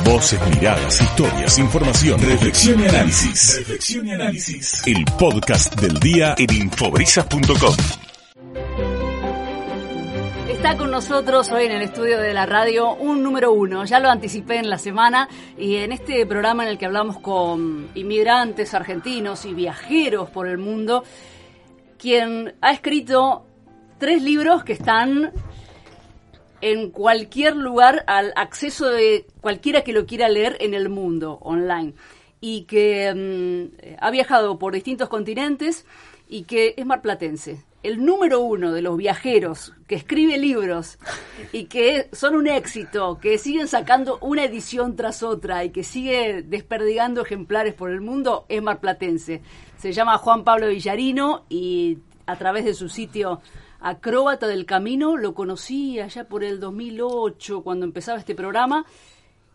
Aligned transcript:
Voces, 0.00 0.40
miradas, 0.48 1.00
historias, 1.00 1.58
información, 1.58 2.20
reflexión 2.20 2.80
y 2.80 2.88
análisis. 2.88 3.58
Reflexión 3.58 4.08
y 4.08 4.12
análisis. 4.12 4.86
El 4.86 5.04
podcast 5.18 5.78
del 5.80 6.00
día 6.00 6.34
en 6.38 6.52
infobrisas.com. 6.52 7.76
Está 10.48 10.76
con 10.76 10.90
nosotros 10.90 11.50
hoy 11.52 11.66
en 11.66 11.72
el 11.72 11.82
estudio 11.82 12.18
de 12.18 12.34
la 12.34 12.46
radio 12.46 12.94
un 12.94 13.22
número 13.22 13.52
uno, 13.52 13.84
ya 13.84 14.00
lo 14.00 14.10
anticipé 14.10 14.56
en 14.56 14.70
la 14.70 14.78
semana 14.78 15.28
y 15.56 15.76
en 15.76 15.92
este 15.92 16.24
programa 16.26 16.64
en 16.64 16.70
el 16.70 16.78
que 16.78 16.86
hablamos 16.86 17.18
con 17.18 17.88
inmigrantes 17.94 18.74
argentinos 18.74 19.44
y 19.44 19.54
viajeros 19.54 20.30
por 20.30 20.48
el 20.48 20.58
mundo, 20.58 21.04
quien 21.98 22.54
ha 22.60 22.72
escrito 22.72 23.46
tres 23.98 24.22
libros 24.22 24.64
que 24.64 24.72
están 24.72 25.32
en 26.62 26.90
cualquier 26.90 27.56
lugar 27.56 28.04
al 28.06 28.32
acceso 28.36 28.88
de 28.88 29.26
cualquiera 29.40 29.82
que 29.82 29.92
lo 29.92 30.06
quiera 30.06 30.28
leer 30.28 30.56
en 30.60 30.74
el 30.74 30.88
mundo 30.88 31.38
online 31.42 31.92
y 32.40 32.62
que 32.64 33.12
mm, 33.12 33.96
ha 34.00 34.10
viajado 34.10 34.58
por 34.58 34.72
distintos 34.72 35.08
continentes 35.08 35.84
y 36.28 36.44
que 36.44 36.74
es 36.76 36.86
marplatense. 36.86 37.64
El 37.82 38.04
número 38.04 38.40
uno 38.40 38.72
de 38.72 38.80
los 38.80 38.96
viajeros 38.96 39.74
que 39.88 39.96
escribe 39.96 40.38
libros 40.38 40.98
y 41.52 41.64
que 41.64 42.08
son 42.12 42.36
un 42.36 42.46
éxito, 42.46 43.18
que 43.20 43.38
siguen 43.38 43.66
sacando 43.66 44.18
una 44.20 44.44
edición 44.44 44.94
tras 44.94 45.24
otra 45.24 45.64
y 45.64 45.70
que 45.70 45.82
sigue 45.82 46.42
desperdigando 46.42 47.22
ejemplares 47.22 47.74
por 47.74 47.90
el 47.90 48.00
mundo 48.00 48.46
es 48.48 48.62
marplatense. 48.62 49.42
Se 49.78 49.92
llama 49.92 50.18
Juan 50.18 50.44
Pablo 50.44 50.68
Villarino 50.68 51.44
y 51.48 51.98
a 52.26 52.36
través 52.36 52.64
de 52.64 52.74
su 52.74 52.88
sitio 52.88 53.40
acróbata 53.82 54.46
del 54.46 54.66
camino, 54.66 55.16
lo 55.16 55.34
conocí 55.34 56.00
allá 56.00 56.24
por 56.24 56.44
el 56.44 56.60
2008 56.60 57.62
cuando 57.62 57.84
empezaba 57.84 58.18
este 58.18 58.34
programa 58.34 58.84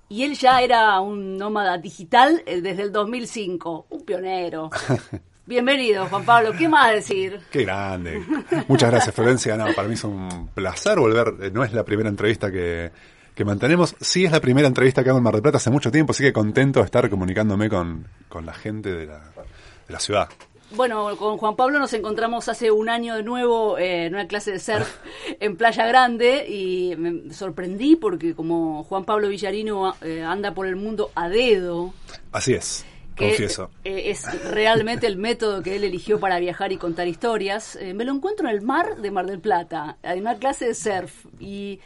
y 0.09 0.23
él 0.23 0.36
ya 0.36 0.62
era 0.62 1.00
un 1.02 1.38
nómada 1.38 1.77
digital 1.77 2.41
eh, 2.45 2.62
desde 2.62 2.84
el 2.84 2.91
2005, 2.91 3.88
un 3.90 4.06
pionero. 4.06 4.69
Bienvenido, 5.45 6.06
Juan 6.08 6.25
Pablo. 6.25 6.52
¿Qué 6.58 6.67
más 6.67 6.92
decir? 6.92 7.39
Qué 7.52 7.64
grande. 7.64 8.22
Muchas 8.67 8.92
gracias, 8.92 9.16
Florencia. 9.16 9.56
No, 9.56 9.73
para 9.73 9.88
mí 9.88 9.94
es 9.94 10.03
un 10.03 10.50
placer 10.53 11.00
volver. 11.00 11.34
Eh, 11.41 11.52
no 11.53 11.64
es 11.64 11.72
la 11.72 11.86
primera 11.86 12.09
entrevista 12.09 12.52
que, 12.52 12.91
que 13.34 13.45
mantenemos. 13.45 13.95
Sí 14.02 14.25
es 14.25 14.31
la 14.31 14.41
primera 14.41 14.67
entrevista 14.67 15.03
que 15.03 15.09
hago 15.09 15.19
en 15.19 15.23
Mar 15.23 15.34
del 15.34 15.41
Plata 15.41 15.58
hace 15.58 15.69
mucho 15.69 15.89
tiempo, 15.89 16.12
así 16.12 16.23
que 16.23 16.34
contento 16.34 16.80
de 16.80 16.86
estar 16.86 17.09
comunicándome 17.09 17.69
con, 17.69 18.08
con 18.28 18.45
la 18.45 18.53
gente 18.53 18.91
de 18.91 19.06
la, 19.06 19.19
de 19.19 19.94
la 19.94 20.00
ciudad. 20.00 20.28
Bueno, 20.72 21.16
con 21.16 21.38
Juan 21.38 21.56
Pablo 21.56 21.80
nos 21.80 21.94
encontramos 21.94 22.50
hace 22.50 22.72
un 22.72 22.90
año 22.90 23.16
de 23.16 23.23
nuevo 23.23 23.78
eh, 23.78 24.06
en 24.06 24.16
una 24.16 24.28
clase 24.28 24.52
de 24.52 24.60
surf 24.60 24.98
en 25.40 25.56
Playa 25.56 25.88
Grande 25.88 26.46
y 26.48 26.94
me 26.98 27.34
sorprendí 27.34 27.96
porque 27.96 28.36
como 28.36 28.84
Juan 28.84 29.06
Pablo 29.06 29.30
Villarino 29.30 29.96
eh, 30.02 30.24
anda 30.24 30.54
por 30.54 30.68
el 30.68 30.76
mundo 30.76 31.12
a 31.16 31.30
dedo. 31.30 31.94
Así 32.34 32.54
es. 32.54 32.86
Confieso. 33.18 33.72
Eh, 33.84 34.12
es 34.12 34.26
realmente 34.52 35.08
el 35.08 35.18
método 35.18 35.64
que 35.64 35.78
él 35.78 35.86
eligió 35.86 36.20
para 36.20 36.38
viajar 36.38 36.72
y 36.72 36.78
contar 36.78 37.08
historias. 37.08 37.80
me 37.96 38.04
lo 38.04 38.14
encuentro 38.14 38.48
en 38.48 38.54
el 38.54 38.62
mar 38.62 38.98
de 38.98 39.09
Mar 39.09 39.26
del 39.26 39.40
Plata, 39.40 39.98
en 40.04 40.20
una 40.20 40.36
clase 40.36 40.68
de 40.68 40.76
surf. 40.76 41.26
Y 41.40 41.80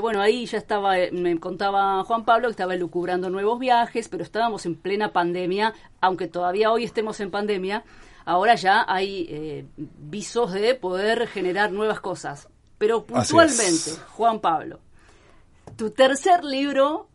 bueno, 0.00 0.20
ahí 0.20 0.46
ya 0.46 0.58
estaba, 0.58 0.94
me 1.10 1.40
contaba 1.40 2.04
Juan 2.04 2.24
Pablo 2.24 2.46
que 2.46 2.52
estaba 2.52 2.74
elucubrando 2.74 3.30
nuevos 3.30 3.58
viajes, 3.58 4.08
pero 4.08 4.22
estábamos 4.22 4.66
en 4.66 4.76
plena 4.76 5.12
pandemia, 5.12 5.74
aunque 6.00 6.28
todavía 6.28 6.70
hoy 6.70 6.84
estemos 6.84 7.18
en 7.18 7.32
pandemia 7.32 7.82
ahora 8.28 8.56
ya 8.56 8.84
hay 8.86 9.26
eh, 9.30 9.66
visos 9.76 10.52
de 10.52 10.74
poder 10.74 11.28
generar 11.28 11.72
nuevas 11.72 11.98
cosas. 12.00 12.46
Pero 12.76 13.06
puntualmente, 13.06 13.92
Juan 14.16 14.40
Pablo, 14.40 14.80
tu 15.76 15.90
tercer 15.90 16.44
libro 16.44 17.07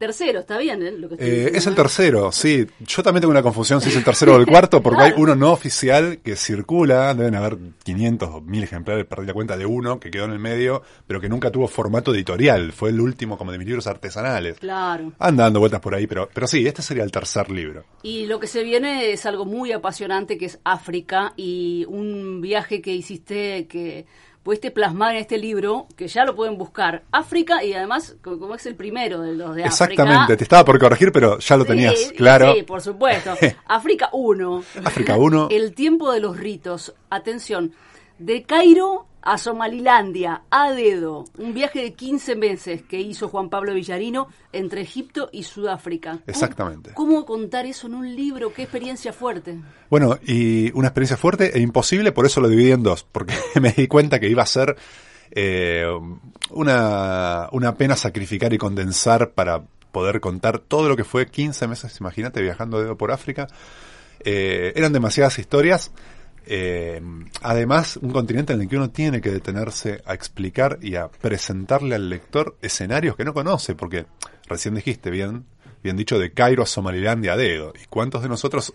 tercero, 0.00 0.40
¿está 0.40 0.56
bien? 0.56 0.82
Eh? 0.82 0.92
Lo 0.92 1.10
que 1.10 1.16
eh, 1.18 1.50
es 1.54 1.66
el 1.66 1.74
tercero, 1.74 2.32
sí. 2.32 2.66
Yo 2.80 3.02
también 3.02 3.20
tengo 3.20 3.32
una 3.32 3.42
confusión 3.42 3.82
si 3.82 3.90
es 3.90 3.96
el 3.96 4.02
tercero 4.02 4.34
o 4.34 4.38
el 4.38 4.46
cuarto, 4.46 4.82
porque 4.82 5.02
hay 5.02 5.12
uno 5.18 5.36
no 5.36 5.52
oficial 5.52 6.20
que 6.24 6.36
circula, 6.36 7.12
deben 7.12 7.34
haber 7.34 7.58
500 7.84 8.28
o 8.30 8.40
1000 8.40 8.64
ejemplares, 8.64 9.04
perdí 9.04 9.26
la 9.26 9.34
cuenta 9.34 9.58
de 9.58 9.66
uno 9.66 10.00
que 10.00 10.10
quedó 10.10 10.24
en 10.24 10.32
el 10.32 10.38
medio, 10.38 10.82
pero 11.06 11.20
que 11.20 11.28
nunca 11.28 11.50
tuvo 11.50 11.68
formato 11.68 12.14
editorial. 12.14 12.72
Fue 12.72 12.88
el 12.88 12.98
último 12.98 13.36
como 13.36 13.52
de 13.52 13.58
mis 13.58 13.66
libros 13.66 13.86
artesanales. 13.86 14.58
Claro. 14.58 15.12
Anda 15.18 15.44
dando 15.44 15.60
vueltas 15.60 15.80
por 15.80 15.94
ahí, 15.94 16.06
pero, 16.06 16.30
pero 16.32 16.46
sí, 16.46 16.66
este 16.66 16.80
sería 16.80 17.04
el 17.04 17.12
tercer 17.12 17.50
libro. 17.50 17.84
Y 18.02 18.24
lo 18.24 18.40
que 18.40 18.46
se 18.46 18.64
viene 18.64 19.12
es 19.12 19.26
algo 19.26 19.44
muy 19.44 19.70
apasionante 19.72 20.38
que 20.38 20.46
es 20.46 20.60
África 20.64 21.34
y 21.36 21.84
un 21.88 22.40
viaje 22.40 22.80
que 22.80 22.94
hiciste 22.94 23.66
que 23.66 24.06
pudiste 24.42 24.70
plasmar 24.70 25.14
en 25.14 25.20
este 25.20 25.38
libro, 25.38 25.86
que 25.96 26.08
ya 26.08 26.24
lo 26.24 26.34
pueden 26.34 26.56
buscar, 26.56 27.02
África, 27.12 27.62
y 27.62 27.72
además, 27.72 28.16
como 28.22 28.54
es 28.54 28.66
el 28.66 28.74
primero 28.74 29.20
de 29.20 29.34
los 29.34 29.54
de 29.54 29.64
África. 29.64 29.92
Exactamente, 29.92 30.36
te 30.36 30.44
estaba 30.44 30.64
por 30.64 30.78
corregir, 30.78 31.12
pero 31.12 31.38
ya 31.38 31.56
lo 31.56 31.64
tenías, 31.64 32.12
claro. 32.16 32.54
Sí, 32.54 32.62
por 32.62 32.80
supuesto. 32.80 33.34
África 33.66 34.08
1. 34.12 34.64
África 34.84 35.16
1. 35.16 35.48
El 35.50 35.74
tiempo 35.74 36.12
de 36.12 36.20
los 36.20 36.36
ritos. 36.36 36.94
Atención, 37.10 37.72
de 38.18 38.42
Cairo 38.44 39.06
a 39.22 39.38
Somalilandia, 39.38 40.42
a 40.50 40.72
dedo, 40.72 41.24
un 41.38 41.54
viaje 41.54 41.82
de 41.82 41.92
15 41.94 42.36
meses 42.36 42.82
que 42.82 43.00
hizo 43.00 43.28
Juan 43.28 43.50
Pablo 43.50 43.74
Villarino 43.74 44.28
entre 44.52 44.80
Egipto 44.80 45.28
y 45.32 45.42
Sudáfrica. 45.42 46.20
Exactamente. 46.26 46.92
¿Cómo, 46.94 47.24
contar 47.24 47.66
eso 47.66 47.86
en 47.86 47.94
un 47.94 48.16
libro? 48.16 48.52
¿Qué 48.52 48.62
experiencia 48.62 49.12
fuerte? 49.12 49.58
Bueno, 49.88 50.18
y 50.24 50.70
una 50.72 50.88
experiencia 50.88 51.16
fuerte 51.16 51.56
e 51.56 51.60
imposible, 51.60 52.12
por 52.12 52.26
eso 52.26 52.40
lo 52.40 52.48
dividí 52.48 52.72
en 52.72 52.82
dos, 52.82 53.04
porque 53.10 53.34
me 53.60 53.72
di 53.72 53.86
cuenta 53.86 54.18
que 54.18 54.28
iba 54.28 54.42
a 54.42 54.46
ser 54.46 54.76
eh, 55.30 55.86
una, 56.50 57.48
una 57.52 57.74
pena 57.74 57.96
sacrificar 57.96 58.52
y 58.52 58.58
condensar 58.58 59.30
para 59.32 59.62
poder 59.92 60.20
contar 60.20 60.58
todo 60.60 60.88
lo 60.88 60.96
que 60.96 61.04
fue 61.04 61.26
15 61.26 61.66
meses, 61.68 62.00
imagínate, 62.00 62.40
viajando 62.40 62.78
a 62.78 62.82
dedo 62.82 62.96
por 62.96 63.12
África. 63.12 63.48
Eh, 64.22 64.72
eran 64.76 64.92
demasiadas 64.92 65.38
historias 65.38 65.92
eh, 66.52 67.00
además, 67.42 67.96
un 67.98 68.10
continente 68.10 68.52
en 68.52 68.62
el 68.62 68.68
que 68.68 68.76
uno 68.76 68.90
tiene 68.90 69.20
que 69.20 69.30
detenerse 69.30 70.02
a 70.04 70.14
explicar 70.14 70.80
y 70.82 70.96
a 70.96 71.06
presentarle 71.06 71.94
al 71.94 72.10
lector 72.10 72.56
escenarios 72.60 73.14
que 73.14 73.24
no 73.24 73.32
conoce, 73.32 73.76
porque 73.76 74.06
recién 74.48 74.74
dijiste 74.74 75.10
bien, 75.10 75.44
bien 75.82 75.96
dicho, 75.96 76.18
de 76.18 76.32
Cairo 76.32 76.62
a 76.62 76.66
Somalilandia 76.66 77.34
a 77.34 77.36
dedo. 77.36 77.72
¿Y 77.80 77.86
cuántos 77.86 78.22
de 78.22 78.28
nosotros 78.28 78.72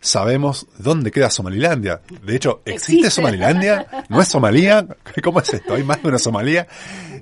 sabemos 0.00 0.66
dónde 0.78 1.10
queda 1.10 1.30
Somalilandia? 1.30 2.02
De 2.22 2.36
hecho, 2.36 2.62
¿existe, 2.64 3.10
Somalilandia? 3.10 3.86
¿No 4.08 4.20
es 4.20 4.28
Somalia? 4.28 4.86
¿Cómo 5.22 5.40
es 5.40 5.54
esto? 5.54 5.74
¿Hay 5.74 5.82
más 5.82 6.02
de 6.02 6.08
una 6.08 6.18
Somalia? 6.18 6.66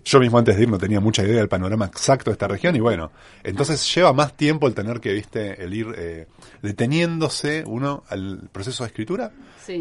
Yo 0.04 0.18
mismo 0.18 0.38
antes 0.38 0.56
de 0.56 0.64
ir 0.64 0.68
no 0.68 0.78
tenía 0.78 1.00
mucha 1.00 1.22
idea 1.22 1.36
del 1.36 1.48
panorama 1.48 1.86
exacto 1.86 2.30
de 2.30 2.32
esta 2.32 2.48
región 2.48 2.74
y 2.74 2.80
bueno, 2.80 3.12
entonces 3.44 3.94
lleva 3.94 4.12
más 4.12 4.36
tiempo 4.36 4.66
el 4.66 4.74
tener 4.74 5.00
que, 5.00 5.12
viste, 5.12 5.62
el 5.62 5.72
ir 5.72 5.94
eh, 5.96 6.26
deteniéndose 6.60 7.62
uno 7.64 8.02
al 8.08 8.48
proceso 8.50 8.82
de 8.82 8.88
escritura 8.88 9.30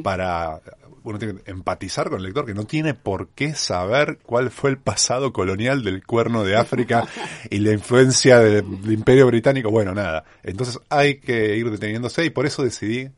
para 0.04 0.62
uno 1.04 1.18
tiene 1.18 1.42
que 1.42 1.52
empatizar 1.52 2.10
con 2.10 2.20
el 2.20 2.26
lector 2.26 2.46
que 2.46 2.54
no 2.54 2.66
tiene 2.66 2.94
por 2.94 3.30
qué 3.30 3.56
saber 3.56 4.20
cuál 4.24 4.52
fue 4.52 4.70
el 4.70 4.78
pasado 4.78 5.34
colonial 5.34 5.84
del 5.84 6.06
cuerno 6.06 6.44
de 6.44 6.56
África 6.56 7.08
y 7.50 7.60
la 7.60 7.72
influencia 7.72 8.40
del, 8.40 8.66
imperio 8.92 9.28
británico. 9.28 9.41
Bueno, 9.70 9.94
nada. 9.94 10.24
Entonces 10.44 10.80
hay 10.90 11.20
que 11.20 11.56
ir 11.58 11.70
deteniéndose 11.70 12.26
y 12.26 12.30
por 12.30 12.46
eso 12.46 12.64
decidí 12.64 13.10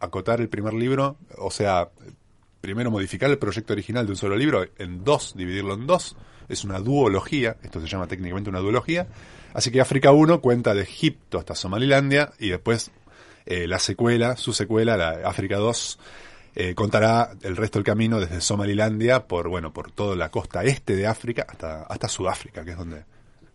acotar 0.00 0.40
el 0.40 0.48
primer 0.48 0.74
libro, 0.74 1.16
o 1.36 1.50
sea, 1.50 1.90
primero 2.60 2.90
modificar 2.90 3.30
el 3.30 3.38
proyecto 3.38 3.72
original 3.72 4.06
de 4.06 4.12
un 4.12 4.16
solo 4.16 4.36
libro 4.36 4.64
en 4.78 5.04
dos, 5.04 5.34
dividirlo 5.36 5.74
en 5.74 5.86
dos. 5.86 6.16
Es 6.48 6.64
una 6.64 6.78
duología, 6.78 7.56
esto 7.62 7.80
se 7.80 7.86
llama 7.86 8.06
técnicamente 8.06 8.48
una 8.48 8.60
duología. 8.60 9.06
Así 9.52 9.70
que 9.70 9.80
África 9.80 10.12
1 10.12 10.40
cuenta 10.40 10.74
de 10.74 10.82
Egipto 10.82 11.38
hasta 11.38 11.54
Somalilandia 11.54 12.32
y 12.38 12.50
después 12.50 12.90
eh, 13.44 13.66
la 13.66 13.78
secuela, 13.78 14.36
su 14.36 14.52
secuela, 14.52 14.96
la 14.96 15.28
África 15.28 15.56
2, 15.56 15.98
eh, 16.54 16.74
contará 16.74 17.30
el 17.42 17.56
resto 17.56 17.78
del 17.78 17.84
camino 17.84 18.18
desde 18.18 18.40
Somalilandia 18.40 19.26
por, 19.26 19.48
bueno, 19.48 19.72
por 19.72 19.92
toda 19.92 20.16
la 20.16 20.30
costa 20.30 20.64
este 20.64 20.96
de 20.96 21.06
África 21.06 21.46
hasta, 21.48 21.82
hasta 21.84 22.08
Sudáfrica, 22.08 22.64
que 22.64 22.72
es 22.72 22.76
donde 22.76 23.04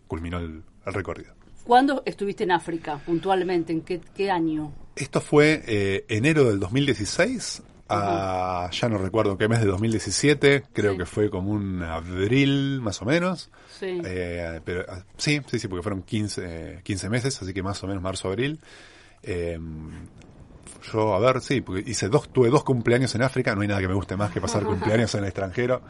culminó 0.06 0.38
el, 0.38 0.62
recorrido. 0.86 1.34
¿Cuándo 1.64 2.02
estuviste 2.04 2.44
en 2.44 2.52
África 2.52 2.98
puntualmente? 2.98 3.72
¿En 3.72 3.80
qué, 3.80 4.30
año? 4.30 4.72
Esto 4.96 5.20
fue 5.20 5.62
eh, 5.66 6.04
enero 6.08 6.44
del 6.44 6.60
2016 6.60 7.62
a, 7.88 8.70
ya 8.70 8.88
no 8.88 8.98
recuerdo 8.98 9.36
qué 9.36 9.48
mes 9.48 9.60
de 9.60 9.66
2017, 9.66 10.64
creo 10.72 10.96
que 10.96 11.06
fue 11.06 11.28
como 11.30 11.50
un 11.50 11.82
abril 11.82 12.80
más 12.80 13.00
o 13.02 13.04
menos. 13.04 13.50
Sí. 13.78 14.00
Eh, 14.04 14.60
pero, 14.64 14.84
ah, 14.88 15.04
sí, 15.16 15.40
sí, 15.46 15.58
sí, 15.58 15.68
porque 15.68 15.82
fueron 15.82 16.02
15, 16.02 16.80
15 16.82 17.08
meses, 17.08 17.42
así 17.42 17.52
que 17.52 17.62
más 17.62 17.82
o 17.82 17.86
menos 17.86 18.02
marzo-abril. 18.02 18.60
Eh, 19.22 19.58
yo, 20.92 21.14
a 21.14 21.18
ver, 21.18 21.40
sí, 21.40 21.60
porque 21.60 21.88
hice 21.90 22.08
dos, 22.08 22.28
tuve 22.28 22.48
dos 22.48 22.64
cumpleaños 22.64 23.14
en 23.14 23.22
África, 23.22 23.54
no 23.54 23.62
hay 23.62 23.68
nada 23.68 23.80
que 23.80 23.88
me 23.88 23.94
guste 23.94 24.16
más 24.16 24.30
que 24.30 24.40
pasar 24.40 24.64
cumpleaños 24.64 25.14
en 25.14 25.20
el 25.20 25.26
extranjero. 25.26 25.82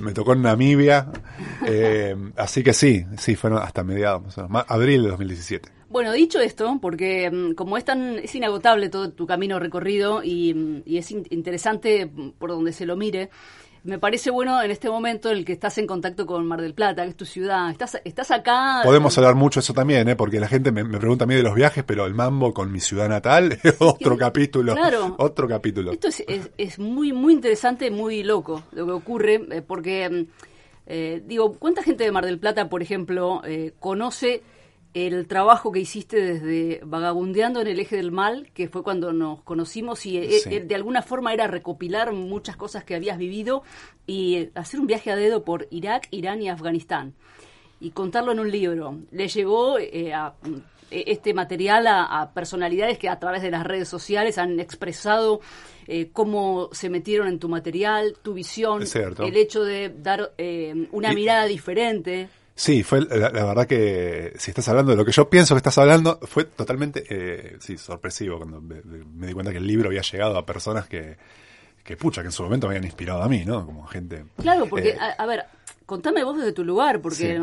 Me 0.00 0.12
tocó 0.12 0.32
en 0.32 0.42
Namibia, 0.42 1.08
eh, 1.66 2.16
así 2.36 2.62
que 2.62 2.72
sí, 2.72 3.04
sí, 3.18 3.36
fueron 3.36 3.62
hasta 3.62 3.84
mediados, 3.84 4.36
abril 4.68 5.02
de 5.04 5.08
2017. 5.10 5.70
Bueno, 5.88 6.12
dicho 6.12 6.40
esto, 6.40 6.78
porque 6.82 7.30
mm, 7.30 7.54
como 7.54 7.76
es 7.76 7.84
tan 7.84 8.18
es 8.18 8.34
inagotable 8.34 8.88
todo 8.88 9.12
tu 9.12 9.26
camino 9.26 9.58
recorrido 9.58 10.22
y, 10.22 10.52
mm, 10.52 10.82
y 10.84 10.98
es 10.98 11.10
interesante 11.10 12.10
por 12.38 12.50
donde 12.50 12.72
se 12.72 12.86
lo 12.86 12.96
mire, 12.96 13.30
me 13.86 13.98
parece 13.98 14.30
bueno 14.30 14.60
en 14.62 14.70
este 14.70 14.90
momento 14.90 15.30
el 15.30 15.44
que 15.44 15.52
estás 15.52 15.78
en 15.78 15.86
contacto 15.86 16.26
con 16.26 16.46
Mar 16.46 16.60
del 16.60 16.74
Plata, 16.74 17.04
que 17.04 17.10
es 17.10 17.16
tu 17.16 17.24
ciudad. 17.24 17.70
Estás, 17.70 18.00
estás 18.04 18.30
acá. 18.30 18.80
Podemos 18.84 19.16
hablar 19.16 19.34
mucho 19.36 19.60
de 19.60 19.62
eso 19.62 19.72
también, 19.72 20.08
¿eh? 20.08 20.16
porque 20.16 20.40
la 20.40 20.48
gente 20.48 20.72
me, 20.72 20.82
me 20.84 20.98
pregunta 20.98 21.24
a 21.24 21.26
mí 21.26 21.34
de 21.34 21.42
los 21.42 21.54
viajes, 21.54 21.84
pero 21.84 22.04
el 22.04 22.14
mambo 22.14 22.52
con 22.52 22.70
mi 22.72 22.80
ciudad 22.80 23.08
natal 23.08 23.58
es 23.62 23.76
otro 23.78 24.16
capítulo. 24.16 24.74
Claro. 24.74 25.14
Otro 25.18 25.48
capítulo. 25.48 25.92
Esto 25.92 26.08
es, 26.08 26.24
es, 26.26 26.50
es 26.58 26.78
muy, 26.78 27.12
muy 27.12 27.32
interesante, 27.32 27.90
muy 27.90 28.22
loco 28.22 28.64
lo 28.72 28.86
que 28.86 28.92
ocurre, 28.92 29.46
eh, 29.50 29.62
porque, 29.62 30.08
mm, 30.10 30.24
eh, 30.86 31.22
digo, 31.24 31.54
¿cuánta 31.54 31.82
gente 31.82 32.04
de 32.04 32.12
Mar 32.12 32.26
del 32.26 32.38
Plata, 32.38 32.68
por 32.68 32.82
ejemplo, 32.82 33.42
eh, 33.44 33.72
conoce 33.78 34.42
el 34.96 35.26
trabajo 35.26 35.72
que 35.72 35.80
hiciste 35.80 36.16
desde 36.20 36.80
Vagabundeando 36.84 37.60
en 37.60 37.66
el 37.66 37.78
Eje 37.78 37.96
del 37.96 38.12
Mal, 38.12 38.50
que 38.54 38.68
fue 38.68 38.82
cuando 38.82 39.12
nos 39.12 39.42
conocimos 39.42 40.06
y 40.06 40.16
eh, 40.16 40.30
Sí. 40.40 40.54
eh, 40.54 40.60
de 40.60 40.74
alguna 40.74 41.02
forma 41.02 41.34
era 41.34 41.46
recopilar 41.46 42.12
muchas 42.14 42.56
cosas 42.56 42.82
que 42.84 42.94
habías 42.94 43.18
vivido 43.18 43.62
y 44.06 44.36
eh, 44.36 44.50
hacer 44.54 44.80
un 44.80 44.86
viaje 44.86 45.10
a 45.10 45.16
dedo 45.16 45.44
por 45.44 45.66
Irak, 45.70 46.08
Irán 46.12 46.40
y 46.40 46.48
Afganistán 46.48 47.12
y 47.78 47.90
contarlo 47.90 48.32
en 48.32 48.40
un 48.40 48.50
libro. 48.50 48.98
Le 49.10 49.28
llegó 49.28 49.78
eh, 49.78 50.14
a, 50.14 50.32
este 50.90 51.34
material 51.34 51.86
a, 51.88 52.22
a 52.22 52.32
personalidades 52.32 52.96
que 52.98 53.10
a 53.10 53.18
través 53.18 53.42
de 53.42 53.50
las 53.50 53.64
redes 53.66 53.88
sociales 53.88 54.38
han 54.38 54.58
expresado 54.60 55.40
eh, 55.88 56.08
cómo 56.12 56.70
se 56.72 56.88
metieron 56.88 57.28
en 57.28 57.38
tu 57.38 57.48
material, 57.50 58.16
tu 58.22 58.32
visión, 58.32 58.82
el 58.82 59.36
hecho 59.36 59.62
de 59.62 59.90
dar 59.90 60.32
eh, 60.38 60.88
una 60.92 61.12
Y- 61.12 61.16
mirada 61.16 61.44
diferente. 61.44 62.28
Sí, 62.58 62.82
fue 62.82 63.02
la, 63.02 63.28
la 63.28 63.44
verdad 63.44 63.66
que 63.66 64.32
si 64.38 64.50
estás 64.50 64.66
hablando 64.70 64.92
de 64.92 64.96
lo 64.96 65.04
que 65.04 65.12
yo 65.12 65.28
pienso 65.28 65.54
que 65.54 65.58
estás 65.58 65.76
hablando, 65.76 66.18
fue 66.22 66.44
totalmente 66.44 67.04
eh, 67.10 67.58
sí, 67.60 67.76
sorpresivo 67.76 68.38
cuando 68.38 68.62
me, 68.62 68.80
me 68.82 69.26
di 69.26 69.34
cuenta 69.34 69.52
que 69.52 69.58
el 69.58 69.66
libro 69.66 69.88
había 69.88 70.00
llegado 70.00 70.38
a 70.38 70.46
personas 70.46 70.88
que, 70.88 71.18
que 71.84 71.98
pucha, 71.98 72.22
que 72.22 72.28
en 72.28 72.32
su 72.32 72.42
momento 72.42 72.66
me 72.66 72.72
habían 72.72 72.84
inspirado 72.84 73.22
a 73.22 73.28
mí, 73.28 73.44
¿no? 73.44 73.66
Como 73.66 73.86
gente. 73.86 74.24
Claro, 74.40 74.66
porque, 74.66 74.88
eh, 74.88 74.98
a, 74.98 75.22
a 75.22 75.26
ver, 75.26 75.44
contame 75.86 76.24
vos 76.24 76.36
desde 76.36 76.52
tu 76.52 76.64
lugar, 76.64 77.00
porque 77.00 77.40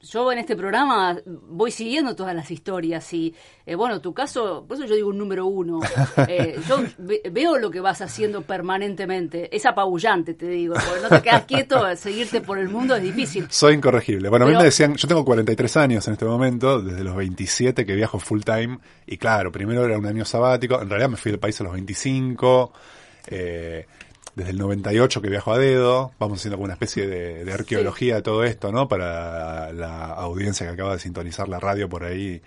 yo 0.00 0.32
en 0.32 0.38
este 0.38 0.56
programa 0.56 1.18
voy 1.26 1.70
siguiendo 1.70 2.16
todas 2.16 2.34
las 2.34 2.50
historias 2.50 3.12
y, 3.12 3.34
eh, 3.66 3.74
bueno, 3.74 4.00
tu 4.00 4.14
caso, 4.14 4.64
por 4.66 4.76
eso 4.78 4.86
yo 4.86 4.94
digo 4.94 5.08
un 5.10 5.18
número 5.18 5.46
uno. 5.46 5.80
Eh, 6.28 6.58
yo 6.68 6.78
ve- 6.98 7.22
veo 7.32 7.58
lo 7.58 7.70
que 7.70 7.80
vas 7.80 8.00
haciendo 8.00 8.42
permanentemente. 8.42 9.54
Es 9.54 9.64
apabullante, 9.66 10.34
te 10.34 10.48
digo, 10.48 10.74
porque 10.74 11.00
no 11.02 11.08
te 11.08 11.22
quedas 11.22 11.44
quieto, 11.44 11.84
seguirte 11.96 12.40
por 12.40 12.58
el 12.58 12.68
mundo 12.68 12.96
es 12.96 13.02
difícil. 13.02 13.46
Soy 13.50 13.74
incorregible. 13.74 14.28
Bueno, 14.28 14.46
a 14.46 14.48
mí 14.48 14.54
me 14.56 14.64
decían, 14.64 14.94
yo 14.94 15.08
tengo 15.08 15.24
43 15.24 15.76
años 15.78 16.06
en 16.06 16.12
este 16.14 16.24
momento, 16.24 16.80
desde 16.82 17.02
los 17.04 17.16
27 17.16 17.84
que 17.86 17.94
viajo 17.94 18.18
full 18.18 18.40
time, 18.42 18.78
y 19.06 19.16
claro, 19.16 19.50
primero 19.52 19.84
era 19.84 19.98
un 19.98 20.06
año 20.06 20.24
sabático, 20.24 20.80
en 20.80 20.88
realidad 20.88 21.10
me 21.10 21.16
fui 21.16 21.30
del 21.32 21.40
país 21.40 21.60
a 21.60 21.64
los 21.64 21.72
25, 21.72 22.72
eh, 23.28 23.86
desde 24.38 24.52
el 24.52 24.58
98 24.58 25.20
que 25.20 25.28
viajo 25.28 25.52
a 25.52 25.58
dedo, 25.58 26.12
vamos 26.20 26.38
haciendo 26.38 26.56
como 26.56 26.66
una 26.66 26.74
especie 26.74 27.08
de, 27.08 27.44
de 27.44 27.52
arqueología 27.52 28.14
de 28.14 28.22
todo 28.22 28.44
esto, 28.44 28.70
¿no? 28.70 28.86
Para 28.86 29.72
la 29.72 30.06
audiencia 30.12 30.64
que 30.64 30.72
acaba 30.74 30.92
de 30.92 31.00
sintonizar 31.00 31.48
la 31.48 31.58
radio 31.58 31.88
por 31.88 32.04
ahí. 32.04 32.40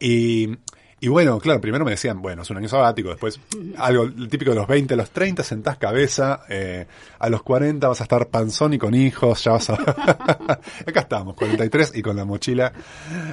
Y, 0.00 0.58
y 0.98 1.06
bueno, 1.06 1.38
claro, 1.38 1.60
primero 1.60 1.84
me 1.84 1.92
decían, 1.92 2.20
bueno, 2.20 2.42
es 2.42 2.50
un 2.50 2.56
año 2.56 2.68
sabático, 2.68 3.10
después 3.10 3.38
algo 3.78 4.10
típico 4.28 4.50
de 4.50 4.56
los 4.56 4.66
20, 4.66 4.94
a 4.94 4.96
los 4.96 5.10
30 5.10 5.44
sentás 5.44 5.78
cabeza, 5.78 6.42
eh, 6.48 6.88
a 7.20 7.30
los 7.30 7.44
40 7.44 7.86
vas 7.86 8.00
a 8.00 8.04
estar 8.04 8.26
panzón 8.26 8.74
y 8.74 8.78
con 8.78 8.92
hijos, 8.94 9.44
ya 9.44 9.52
vas 9.52 9.70
a... 9.70 9.74
Acá 10.86 11.00
estamos, 11.00 11.36
43 11.36 11.92
y 11.94 12.02
con 12.02 12.16
la 12.16 12.24
mochila 12.24 12.72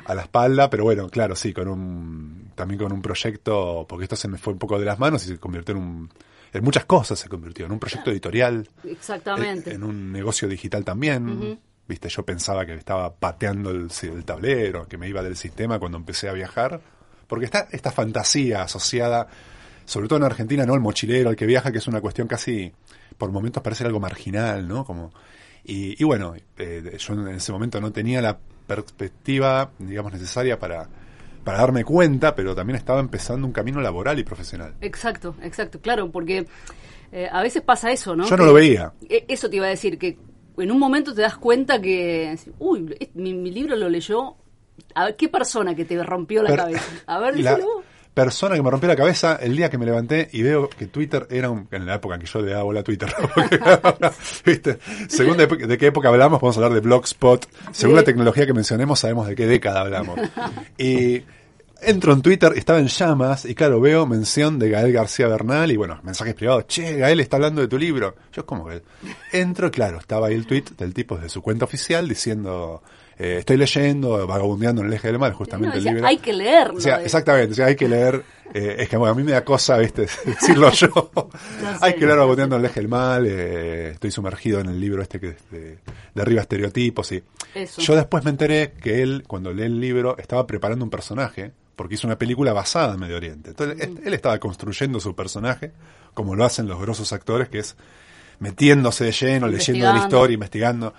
a 0.06 0.14
la 0.14 0.22
espalda, 0.22 0.70
pero 0.70 0.84
bueno, 0.84 1.10
claro, 1.10 1.36
sí, 1.36 1.52
con 1.52 1.68
un 1.68 2.52
también 2.54 2.80
con 2.80 2.92
un 2.92 3.02
proyecto, 3.02 3.88
porque 3.90 4.04
esto 4.04 4.16
se 4.16 4.28
me 4.28 4.38
fue 4.38 4.54
un 4.54 4.60
poco 4.60 4.78
de 4.78 4.86
las 4.86 5.00
manos 5.00 5.26
y 5.26 5.30
se 5.30 5.40
convirtió 5.40 5.74
en 5.74 5.82
un... 5.82 6.10
En 6.54 6.64
muchas 6.64 6.86
cosas 6.86 7.20
se 7.20 7.30
convirtió, 7.30 7.66
en 7.66 7.72
un 7.72 7.80
proyecto 7.80 8.12
editorial, 8.12 8.68
Exactamente. 8.84 9.72
en, 9.72 9.78
en 9.78 9.84
un 9.84 10.12
negocio 10.12 10.48
digital 10.48 10.84
también. 10.86 11.60
Viste, 11.88 12.10
yo 12.10 12.24
pensaba 12.24 12.66
que 12.66 12.74
estaba 12.74 13.14
pateando 13.16 13.72
el, 13.72 13.90
el 14.02 14.26
tablero, 14.26 14.88
que 14.88 14.98
me 14.98 15.08
iba 15.08 15.22
del 15.24 15.38
sistema 15.38 15.80
cuando 15.80 15.98
empecé 15.98 16.28
a 16.30 16.34
viajar. 16.34 16.82
Porque 17.28 17.46
está 17.46 17.68
esta 17.72 17.92
fantasía 17.92 18.64
asociada, 18.64 19.28
sobre 19.86 20.08
todo 20.08 20.18
en 20.20 20.24
Argentina, 20.24 20.66
¿no? 20.66 20.74
El 20.74 20.80
mochilero, 20.80 21.30
el 21.30 21.36
que 21.36 21.46
viaja, 21.46 21.72
que 21.72 21.80
es 21.80 21.88
una 21.88 22.00
cuestión 22.00 22.28
casi, 22.28 22.72
por 23.18 23.32
momentos 23.32 23.62
parece 23.62 23.84
algo 23.84 24.00
marginal, 24.00 24.68
¿no? 24.68 24.86
Como, 24.86 25.12
y, 25.66 26.02
y 26.02 26.06
bueno, 26.06 26.36
eh, 26.58 26.98
yo 26.98 27.14
en 27.14 27.28
ese 27.36 27.52
momento 27.52 27.82
no 27.82 27.92
tenía 27.92 28.22
la 28.22 28.38
perspectiva, 28.66 29.72
digamos, 29.80 30.14
necesaria 30.14 30.58
para, 30.58 30.88
para 31.48 31.60
darme 31.60 31.86
cuenta, 31.86 32.36
pero 32.36 32.54
también 32.54 32.76
estaba 32.76 33.00
empezando 33.00 33.48
un 33.48 33.54
camino 33.54 33.80
laboral 33.80 34.20
y 34.20 34.24
profesional. 34.26 34.74
Exacto, 34.82 35.34
exacto, 35.42 35.80
claro, 35.80 36.12
porque 36.12 36.46
eh, 37.14 37.30
a 37.32 37.42
veces 37.42 37.62
pasa 37.62 37.90
eso, 37.90 38.18
¿no? 38.18 38.26
Yo 38.28 38.36
no 38.36 38.44
lo 38.46 38.54
veía. 38.54 38.92
Eh, 39.08 39.24
Eso 39.30 39.50
te 39.50 39.56
iba 39.56 39.66
a 39.66 39.70
decir, 39.70 39.98
que 39.98 40.18
en 40.58 40.72
un 40.72 40.78
momento 40.78 41.14
te 41.16 41.22
das 41.22 41.38
cuenta 41.38 41.80
que, 41.80 42.38
uy, 42.60 42.94
mi, 43.14 43.34
mi 43.34 43.50
libro 43.52 43.78
lo 43.78 43.88
leyó, 43.88 44.36
a 44.94 45.06
ver, 45.06 45.16
¿qué 45.16 45.30
persona 45.30 45.74
que 45.74 45.86
te 45.86 46.04
rompió 46.04 46.44
la 46.44 46.50
Per- 46.50 46.60
cabeza? 46.60 46.84
A 47.06 47.20
ver, 47.20 47.40
la 47.40 47.52
díselo 47.56 47.74
vos. 47.76 47.86
persona 48.14 48.56
que 48.56 48.62
me 48.64 48.70
rompió 48.70 48.90
la 48.90 48.96
cabeza 48.98 49.38
el 49.42 49.56
día 49.56 49.70
que 49.70 49.78
me 49.78 49.86
levanté 49.86 50.28
y 50.34 50.42
veo 50.42 50.68
que 50.70 50.88
Twitter 50.88 51.28
era 51.30 51.50
un, 51.50 51.68
en 51.72 51.86
la 51.86 51.96
época 51.96 52.16
en 52.16 52.22
que 52.22 52.28
yo 52.28 52.42
le 52.42 52.52
daba 52.52 52.64
bola 52.64 52.82
a 52.82 52.84
Twitter. 52.84 53.08
Porque, 53.34 53.58
¿viste? 54.46 54.80
Según 55.08 55.38
de, 55.38 55.48
de 55.48 55.78
qué 55.78 55.86
época 55.88 56.10
hablamos, 56.10 56.40
podemos 56.42 56.58
hablar 56.58 56.74
de 56.74 56.82
Blogspot. 56.82 57.48
Según 57.72 57.96
Sí. 57.96 58.00
la 58.02 58.04
tecnología 58.04 58.46
que 58.46 58.54
mencionemos, 58.54 59.00
sabemos 59.00 59.28
de 59.28 59.36
qué 59.36 59.48
década 59.48 59.80
hablamos. 59.82 60.20
Y 60.78 61.24
entro 61.82 62.14
en 62.14 62.22
Twitter, 62.22 62.54
estaba 62.56 62.80
en 62.80 62.88
llamas, 62.88 63.46
y 63.46 63.56
claro, 63.56 63.80
veo 63.80 64.06
mención 64.06 64.60
de 64.60 64.70
Gael 64.70 64.92
García 64.92 65.28
Bernal, 65.28 65.72
y 65.72 65.78
bueno, 65.78 66.00
mensajes 66.04 66.34
privados, 66.34 66.68
che, 66.68 66.98
Gael 66.98 67.20
está 67.20 67.38
hablando 67.38 67.62
de 67.62 67.68
tu 67.68 67.78
libro. 67.78 68.16
Yo, 68.34 68.46
¿cómo 68.46 68.66
Gael? 68.66 68.84
Entro, 69.32 69.70
claro, 69.72 70.00
estaba 70.00 70.28
ahí 70.28 70.36
el 70.36 70.48
tweet 70.48 70.66
del 70.78 70.94
tipo 70.94 71.16
desde 71.16 71.30
su 71.30 71.42
cuenta 71.42 71.66
oficial 71.66 72.08
diciendo, 72.08 72.82
eh, 73.20 73.38
estoy 73.40 73.58
leyendo, 73.58 74.26
vagabundeando 74.28 74.82
en 74.82 74.88
el 74.88 74.94
eje 74.94 75.08
del 75.08 75.20
mal, 75.20 75.34
justamente 75.34 75.78
No, 75.78 75.88
el 75.88 75.94
libro. 75.96 76.08
hay 76.08 76.18
que 76.18 76.34
leerlo. 76.34 76.78
O 76.78 76.82
sea, 76.82 76.98
de- 77.00 77.06
exactamente, 77.06 77.52
o 77.54 77.56
sea, 77.56 77.66
hay 77.68 77.76
que 77.76 77.88
leer, 77.90 78.24
eh, 78.54 78.76
es 78.80 78.90
que 78.90 78.98
bueno, 78.98 79.14
a 79.14 79.16
mí 79.16 79.24
me 79.24 79.32
da 79.32 79.44
cosa, 79.44 79.78
viste, 79.78 80.08
decirlo 80.26 80.72
yo. 80.72 81.12
Hay 81.82 81.94
que 81.96 82.06
leer 82.06 82.18
Baboteando 82.18 82.56
el 82.58 82.66
eje 82.66 82.80
del 82.80 82.90
mal, 82.90 83.26
eh, 83.28 83.90
estoy 83.92 84.12
sumergido 84.12 84.60
en 84.60 84.68
el 84.68 84.80
libro 84.80 85.02
este 85.02 85.20
que 85.20 85.36
de, 85.52 85.78
de 86.16 86.22
arriba 86.22 86.42
estereotipos 86.42 87.12
y 87.12 87.24
Eso. 87.54 87.82
yo 87.82 87.96
después 87.96 88.24
me 88.24 88.30
enteré 88.32 88.74
que 88.82 89.02
él, 89.04 89.24
cuando 89.28 89.52
lee 89.54 89.64
el 89.64 89.80
libro, 89.80 90.18
estaba 90.18 90.46
preparando 90.48 90.84
un 90.86 90.90
personaje, 90.92 91.52
porque 91.78 91.96
hizo 91.96 92.08
una 92.08 92.18
película 92.18 92.52
basada 92.52 92.96
en 92.96 93.00
Medio 93.00 93.16
Oriente. 93.16 93.52
Entonces, 93.52 93.80
él- 93.88 94.02
él 94.04 94.14
estaba 94.14 94.38
construyendo 94.40 95.00
su 95.00 95.16
personaje, 95.16 95.72
como 96.14 96.36
lo 96.36 96.44
hacen 96.44 96.68
los 96.68 96.78
grosos 96.82 97.14
actores, 97.14 97.48
que 97.48 97.60
es 97.60 97.78
metiéndose 98.40 99.06
de 99.06 99.12
lleno, 99.14 99.48
leyendo 99.48 99.86
de 99.88 99.94
la 99.94 100.00
historia, 100.06 100.34
investigando. 100.34 100.94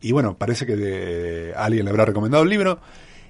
Y 0.00 0.12
bueno, 0.12 0.38
parece 0.38 0.64
que 0.64 0.76
de, 0.76 1.52
alguien 1.54 1.84
le 1.84 1.90
habrá 1.90 2.06
recomendado 2.06 2.42
el 2.44 2.48
libro. 2.48 2.80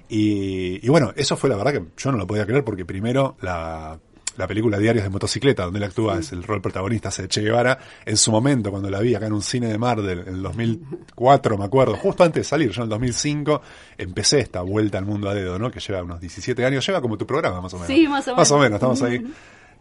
Y, 0.07 0.85
y 0.85 0.89
bueno, 0.89 1.11
eso 1.15 1.35
fue 1.37 1.49
la 1.49 1.55
verdad 1.57 1.73
que 1.73 1.83
yo 1.97 2.11
no 2.11 2.17
lo 2.17 2.27
podía 2.27 2.45
creer 2.45 2.63
porque 2.63 2.85
primero 2.85 3.35
la, 3.41 3.99
la 4.37 4.47
película 4.47 4.77
Diarios 4.79 5.03
de 5.03 5.09
Motocicleta, 5.09 5.63
donde 5.63 5.79
él 5.79 5.83
actúa, 5.83 6.17
es 6.19 6.31
el 6.31 6.43
rol 6.43 6.61
protagonista, 6.61 7.09
hace 7.09 7.23
de 7.23 7.27
Che 7.27 7.41
Guevara, 7.41 7.77
en 8.05 8.15
su 8.17 8.31
momento, 8.31 8.71
cuando 8.71 8.89
la 8.89 8.99
vi 8.99 9.13
acá 9.13 9.27
en 9.27 9.33
un 9.33 9.41
cine 9.41 9.67
de 9.67 9.77
Mar 9.77 10.01
del 10.01 10.19
en 10.19 10.35
el 10.35 10.41
2004, 10.41 11.57
me 11.57 11.65
acuerdo, 11.65 11.95
justo 11.97 12.23
antes 12.23 12.41
de 12.41 12.43
salir, 12.49 12.69
yo 12.71 12.81
en 12.81 12.83
el 12.85 12.89
2005, 12.89 13.61
empecé 13.97 14.39
esta 14.39 14.61
vuelta 14.61 14.97
al 14.97 15.05
mundo 15.05 15.29
a 15.29 15.33
dedo, 15.33 15.59
¿no? 15.59 15.69
Que 15.71 15.79
lleva 15.79 16.01
unos 16.03 16.19
17 16.21 16.65
años, 16.65 16.85
lleva 16.85 17.01
como 17.01 17.17
tu 17.17 17.25
programa 17.27 17.61
más 17.61 17.73
o 17.73 17.77
menos. 17.77 17.87
Sí, 17.87 18.07
más 18.07 18.27
o 18.27 18.35
Más 18.35 18.51
o 18.51 18.57
menos. 18.57 18.81
menos, 18.81 18.99
estamos 18.99 19.01
ahí. 19.03 19.33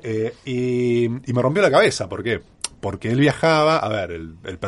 Eh, 0.02 0.35
y, 0.45 1.04
y 1.30 1.33
me 1.33 1.42
rompió 1.42 1.62
la 1.62 1.71
cabeza, 1.71 2.09
¿por 2.09 2.23
qué? 2.23 2.40
Porque 2.80 3.11
él 3.11 3.21
viajaba, 3.21 3.78
a 3.78 3.88
ver, 3.88 4.12
el, 4.12 4.35
el 4.45 4.59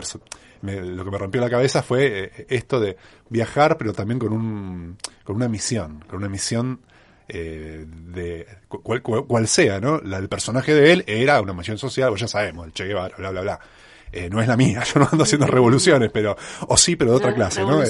me- 0.60 0.80
lo 0.82 1.04
que 1.04 1.10
me 1.10 1.18
rompió 1.18 1.40
la 1.40 1.50
cabeza 1.50 1.82
fue 1.82 2.24
eh, 2.36 2.46
esto 2.50 2.78
de 2.78 2.96
viajar, 3.30 3.78
pero 3.78 3.92
también 3.92 4.18
con 4.18 4.32
un 4.32 4.96
con 5.24 5.36
una 5.36 5.48
misión, 5.48 6.04
con 6.08 6.18
una 6.18 6.28
misión 6.28 6.80
eh, 7.28 7.84
de 7.86 8.46
cu- 8.68 8.82
cual, 8.82 9.02
cual- 9.02 9.26
cual 9.26 9.48
sea, 9.48 9.80
¿no? 9.80 10.00
La 10.00 10.18
del 10.18 10.28
personaje 10.28 10.74
de 10.74 10.92
él 10.92 11.04
era 11.06 11.40
una 11.40 11.52
misión 11.52 11.78
social, 11.78 12.08
pues 12.10 12.20
ya 12.22 12.28
sabemos, 12.28 12.66
el 12.66 12.72
Che 12.72 12.84
Guevara, 12.84 13.16
bla, 13.16 13.30
bla, 13.30 13.40
bla. 13.42 13.60
Eh, 14.14 14.28
no 14.28 14.42
es 14.42 14.48
la 14.48 14.56
mía, 14.58 14.82
yo 14.94 15.00
no 15.00 15.08
ando 15.10 15.24
haciendo 15.24 15.46
revoluciones, 15.46 16.10
pero, 16.12 16.36
o 16.68 16.76
sí, 16.76 16.96
pero 16.96 17.12
de 17.12 17.16
otra 17.16 17.34
clase, 17.34 17.62
¿no? 17.62 17.78
Eh, 17.82 17.86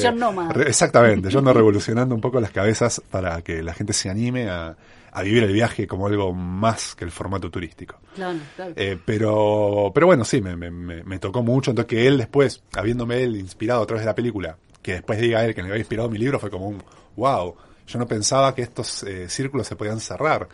re- 0.52 0.68
exactamente, 0.68 1.30
yo 1.30 1.40
ando 1.40 1.52
revolucionando 1.54 2.14
un 2.14 2.20
poco 2.20 2.40
las 2.40 2.52
cabezas 2.52 3.02
para 3.10 3.42
que 3.42 3.60
la 3.62 3.74
gente 3.74 3.92
se 3.92 4.08
anime 4.08 4.48
a, 4.48 4.76
a 5.10 5.22
vivir 5.22 5.42
el 5.42 5.52
viaje 5.52 5.88
como 5.88 6.06
algo 6.06 6.32
más 6.32 6.94
que 6.94 7.04
el 7.04 7.10
formato 7.10 7.50
turístico. 7.50 7.98
Claro, 8.14 8.38
claro. 8.54 8.72
Eh, 8.76 8.96
pero, 9.04 9.90
pero 9.92 10.06
bueno, 10.06 10.24
sí, 10.24 10.40
me, 10.40 10.54
me, 10.54 10.70
me- 10.70 11.02
me 11.02 11.18
tocó 11.18 11.42
mucho. 11.42 11.72
Entonces 11.72 11.88
que 11.88 12.06
él 12.06 12.18
después, 12.18 12.62
habiéndome 12.76 13.20
él 13.22 13.34
inspirado 13.36 13.82
a 13.82 13.86
través 13.86 14.02
de 14.04 14.10
la 14.10 14.14
película, 14.14 14.56
que 14.80 14.92
después 14.92 15.20
diga 15.20 15.44
él 15.44 15.54
que 15.56 15.62
le 15.62 15.68
había 15.70 15.80
inspirado 15.80 16.08
mi 16.08 16.18
libro, 16.18 16.38
fue 16.38 16.50
como 16.50 16.68
un 16.68 16.82
wow. 17.16 17.56
Yo 17.92 17.98
no 17.98 18.06
pensaba 18.06 18.54
que 18.54 18.62
estos 18.62 19.02
eh, 19.02 19.28
círculos 19.28 19.66
se 19.66 19.76
podían 19.76 20.00
cerrar, 20.00 20.48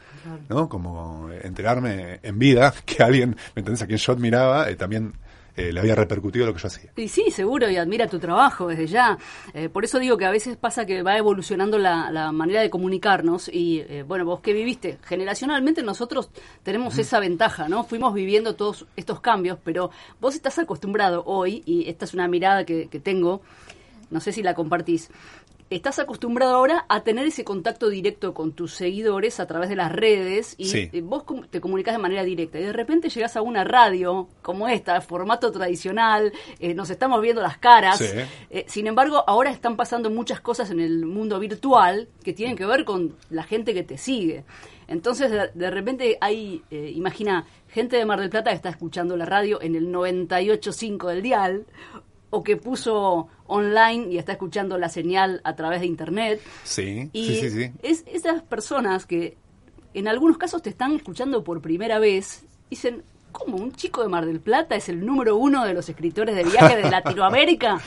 ¿no? 0.48 0.68
Como 0.68 1.30
eh, 1.30 1.40
enterarme 1.44 2.18
en 2.22 2.38
vida 2.38 2.74
que 2.84 3.02
alguien, 3.02 3.36
¿me 3.54 3.60
entendés? 3.60 3.82
A 3.82 3.86
quien 3.86 3.98
yo 3.98 4.12
admiraba, 4.12 4.68
eh, 4.68 4.76
también 4.76 5.12
eh, 5.58 5.72
le 5.72 5.80
había 5.80 5.96
repercutido 5.96 6.46
lo 6.46 6.54
que 6.54 6.60
yo 6.60 6.68
hacía. 6.68 6.92
Y 6.94 7.08
sí, 7.08 7.32
seguro, 7.32 7.68
y 7.68 7.76
admira 7.76 8.06
tu 8.06 8.20
trabajo 8.20 8.68
desde 8.68 8.86
ya. 8.86 9.18
Eh, 9.52 9.68
por 9.68 9.84
eso 9.84 9.98
digo 9.98 10.16
que 10.16 10.24
a 10.24 10.30
veces 10.30 10.56
pasa 10.56 10.86
que 10.86 11.02
va 11.02 11.16
evolucionando 11.16 11.78
la, 11.78 12.12
la 12.12 12.30
manera 12.30 12.60
de 12.60 12.70
comunicarnos 12.70 13.48
y, 13.48 13.80
eh, 13.80 14.04
bueno, 14.06 14.24
vos 14.24 14.38
que 14.38 14.52
viviste, 14.52 15.00
generacionalmente 15.02 15.82
nosotros 15.82 16.30
tenemos 16.62 16.96
esa 16.98 17.18
ventaja, 17.18 17.68
¿no? 17.68 17.82
Fuimos 17.82 18.14
viviendo 18.14 18.54
todos 18.54 18.86
estos 18.94 19.20
cambios, 19.20 19.58
pero 19.64 19.90
vos 20.20 20.36
estás 20.36 20.60
acostumbrado 20.60 21.24
hoy, 21.26 21.64
y 21.66 21.88
esta 21.88 22.04
es 22.04 22.14
una 22.14 22.28
mirada 22.28 22.64
que, 22.64 22.86
que 22.86 23.00
tengo, 23.00 23.42
no 24.10 24.20
sé 24.20 24.30
si 24.30 24.44
la 24.44 24.54
compartís, 24.54 25.10
estás 25.70 25.98
acostumbrado 25.98 26.54
ahora 26.54 26.86
a 26.88 27.02
tener 27.02 27.26
ese 27.26 27.44
contacto 27.44 27.88
directo 27.88 28.32
con 28.34 28.52
tus 28.52 28.72
seguidores 28.74 29.38
a 29.40 29.46
través 29.46 29.68
de 29.68 29.76
las 29.76 29.92
redes 29.92 30.54
y 30.58 30.66
Sí. 30.66 30.88
eh, 30.92 31.00
vos 31.02 31.24
te 31.50 31.60
comunicas 31.60 31.94
de 31.94 31.98
manera 31.98 32.24
directa 32.24 32.58
y 32.58 32.62
de 32.62 32.72
repente 32.72 33.08
llegas 33.10 33.36
a 33.36 33.42
una 33.42 33.64
radio 33.64 34.28
como 34.42 34.66
esta, 34.68 35.00
formato 35.00 35.52
tradicional, 35.52 36.32
eh, 36.58 36.74
nos 36.74 36.90
estamos 36.90 37.20
viendo 37.20 37.42
las 37.42 37.58
caras. 37.58 37.98
Sí. 37.98 38.06
Eh, 38.50 38.64
sin 38.66 38.86
embargo, 38.86 39.24
ahora 39.26 39.50
están 39.50 39.76
pasando 39.76 40.10
muchas 40.10 40.40
cosas 40.40 40.70
en 40.70 40.80
el 40.80 41.04
mundo 41.04 41.38
virtual 41.38 42.08
que 42.24 42.32
tienen 42.32 42.56
que 42.56 42.64
ver 42.66 42.84
con 42.84 43.14
la 43.30 43.42
gente 43.42 43.74
que 43.74 43.82
te 43.82 43.98
sigue. 43.98 44.44
Entonces, 44.86 45.30
de, 45.30 45.50
de 45.52 45.70
repente 45.70 46.16
hay, 46.20 46.62
eh, 46.70 46.90
imagina, 46.94 47.44
gente 47.68 47.96
de 47.96 48.06
Mar 48.06 48.20
del 48.20 48.30
Plata 48.30 48.50
que 48.50 48.56
está 48.56 48.70
escuchando 48.70 49.18
la 49.18 49.26
radio 49.26 49.60
en 49.60 49.74
el 49.76 49.88
98.5 49.92 51.08
del 51.08 51.22
dial, 51.22 51.66
o 52.30 52.42
que 52.42 52.56
puso 52.56 53.28
online 53.46 54.08
y 54.12 54.18
está 54.18 54.32
escuchando 54.32 54.78
la 54.78 54.88
señal 54.88 55.40
a 55.44 55.54
través 55.56 55.80
de 55.80 55.86
internet. 55.86 56.40
Sí, 56.64 57.08
Y 57.12 57.26
sí, 57.28 57.40
sí, 57.40 57.50
sí. 57.50 57.72
es 57.82 58.04
esas 58.06 58.42
personas 58.42 59.06
que 59.06 59.36
en 59.94 60.08
algunos 60.08 60.36
casos 60.38 60.62
te 60.62 60.70
están 60.70 60.94
escuchando 60.94 61.42
por 61.42 61.60
primera 61.62 61.98
vez, 61.98 62.44
dicen, 62.70 63.02
¿cómo 63.32 63.56
un 63.56 63.72
chico 63.72 64.02
de 64.02 64.08
Mar 64.08 64.26
del 64.26 64.40
Plata 64.40 64.76
es 64.76 64.88
el 64.88 65.04
número 65.04 65.36
uno 65.36 65.64
de 65.64 65.74
los 65.74 65.88
escritores 65.88 66.36
de 66.36 66.44
viaje 66.44 66.76
de 66.76 66.90
Latinoamérica? 66.90 67.80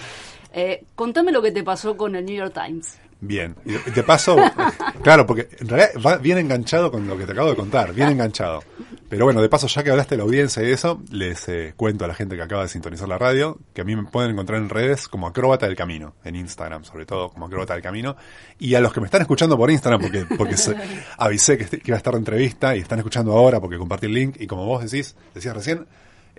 Eh, 0.54 0.84
contame 0.96 1.32
lo 1.32 1.42
que 1.42 1.52
te 1.52 1.64
pasó 1.64 1.96
con 1.96 2.16
el 2.16 2.26
New 2.26 2.36
York 2.36 2.54
Times. 2.54 2.98
Bien, 3.24 3.56
y 3.66 3.74
de- 3.74 3.92
de 3.92 4.04
paso, 4.04 4.36
claro, 5.04 5.26
porque 5.28 5.48
en 5.60 5.68
realidad 5.70 5.92
va 6.06 6.18
bien 6.18 6.40
enganchado 6.40 6.92
con 6.92 7.08
lo 7.08 7.18
que 7.18 7.26
te 7.26 7.32
acabo 7.34 7.50
de 7.52 7.56
contar, 7.56 7.94
bien 7.94 8.10
enganchado. 8.10 8.64
Pero 9.10 9.26
bueno, 9.26 9.42
de 9.42 9.50
paso, 9.50 9.68
ya 9.68 9.84
que 9.84 9.92
hablaste 9.92 10.16
de 10.16 10.20
la 10.20 10.24
audiencia 10.24 10.64
y 10.64 10.72
eso, 10.72 11.02
les 11.12 11.48
eh, 11.50 11.74
cuento 11.76 12.06
a 12.06 12.08
la 12.08 12.14
gente 12.16 12.36
que 12.38 12.42
acaba 12.42 12.64
de 12.64 12.70
sintonizar 12.70 13.10
la 13.10 13.18
radio 13.18 13.60
que 13.74 13.82
a 13.82 13.84
mí 13.84 13.94
me 13.96 14.06
pueden 14.06 14.32
encontrar 14.32 14.58
en 14.60 14.70
redes 14.70 15.08
como 15.10 15.28
Acróbata 15.28 15.68
del 15.68 15.76
Camino, 15.76 16.16
en 16.24 16.38
Instagram 16.38 16.86
sobre 16.86 17.06
todo, 17.06 17.30
como 17.30 17.46
Acróbata 17.46 17.74
del 17.74 17.84
Camino. 17.84 18.16
Y 18.58 18.74
a 18.76 18.80
los 18.80 18.94
que 18.94 19.02
me 19.02 19.06
están 19.08 19.22
escuchando 19.22 19.58
por 19.58 19.70
Instagram, 19.70 20.00
porque, 20.02 20.26
porque 20.38 20.56
se- 20.58 20.76
avisé 21.18 21.58
que, 21.58 21.66
este- 21.66 21.80
que 21.80 21.92
iba 21.92 21.96
a 21.96 22.00
estar 22.00 22.14
en 22.14 22.20
entrevista 22.20 22.74
y 22.76 22.80
están 22.80 23.00
escuchando 23.00 23.34
ahora 23.34 23.60
porque 23.60 23.78
compartí 23.78 24.06
el 24.06 24.14
link 24.14 24.38
y 24.40 24.48
como 24.48 24.66
vos 24.66 24.82
decís, 24.90 25.16
decías 25.36 25.54
recién, 25.56 25.86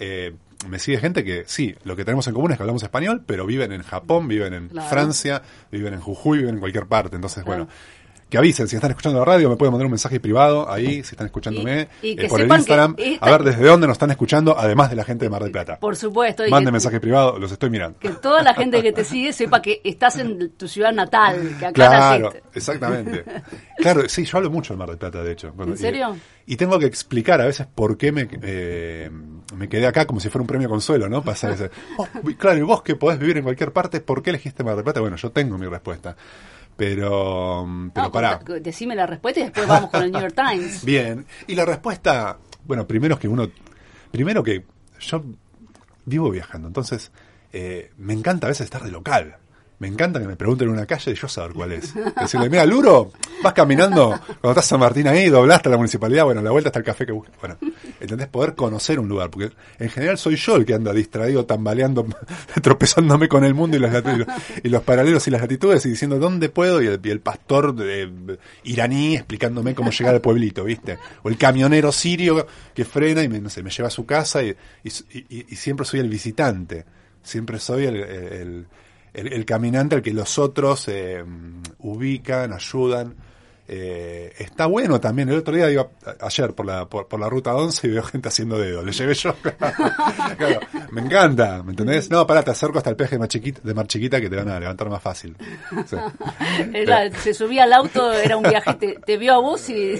eh, 0.04 0.34
me 0.68 0.78
sigue 0.78 0.98
gente 0.98 1.24
que 1.24 1.44
sí, 1.46 1.74
lo 1.84 1.96
que 1.96 2.04
tenemos 2.04 2.26
en 2.28 2.34
común 2.34 2.50
es 2.52 2.56
que 2.56 2.62
hablamos 2.62 2.82
español, 2.82 3.22
pero 3.26 3.46
viven 3.46 3.72
en 3.72 3.82
Japón, 3.82 4.28
viven 4.28 4.52
en 4.54 4.68
Claro. 4.68 4.88
Francia, 4.88 5.42
viven 5.70 5.94
en 5.94 6.00
Jujuy, 6.00 6.38
viven 6.38 6.54
en 6.54 6.60
cualquier 6.60 6.86
parte. 6.86 7.16
Entonces, 7.16 7.42
Claro. 7.44 7.64
bueno, 7.66 7.72
que 8.32 8.38
avisen, 8.38 8.66
si 8.66 8.76
están 8.76 8.90
escuchando 8.90 9.18
la 9.18 9.26
radio, 9.26 9.50
me 9.50 9.56
pueden 9.56 9.72
mandar 9.72 9.84
un 9.84 9.92
mensaje 9.92 10.18
privado 10.18 10.70
ahí, 10.72 11.04
si 11.04 11.10
están 11.14 11.26
escuchándome, 11.26 11.86
Y- 12.00 12.08
y 12.12 12.16
que 12.16 12.24
eh, 12.24 12.28
por 12.30 12.40
el 12.40 12.50
Instagram, 12.50 12.96
que 12.96 13.12
esta- 13.14 13.26
a 13.26 13.30
ver 13.30 13.42
desde 13.42 13.62
dónde 13.66 13.86
nos 13.86 13.96
están 13.96 14.10
escuchando, 14.10 14.58
además 14.58 14.88
de 14.88 14.96
la 14.96 15.04
gente 15.04 15.26
de 15.26 15.28
Mar 15.28 15.42
del 15.42 15.52
Plata. 15.52 15.78
Por 15.78 15.94
supuesto. 15.96 16.42
que- 16.44 16.50
mensaje 16.72 16.98
privado, 16.98 17.38
los 17.38 17.52
estoy 17.52 17.68
mirando. 17.68 17.98
Que 17.98 18.08
toda 18.08 18.42
la 18.42 18.54
gente 18.54 18.82
que 18.82 18.90
te 18.92 19.04
sigue 19.04 19.34
sepa 19.34 19.60
que 19.60 19.82
estás 19.84 20.16
en 20.16 20.52
tu 20.52 20.66
ciudad 20.66 20.92
natal, 20.94 21.56
que 21.58 21.66
acá 21.66 21.72
Claro, 21.74 22.24
naciste. 22.30 22.48
exactamente. 22.54 23.24
Claro, 23.76 24.08
sí, 24.08 24.24
yo 24.24 24.38
hablo 24.38 24.48
mucho 24.50 24.72
de 24.72 24.78
Mar 24.78 24.88
del 24.88 24.96
Plata, 24.96 25.22
de 25.22 25.32
hecho. 25.32 25.52
Bueno, 25.54 25.72
¿En 25.72 25.78
serio? 25.78 26.16
Y, 26.46 26.54
y 26.54 26.56
tengo 26.56 26.78
que 26.78 26.86
explicar 26.86 27.40
a 27.42 27.44
veces 27.44 27.66
por 27.66 27.98
qué 27.98 28.12
me, 28.12 28.26
eh, 28.42 29.10
me 29.56 29.68
quedé 29.68 29.86
acá 29.86 30.06
como 30.06 30.20
si 30.20 30.30
fuera 30.30 30.40
un 30.42 30.46
premio 30.46 30.68
consuelo, 30.70 31.08
¿no? 31.10 31.22
Pasar 31.22 31.50
ese. 31.52 31.70
"Vos, 31.98 32.08
claro, 32.38 32.56
y 32.58 32.62
vos 32.62 32.82
que 32.82 32.96
podés 32.96 33.18
vivir 33.18 33.36
en 33.36 33.42
cualquier 33.44 33.72
parte, 33.72 34.00
¿por 34.00 34.22
qué 34.22 34.30
elegiste 34.30 34.64
Mar 34.64 34.74
del 34.76 34.84
Plata? 34.84 35.00
Bueno, 35.00 35.16
yo 35.16 35.30
tengo 35.30 35.58
mi 35.58 35.66
respuesta. 35.66 36.16
Pero, 36.76 37.66
pero 37.94 38.06
No, 38.06 38.12
pará. 38.12 38.40
decime 38.60 38.94
la 38.94 39.06
respuesta 39.06 39.40
y 39.40 39.42
después 39.44 39.66
vamos 39.68 39.90
con 39.90 40.02
el 40.02 40.10
New 40.12 40.20
York 40.20 40.34
Times. 40.34 40.84
Bien. 40.84 41.26
Y 41.46 41.54
la 41.54 41.64
respuesta, 41.64 42.38
bueno, 42.64 42.86
primero 42.86 43.14
es 43.14 43.20
que 43.20 43.28
uno, 43.28 43.50
primero 44.10 44.42
que 44.42 44.64
yo 45.00 45.22
vivo 46.04 46.30
viajando, 46.30 46.68
entonces 46.68 47.12
eh, 47.52 47.90
me 47.98 48.12
encanta 48.14 48.46
a 48.46 48.48
veces 48.48 48.64
estar 48.64 48.82
de 48.82 48.90
local. 48.90 49.36
Me 49.82 49.88
encanta 49.88 50.20
que 50.20 50.28
me 50.28 50.36
pregunten 50.36 50.68
en 50.68 50.74
una 50.74 50.86
calle 50.86 51.10
y 51.10 51.14
yo 51.16 51.26
saber 51.26 51.54
cuál 51.54 51.72
es. 51.72 51.92
Decirle, 52.14 52.48
mira, 52.48 52.64
Luro, 52.64 53.10
vas 53.42 53.52
caminando, 53.52 54.10
cuando 54.26 54.50
estás 54.50 54.66
San 54.66 54.78
Martín 54.78 55.08
ahí, 55.08 55.28
doblaste 55.28 55.68
a 55.68 55.72
la 55.72 55.76
municipalidad, 55.76 56.24
bueno, 56.24 56.38
a 56.38 56.44
la 56.44 56.52
vuelta 56.52 56.68
está 56.68 56.78
el 56.78 56.84
café 56.84 57.04
que 57.04 57.10
buscas. 57.10 57.34
Bueno, 57.40 57.58
¿entendés? 57.98 58.28
Poder 58.28 58.54
conocer 58.54 59.00
un 59.00 59.08
lugar, 59.08 59.28
porque 59.30 59.50
en 59.80 59.90
general 59.90 60.18
soy 60.18 60.36
yo 60.36 60.54
el 60.54 60.64
que 60.64 60.74
anda 60.74 60.92
distraído, 60.92 61.46
tambaleando, 61.46 62.06
tropezándome 62.62 63.26
con 63.26 63.42
el 63.42 63.54
mundo 63.54 63.76
y, 63.76 63.80
las 63.80 64.04
y 64.62 64.68
los 64.68 64.82
paralelos 64.84 65.26
y 65.26 65.32
las 65.32 65.40
latitudes 65.40 65.84
y 65.84 65.88
diciendo 65.88 66.20
dónde 66.20 66.48
puedo 66.48 66.80
y 66.80 66.86
el, 66.86 67.20
pastor 67.20 67.74
iraní 68.62 69.16
explicándome 69.16 69.74
cómo 69.74 69.90
llegar 69.90 70.14
al 70.14 70.20
pueblito, 70.20 70.62
¿viste? 70.62 70.96
O 71.24 71.28
el 71.28 71.36
camionero 71.36 71.90
sirio 71.90 72.46
que 72.72 72.84
frena 72.84 73.24
y 73.24 73.28
me, 73.28 73.40
no 73.40 73.50
sé, 73.50 73.64
me 73.64 73.70
lleva 73.70 73.88
a 73.88 73.90
su 73.90 74.06
casa 74.06 74.44
y, 74.44 74.54
y, 74.84 75.56
siempre 75.56 75.84
soy 75.84 75.98
el 75.98 76.08
visitante, 76.08 76.84
siempre 77.24 77.58
soy 77.58 77.86
el- 77.86 78.66
el 79.14 79.44
caminante 79.44 79.94
al 79.96 80.02
que 80.02 80.12
los 80.12 80.38
otros 80.38 80.86
eh, 80.88 81.22
ubican, 81.78 82.52
ayudan. 82.52 83.14
Eh, 83.68 84.32
está 84.38 84.66
bueno 84.66 85.00
también. 85.00 85.28
El 85.30 85.36
otro 85.38 85.54
día 85.54 85.70
iba 85.70 85.86
ayer 86.20 86.52
por 86.52 86.66
la, 86.66 86.84
por, 86.86 87.06
por 87.08 87.18
la 87.20 87.28
ruta 87.30 87.54
11 87.54 87.86
y 87.86 87.90
veo 87.92 88.02
gente 88.02 88.28
haciendo 88.28 88.58
dedo. 88.58 88.82
Le 88.82 88.92
llevé 88.92 89.14
yo. 89.14 89.34
Claro, 90.36 90.60
me 90.90 91.02
encanta, 91.02 91.62
¿me 91.62 91.70
entendés? 91.70 92.10
No, 92.10 92.26
pará, 92.26 92.42
te 92.42 92.50
acerco 92.50 92.78
hasta 92.78 92.90
el 92.90 92.96
peje 92.96 93.12
de 93.12 93.18
Mar 93.20 93.28
Chiquita, 93.28 93.60
de 93.62 93.74
Mar 93.74 93.86
Chiquita 93.86 94.20
que 94.20 94.28
te 94.30 94.36
van 94.36 94.48
a 94.48 94.58
levantar 94.58 94.88
más 94.90 95.00
fácil. 95.02 95.36
Sí. 95.86 95.96
Era- 96.74 97.10
se 97.18 97.32
subía 97.34 97.64
al 97.64 97.72
auto, 97.72 98.12
era 98.12 98.36
un 98.36 98.42
viaje, 98.42 98.74
te, 98.74 98.94
te 99.04 99.16
vio 99.18 99.34
a 99.34 99.38
vos 99.38 99.68
y... 99.68 99.94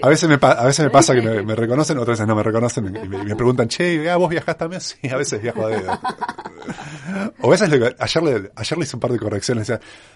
A 0.00 0.08
veces 0.08 0.28
me, 0.28 0.38
a 0.40 0.64
veces 0.64 0.84
me 0.84 0.90
pasa 0.90 1.14
que 1.14 1.22
me, 1.22 1.42
me 1.42 1.54
reconocen, 1.54 1.98
otras 1.98 2.18
veces 2.18 2.26
no 2.28 2.36
me 2.36 2.42
reconocen 2.42 2.86
y 2.86 3.08
me, 3.08 3.24
me 3.24 3.36
preguntan, 3.36 3.68
che, 3.68 4.08
ah, 4.10 4.16
¿vos 4.16 4.30
viajás 4.30 4.56
también? 4.56 4.80
Sí, 4.80 4.96
a 5.10 5.16
veces 5.16 5.42
viajo 5.42 5.66
a 5.66 5.70
dedo. 5.70 6.00
O 7.40 7.48
a 7.48 7.50
veces, 7.50 7.68
le- 7.70 7.96
ayer, 7.98 8.22
le, 8.22 8.50
ayer 8.54 8.78
le 8.78 8.84
hice 8.84 8.96
un 8.96 9.00
par 9.00 9.12
de 9.12 9.18
correcciones, 9.18 9.72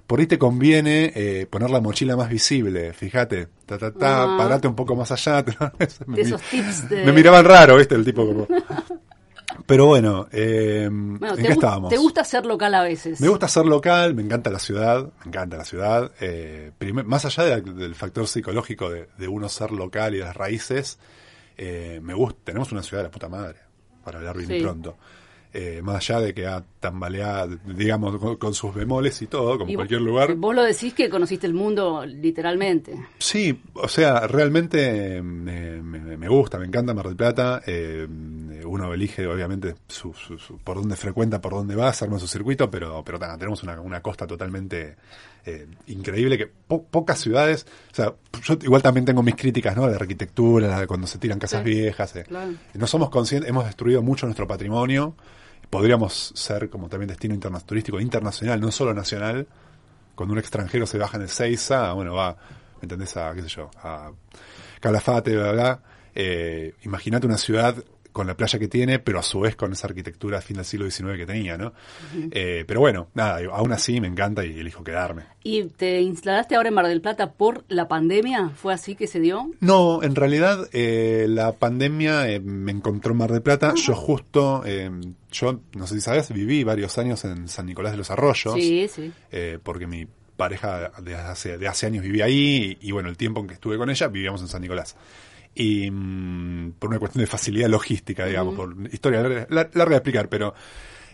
por 0.06 0.20
ahí 0.20 0.26
te 0.26 0.38
conviene 0.38 1.12
eh, 1.14 1.46
poner 1.48 1.70
la 1.70 1.80
mochila 1.80 2.16
más 2.16 2.28
visible, 2.28 2.92
fíjate, 2.92 3.48
ta, 3.66 3.78
ta, 3.78 3.90
ta, 3.92 4.22
Ah. 4.24 4.36
parate 4.38 4.68
un 4.68 4.74
poco 4.76 4.94
más 4.96 5.10
allá. 5.12 5.44
me, 6.06 6.16
De 6.16 6.22
esos 6.22 6.40
tips 6.42 6.88
de- 6.88 7.04
me 7.04 7.12
miraban 7.12 7.44
raro, 7.44 7.76
¿viste? 7.76 7.94
El 7.94 8.04
tipo 8.04 8.26
como... 8.26 8.46
Pero 9.66 9.86
bueno, 9.86 10.26
eh, 10.32 10.88
Bueno, 10.90 11.36
¿en 11.36 11.44
qué 11.44 11.52
estábamos? 11.52 11.90
te 11.90 11.96
gusta 11.98 12.24
ser 12.24 12.46
local 12.46 12.74
a 12.74 12.82
veces. 12.82 13.20
Me 13.20 13.28
gusta 13.28 13.48
ser 13.48 13.66
local, 13.66 14.14
me 14.14 14.22
encanta 14.22 14.50
la 14.50 14.58
ciudad, 14.58 15.04
me 15.20 15.26
encanta 15.28 15.56
la 15.58 15.64
ciudad. 15.64 16.10
Eh, 16.20 16.72
primer- 16.78 17.04
más 17.04 17.24
allá 17.26 17.44
de 17.44 17.50
la- 17.50 17.72
del 17.72 17.94
factor 17.94 18.26
psicológico 18.26 18.90
de, 18.90 19.08
de 19.18 19.28
uno 19.28 19.48
ser 19.48 19.70
local 19.70 20.14
y 20.14 20.18
las 20.18 20.34
raíces, 20.36 20.98
eh, 21.56 22.00
me 22.02 22.14
gusta. 22.14 22.40
Tenemos 22.44 22.72
una 22.72 22.82
ciudad 22.82 23.02
de 23.02 23.08
la 23.08 23.10
puta 23.12 23.28
madre, 23.28 23.58
para 24.02 24.18
hablar 24.18 24.36
bien 24.38 24.48
Sí. 24.48 24.60
pronto. 24.62 24.96
Eh, 25.54 25.80
más 25.82 25.96
allá 25.96 26.20
de 26.20 26.32
que 26.32 26.46
ha 26.46 26.64
tambaleado, 26.80 27.58
digamos, 27.66 28.16
con, 28.16 28.36
con 28.36 28.54
sus 28.54 28.74
bemoles 28.74 29.20
y 29.20 29.26
todo, 29.26 29.58
como 29.58 29.70
Y 29.70 29.74
cualquier 29.74 30.00
vos- 30.00 30.08
lugar. 30.08 30.34
Vos 30.36 30.54
lo 30.54 30.62
decís 30.62 30.94
que 30.94 31.10
conociste 31.10 31.46
el 31.46 31.52
mundo 31.52 32.06
literalmente. 32.06 32.94
Sí, 33.18 33.60
o 33.74 33.86
sea, 33.86 34.26
realmente 34.26 35.18
eh, 35.18 35.22
me, 35.22 36.28
gusta, 36.28 36.58
me 36.58 36.64
encanta 36.64 36.94
Mar 36.94 37.06
del 37.06 37.16
Plata. 37.16 37.60
eh, 37.66 38.08
uno 38.64 38.94
elige, 38.94 39.26
obviamente, 39.26 39.74
su, 39.88 40.14
su- 40.14 40.38
su- 40.38 40.56
por 40.58 40.76
dónde 40.78 40.96
frecuenta, 40.96 41.40
por 41.42 41.52
dónde 41.52 41.74
va, 41.76 41.92
se 41.92 42.04
arma 42.06 42.18
su 42.18 42.26
circuito, 42.28 42.70
pero, 42.70 43.02
pero 43.04 43.18
tenemos 43.18 43.62
una, 43.62 43.78
una 43.80 44.00
costa 44.00 44.26
totalmente 44.26 44.96
eh, 45.44 45.66
increíble 45.88 46.38
que 46.38 46.46
po- 46.46 46.84
pocas 46.84 47.20
ciudades, 47.20 47.66
o 47.90 47.94
sea, 47.94 48.14
yo 48.44 48.56
igual 48.62 48.80
también 48.80 49.04
tengo 49.04 49.22
mis 49.22 49.34
críticas, 49.34 49.76
¿no? 49.76 49.86
La 49.86 49.96
arquitectura, 49.96 50.80
de 50.80 50.86
cuando 50.86 51.06
se 51.06 51.18
tiran 51.18 51.38
casas 51.38 51.62
Sí, 51.62 51.68
viejas. 51.70 52.16
eh. 52.16 52.24
claro. 52.26 52.52
No 52.72 52.86
somos 52.86 53.10
conscientes, 53.10 53.50
hemos 53.50 53.66
destruido 53.66 54.00
mucho 54.00 54.24
nuestro 54.26 54.46
patrimonio. 54.46 55.14
Podríamos 55.72 56.32
ser 56.34 56.68
como 56.68 56.90
también 56.90 57.08
destino 57.08 57.34
turístico 57.62 57.98
internacional, 57.98 58.60
no 58.60 58.70
solo 58.70 58.92
nacional. 58.92 59.46
Cuando 60.14 60.34
un 60.34 60.38
extranjero 60.38 60.86
se 60.86 60.98
baja 60.98 61.16
en 61.16 61.22
el 61.22 61.30
Seiza, 61.30 61.94
bueno, 61.94 62.12
va, 62.12 62.32
¿me 62.32 62.82
entendés? 62.82 63.16
A, 63.16 63.32
qué 63.32 63.40
sé 63.40 63.48
yo, 63.48 63.70
a 63.82 64.12
Calafate, 64.80 65.34
bla, 65.34 65.52
bla. 65.52 65.82
Eh, 66.14 66.74
Imagínate 66.82 67.26
una 67.26 67.38
ciudad 67.38 67.74
con 68.12 68.26
la 68.26 68.36
playa 68.36 68.58
que 68.58 68.68
tiene, 68.68 68.98
pero 68.98 69.18
a 69.18 69.22
su 69.22 69.40
vez 69.40 69.56
con 69.56 69.72
esa 69.72 69.86
arquitectura 69.86 70.38
a 70.38 70.40
fin 70.40 70.56
del 70.56 70.64
siglo 70.64 70.90
XIX 70.90 71.16
que 71.16 71.26
tenía, 71.26 71.56
¿no? 71.56 71.72
Eh, 72.30 72.64
pero 72.66 72.80
bueno, 72.80 73.08
nada, 73.14 73.40
aún 73.52 73.72
así 73.72 74.00
me 74.00 74.06
encanta 74.08 74.44
y 74.44 74.58
elijo 74.58 74.84
quedarme. 74.84 75.24
¿Y 75.42 75.64
te 75.64 76.00
instalaste 76.00 76.54
ahora 76.54 76.68
en 76.68 76.74
Mar 76.74 76.86
del 76.86 77.00
Plata 77.00 77.32
por 77.32 77.64
la 77.68 77.88
pandemia? 77.88 78.50
¿Fue 78.50 78.72
así 78.72 78.94
que 78.94 79.06
se 79.06 79.18
dio? 79.18 79.50
No, 79.60 80.02
en 80.02 80.14
realidad 80.14 80.68
eh, 80.72 81.26
la 81.28 81.52
pandemia 81.52 82.28
eh, 82.28 82.38
me 82.40 82.70
encontró 82.70 83.12
en 83.12 83.18
Mar 83.18 83.32
del 83.32 83.42
Plata. 83.42 83.74
Yo 83.74 83.94
justo, 83.94 84.62
eh, 84.64 84.90
yo 85.30 85.60
no 85.74 85.86
sé 85.86 85.94
si 85.96 86.00
sabes, 86.00 86.32
viví 86.32 86.62
varios 86.64 86.96
años 86.98 87.24
en 87.24 87.48
San 87.48 87.66
Nicolás 87.66 87.92
de 87.92 87.98
los 87.98 88.10
Arroyos. 88.10 88.54
Sí, 88.54 88.86
sí. 88.88 89.12
eh, 89.30 89.58
porque 89.62 89.86
mi 89.86 90.06
pareja 90.36 90.90
de 91.02 91.14
hace, 91.14 91.58
de 91.58 91.68
hace 91.68 91.86
años 91.86 92.02
vivía 92.04 92.24
ahí 92.26 92.78
y, 92.80 92.88
y 92.88 92.92
bueno, 92.92 93.08
el 93.08 93.16
tiempo 93.16 93.40
en 93.40 93.46
que 93.48 93.54
estuve 93.54 93.76
con 93.78 93.90
ella 93.90 94.08
vivíamos 94.08 94.40
en 94.42 94.48
San 94.48 94.62
Nicolás. 94.62 94.96
Y 95.54 95.90
mm, 95.90 96.72
por 96.78 96.90
una 96.90 96.98
cuestión 96.98 97.22
de 97.22 97.26
facilidad 97.26 97.68
logística, 97.68 98.26
digamos, 98.26 98.54
por 98.54 98.74
historia 98.92 99.20
larga, 99.22 99.46
lar- 99.48 99.70
larga 99.74 99.90
de 99.90 99.96
explicar, 99.96 100.28
pero 100.28 100.54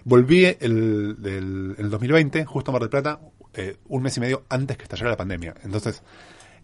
volví 0.04 0.44
el, 0.60 1.16
del, 1.18 1.74
el 1.78 1.90
2020, 1.90 2.44
justo 2.44 2.70
a 2.70 2.72
Mar 2.72 2.80
del 2.82 2.90
Plata, 2.90 3.20
eh, 3.54 3.76
un 3.88 4.02
mes 4.02 4.16
y 4.16 4.20
medio 4.20 4.44
antes 4.48 4.76
que 4.76 4.84
estallara 4.84 5.10
la 5.10 5.16
pandemia. 5.16 5.54
Entonces, 5.64 6.02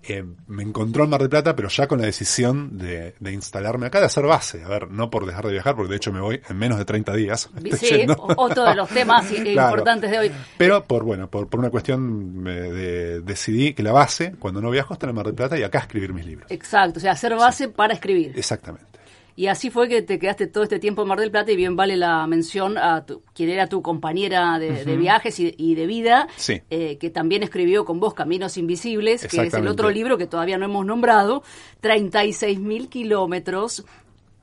eh, 0.09 0.25
me 0.47 0.63
encontró 0.63 1.05
en 1.05 1.11
Mar 1.11 1.21
del 1.21 1.29
Plata, 1.31 1.55
pero 1.57 1.69
ya 1.69 1.87
con 1.87 2.01
la 2.01 2.07
decisión 2.07 2.79
de, 2.79 3.15
de 3.21 3.33
instalarme 3.33 3.87
acá, 3.87 4.01
de 4.01 4.07
hacer 4.07 4.25
base. 4.25 4.63
A 4.65 4.69
ver, 4.69 4.91
no 4.91 5.11
por 5.11 5.27
dejar 5.27 5.47
de 5.47 5.53
viajar, 5.53 5.75
porque 5.77 5.91
de 5.91 5.97
hecho 5.97 6.13
me 6.13 6.21
voy 6.21 6.41
en 6.49 6.57
menos 6.59 6.79
de 6.79 6.85
30 6.85 7.13
días. 7.15 7.51
Sí, 7.75 8.07
otro 8.37 8.65
de 8.65 8.75
los 8.75 8.89
temas 8.89 9.27
Claro. 9.31 9.71
importantes 9.71 10.11
de 10.11 10.19
hoy. 10.19 10.33
Pero 10.59 10.85
por 10.85 11.05
bueno, 11.05 11.29
por, 11.31 11.49
por 11.49 11.61
una 11.61 11.71
cuestión 11.71 12.35
me 12.43 12.53
de- 12.53 13.21
decidí 13.21 13.75
que 13.75 13.83
la 13.83 13.93
base, 13.93 14.35
cuando 14.39 14.61
no 14.61 14.71
viajo, 14.71 14.95
está 14.95 15.09
en 15.09 15.15
Mar 15.15 15.27
del 15.27 15.35
Plata 15.35 15.59
y 15.59 15.63
acá 15.63 15.79
escribir 15.81 16.13
mis 16.13 16.25
libros. 16.27 16.51
Exacto, 16.51 16.99
o 16.99 17.01
sea, 17.01 17.13
hacer 17.13 17.35
base 17.35 17.69
para 17.69 17.95
escribir. 17.95 18.33
Exactamente. 18.37 18.87
Y 19.37 19.49
así 19.49 19.69
fue 19.71 19.89
que 19.89 20.01
te 20.03 20.19
quedaste 20.19 20.47
todo 20.47 20.63
este 20.63 20.79
tiempo 20.79 21.03
en 21.03 21.09
Mar 21.09 21.19
del 21.19 21.31
Plata 21.33 21.51
y 21.51 21.57
bien 21.57 21.75
vale 21.75 21.97
la 21.97 22.25
mención 22.29 22.79
a 22.79 23.05
tu, 23.05 23.21
quien 23.35 23.51
era 23.51 23.67
tu 23.67 23.83
compañera 23.83 24.59
de, 24.61 24.85
de 24.85 24.97
viajes 24.97 25.41
y, 25.41 25.53
y 25.59 25.75
de 25.75 25.87
vida, 25.87 26.29
Sí. 26.37 26.63
eh, 26.71 26.99
que 26.99 27.11
también 27.11 27.43
escribió 27.43 27.85
con 27.85 27.99
vos 27.99 28.15
Caminos 28.15 28.57
Invisibles, 28.57 29.27
que 29.27 29.43
es 29.47 29.55
el 29.55 29.67
otro 29.67 29.91
libro 29.91 30.17
que 30.19 30.27
todavía 30.27 30.57
no 30.57 30.67
hemos 30.67 30.87
nombrado, 30.87 31.43
36 31.81 32.61
mil 32.61 32.89
kilómetros 32.89 33.85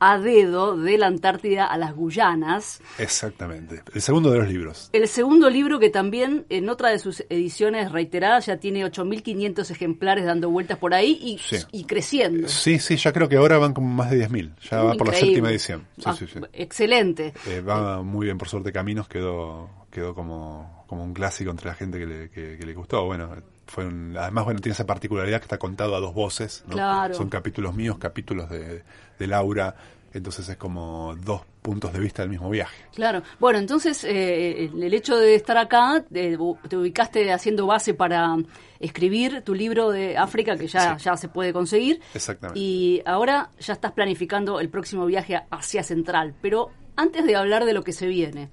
a 0.03 0.17
dedo 0.17 0.75
de 0.75 0.97
la 0.97 1.05
Antártida 1.05 1.65
a 1.67 1.77
las 1.77 1.95
Guyanas. 1.95 2.81
Exactamente. 2.97 3.83
El 3.93 4.01
segundo 4.01 4.31
de 4.31 4.39
los 4.39 4.49
libros. 4.49 4.89
El 4.93 5.07
segundo 5.07 5.47
libro 5.49 5.77
que 5.79 5.91
también 5.91 6.45
en 6.49 6.69
otra 6.69 6.89
de 6.89 6.97
sus 6.97 7.23
ediciones 7.29 7.91
reiteradas 7.91 8.47
ya 8.47 8.57
tiene 8.57 8.83
8.500 8.83 9.69
ejemplares 9.69 10.25
dando 10.25 10.49
vueltas 10.49 10.79
por 10.79 10.95
ahí 10.95 11.19
y, 11.21 11.37
Sí. 11.37 11.57
y 11.71 11.83
creciendo. 11.83 12.47
Sí, 12.49 12.79
sí, 12.79 12.95
ya 12.97 13.13
creo 13.13 13.29
que 13.29 13.37
ahora 13.37 13.59
van 13.59 13.73
como 13.75 13.87
más 13.93 14.09
de 14.09 14.17
10.000. 14.27 14.55
Ya 14.69 14.81
va 14.81 14.93
por 14.95 15.07
la 15.07 15.13
séptima 15.13 15.51
edición. 15.51 15.85
Sí, 15.97 16.03
Ah, 16.05 16.15
sí, 16.17 16.25
sí. 16.27 16.39
Excelente. 16.51 17.33
Eh, 17.47 17.61
va 17.61 18.01
muy 18.01 18.25
bien, 18.25 18.37
por 18.39 18.49
suerte, 18.49 18.71
Caminos 18.71 19.07
quedó 19.07 19.69
quedó 19.91 20.15
como, 20.15 20.85
como 20.87 21.03
un 21.03 21.13
clásico 21.13 21.51
entre 21.51 21.67
la 21.67 21.75
gente 21.75 21.99
que 21.99 22.05
le, 22.05 22.29
que, 22.29 22.57
que 22.57 22.65
le 22.65 22.73
gustó. 22.73 23.05
Bueno, 23.05 23.29
fue 23.71 23.85
un- 23.85 24.15
además, 24.17 24.43
bueno, 24.45 24.59
tiene 24.59 24.73
esa 24.73 24.85
particularidad 24.85 25.39
que 25.39 25.45
está 25.45 25.57
contado 25.57 25.95
a 25.95 25.99
dos 25.99 26.13
voces. 26.13 26.63
¿no? 26.67 26.73
Claro. 26.73 27.13
Son 27.13 27.29
capítulos 27.29 27.73
míos, 27.73 27.97
capítulos 27.97 28.49
de, 28.49 28.83
de 29.17 29.27
Laura. 29.27 29.75
Entonces 30.13 30.49
es 30.49 30.57
como 30.57 31.15
dos 31.23 31.41
puntos 31.61 31.93
de 31.93 31.99
vista 31.99 32.21
del 32.21 32.29
mismo 32.31 32.49
viaje. 32.49 32.83
Claro. 32.93 33.23
Bueno, 33.39 33.59
entonces 33.59 34.03
eh, 34.03 34.65
el 34.65 34.83
el 34.83 34.93
hecho 34.93 35.15
de 35.17 35.35
estar 35.35 35.55
acá, 35.57 36.03
eh, 36.13 36.37
te 36.67 36.75
ubicaste 36.75 37.31
haciendo 37.31 37.65
base 37.65 37.93
para 37.93 38.35
escribir 38.81 39.41
tu 39.43 39.53
libro 39.55 39.89
de 39.89 40.17
África, 40.17 40.57
que 40.57 40.67
ya, 40.67 40.97
Sí. 40.99 41.05
ya 41.05 41.15
se 41.15 41.29
puede 41.29 41.53
conseguir. 41.53 42.01
Exactamente. 42.13 42.59
Y 42.59 43.01
ahora 43.05 43.51
ya 43.59 43.71
estás 43.71 43.93
planificando 43.93 44.59
el 44.59 44.67
próximo 44.67 45.05
viaje 45.05 45.35
a 45.37 45.45
Asia 45.49 45.81
Central. 45.83 46.33
Pero 46.41 46.71
antes 46.97 47.23
de 47.25 47.37
hablar 47.37 47.63
de 47.63 47.71
lo 47.73 47.83
que 47.83 47.93
se 47.93 48.07
viene, 48.07 48.49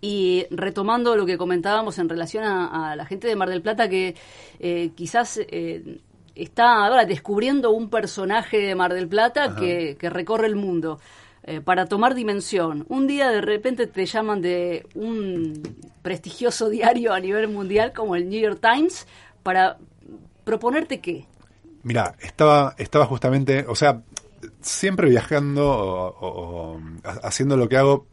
y 0.00 0.46
retomando 0.50 1.16
lo 1.16 1.26
que 1.26 1.38
comentábamos 1.38 1.98
en 1.98 2.08
relación 2.08 2.44
a, 2.44 2.92
a 2.92 2.96
la 2.96 3.06
gente 3.06 3.28
de 3.28 3.36
Mar 3.36 3.48
del 3.48 3.62
Plata 3.62 3.88
que 3.88 4.14
eh, 4.58 4.90
quizás 4.94 5.38
eh, 5.38 6.00
está 6.34 6.84
ahora 6.84 7.04
descubriendo 7.04 7.70
un 7.70 7.88
personaje 7.88 8.58
de 8.58 8.74
Mar 8.74 8.92
del 8.92 9.08
Plata 9.08 9.56
que, 9.56 9.96
que 9.98 10.10
recorre 10.10 10.46
el 10.46 10.56
mundo 10.56 11.00
eh, 11.42 11.60
para 11.60 11.86
tomar 11.86 12.14
dimensión. 12.14 12.84
Un 12.88 13.06
día 13.06 13.30
de 13.30 13.40
repente 13.40 13.86
te 13.86 14.04
llaman 14.04 14.42
de 14.42 14.86
un 14.94 15.62
prestigioso 16.02 16.68
diario 16.70 17.12
a 17.12 17.20
nivel 17.20 17.48
mundial 17.48 17.92
como 17.92 18.16
el 18.16 18.28
New 18.28 18.40
York 18.40 18.60
Times 18.60 19.06
para 19.42 19.78
proponerte 20.44 21.00
qué. 21.00 21.26
Mira, 21.84 22.16
estaba, 22.20 22.74
estaba 22.78 23.06
justamente, 23.06 23.64
o 23.68 23.76
sea, 23.76 24.02
siempre 24.60 25.08
viajando 25.08 25.68
o, 25.68 26.08
o- 26.08 26.74
o 26.76 26.80
ha- 27.04 27.26
haciendo 27.26 27.56
lo 27.56 27.68
que 27.68 27.76
hago, 27.76 28.06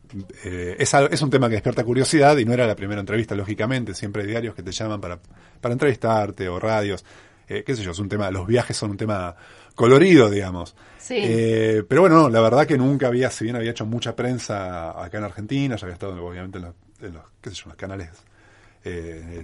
eh, 0.43 0.75
es, 0.79 0.93
es 0.93 1.21
un 1.21 1.29
tema 1.29 1.47
que 1.49 1.53
despierta 1.55 1.83
curiosidad 1.83 2.37
y 2.37 2.45
no 2.45 2.53
era 2.53 2.65
la 2.67 2.75
primera 2.75 2.99
entrevista, 2.99 3.35
lógicamente. 3.35 3.93
Siempre 3.93 4.23
hay 4.23 4.29
diarios 4.29 4.55
que 4.55 4.63
te 4.63 4.71
llaman 4.71 5.01
para, 5.01 5.19
para 5.61 5.73
entrevistarte 5.73 6.47
o 6.49 6.59
radios. 6.59 7.03
Eh, 7.47 7.63
qué 7.65 7.75
sé 7.75 7.83
yo, 7.83 7.91
es 7.91 7.99
un 7.99 8.07
tema, 8.09 8.31
los 8.31 8.47
viajes 8.47 8.75
son 8.77 8.91
un 8.91 8.97
tema 8.97 9.35
colorido, 9.75 10.29
digamos. 10.29 10.75
Sí. 10.97 11.15
Eh, 11.21 11.83
pero 11.87 12.01
bueno, 12.01 12.15
no, 12.21 12.29
la 12.29 12.39
verdad 12.41 12.65
que 12.65 12.77
nunca 12.77 13.07
había, 13.07 13.29
si 13.29 13.43
bien 13.43 13.55
había 13.57 13.71
hecho 13.71 13.85
mucha 13.85 14.15
prensa 14.15 14.91
acá 15.03 15.17
en 15.17 15.23
Argentina, 15.25 15.75
ya 15.75 15.85
había 15.85 15.93
estado 15.95 16.25
obviamente 16.25 16.59
en 16.59 16.63
los, 16.65 16.73
en 17.01 17.13
los, 17.15 17.23
qué 17.41 17.49
sé 17.49 17.55
yo, 17.57 17.63
en 17.65 17.69
los 17.69 17.77
canales 17.77 18.09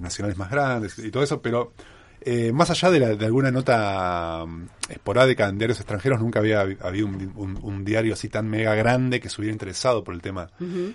nacionales 0.02 0.38
más 0.38 0.50
grandes 0.52 0.98
y 1.00 1.12
todo 1.12 1.24
eso, 1.24 1.42
pero 1.42 1.74
eh, 2.22 2.52
más 2.54 2.70
allá 2.70 2.90
de, 2.92 3.00
la- 3.00 3.16
de 3.16 3.26
alguna 3.26 3.52
nota 3.52 4.46
mm, 4.48 4.66
esporádica 4.90 5.48
en 5.48 5.58
diarios 5.58 5.80
extranjeros, 5.80 6.20
nunca 6.20 6.40
había 6.40 6.64
habi- 6.64 6.78
habido 6.82 7.08
un, 7.08 7.32
un- 7.36 7.60
un 7.62 7.86
diario 7.86 8.14
así 8.14 8.30
tan 8.30 8.50
mega 8.50 8.76
grande 8.76 9.20
que 9.20 9.30
se 9.30 9.40
hubiera 9.42 9.54
interesado 9.54 10.04
por 10.04 10.14
el 10.14 10.22
tema 10.22 10.50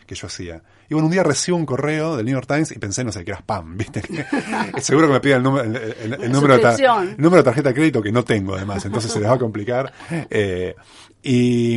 que 0.07 0.14
yo 0.14 0.27
hacía. 0.27 0.62
Y 0.88 0.94
bueno, 0.94 1.07
un 1.07 1.12
día 1.12 1.22
recibo 1.22 1.57
un 1.57 1.64
correo 1.66 2.16
del 2.16 2.27
New 2.27 2.35
York 2.35 2.46
Times 2.46 2.70
y 2.72 2.79
pensé, 2.79 3.05
no 3.05 3.12
sé, 3.12 3.25
que 3.25 3.31
era 3.31 3.38
spam, 3.40 3.77
¿viste? 3.79 4.03
Seguro 4.81 5.07
que 5.07 5.12
me 5.14 5.20
piden 5.20 5.38
el, 5.38 5.42
número- 5.42 5.64
el- 5.64 5.77
el- 6.12 6.22
el 6.25 6.33
número 6.33 6.55
de 6.57 6.61
ta- 6.61 6.70
suscripción. 6.72 7.09
el 7.11 7.16
número 7.16 7.37
de 7.42 7.44
tarjeta 7.44 7.68
de 7.70 7.75
crédito 7.75 8.03
que 8.03 8.12
no 8.12 8.22
tengo 8.25 8.55
además, 8.55 8.85
entonces 8.85 9.11
se 9.11 9.20
les 9.20 9.29
va 9.29 9.35
a 9.35 9.38
complicar. 9.38 9.92
Eh, 10.31 10.75
y, 11.24 11.74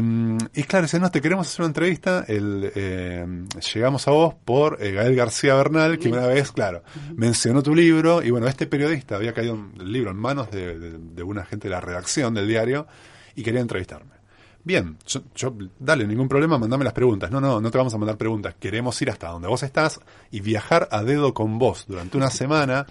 y 0.54 0.64
claro, 0.64 0.84
dicen, 0.86 1.02
no, 1.02 1.10
te 1.10 1.22
queremos 1.22 1.48
hacer 1.48 1.62
una 1.62 1.68
entrevista, 1.70 2.26
el, 2.28 2.72
eh, 2.76 3.26
llegamos 3.74 4.08
a 4.08 4.12
vos 4.12 4.36
por 4.46 4.78
eh, 4.84 4.92
Gael 4.92 5.16
García 5.16 5.56
Bernal, 5.56 5.98
que 5.98 6.10
una 6.10 6.28
vez, 6.28 6.52
claro, 6.52 6.84
mencionó 7.16 7.64
tu 7.64 7.74
libro, 7.74 8.22
y 8.22 8.30
bueno, 8.30 8.48
este 8.48 8.68
periodista 8.68 9.16
había 9.16 9.34
caído 9.34 9.54
un- 9.54 9.74
el 9.80 9.92
libro 9.92 10.12
en 10.12 10.18
manos 10.18 10.52
de, 10.52 10.78
de, 10.78 10.98
de 11.00 11.24
una 11.24 11.46
gente 11.46 11.68
de 11.70 11.74
la 11.74 11.82
redacción 11.82 12.34
del 12.34 12.48
diario 12.48 12.88
y 13.36 13.44
quería 13.44 13.62
entrevistarme. 13.62 14.12
Bien, 14.64 14.98
yo, 15.08 15.22
yo, 15.34 15.56
dale, 15.80 16.06
ningún 16.06 16.28
problema, 16.28 16.58
mandame 16.58 16.84
las 16.84 16.92
preguntas. 16.92 17.32
No, 17.32 17.40
no, 17.40 17.62
no 17.62 17.72
te 17.72 17.78
vamos 17.78 17.94
a 17.94 17.98
mandar 17.98 18.18
preguntas. 18.18 18.54
Queremos 18.60 19.02
ir 19.02 19.10
hasta 19.10 19.30
donde 19.30 19.48
vos 19.48 19.64
estás 19.64 20.02
y 20.30 20.42
viajar 20.42 20.90
a 20.92 21.04
dedo 21.04 21.34
con 21.34 21.58
vos 21.58 21.86
durante 21.88 22.18
una 22.18 22.30
semana 22.30 22.86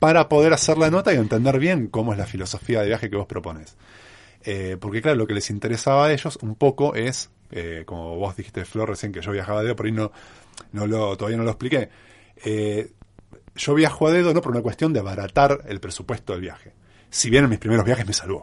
para 0.00 0.28
poder 0.28 0.52
hacer 0.52 0.78
la 0.78 0.90
nota 0.90 1.14
y 1.14 1.18
entender 1.18 1.60
bien 1.60 1.86
cómo 1.86 2.12
es 2.12 2.18
la 2.18 2.26
filosofía 2.26 2.80
de 2.80 2.88
viaje 2.88 3.08
que 3.08 3.16
vos 3.16 3.26
propones. 3.26 3.76
Eh, 4.44 4.76
porque 4.80 5.02
claro, 5.02 5.18
lo 5.18 5.26
que 5.26 5.34
les 5.34 5.50
interesaba 5.50 6.06
a 6.06 6.12
ellos 6.12 6.38
un 6.42 6.54
poco 6.54 6.94
es, 6.94 7.30
eh, 7.50 7.84
como 7.86 8.16
vos 8.16 8.36
dijiste, 8.36 8.64
Flor, 8.64 8.88
recién 8.88 9.12
que 9.12 9.20
yo 9.20 9.32
viajaba 9.32 9.60
a 9.60 9.62
dedo, 9.62 9.76
por 9.76 9.86
ahí 9.86 9.92
no, 9.92 10.12
no 10.72 10.86
lo, 10.86 11.16
todavía 11.16 11.38
no 11.38 11.44
lo 11.44 11.50
expliqué. 11.50 11.88
Eh, 12.44 12.92
yo 13.54 13.74
viajo 13.74 14.06
a 14.06 14.12
dedo 14.12 14.32
no 14.32 14.40
por 14.40 14.52
una 14.52 14.62
cuestión 14.62 14.92
de 14.92 15.00
abaratar 15.00 15.60
el 15.66 15.80
presupuesto 15.80 16.32
del 16.32 16.42
viaje. 16.42 16.72
Si 17.10 17.28
bien 17.28 17.44
en 17.44 17.50
mis 17.50 17.58
primeros 17.58 17.84
viajes 17.84 18.06
me 18.06 18.14
salvó. 18.14 18.42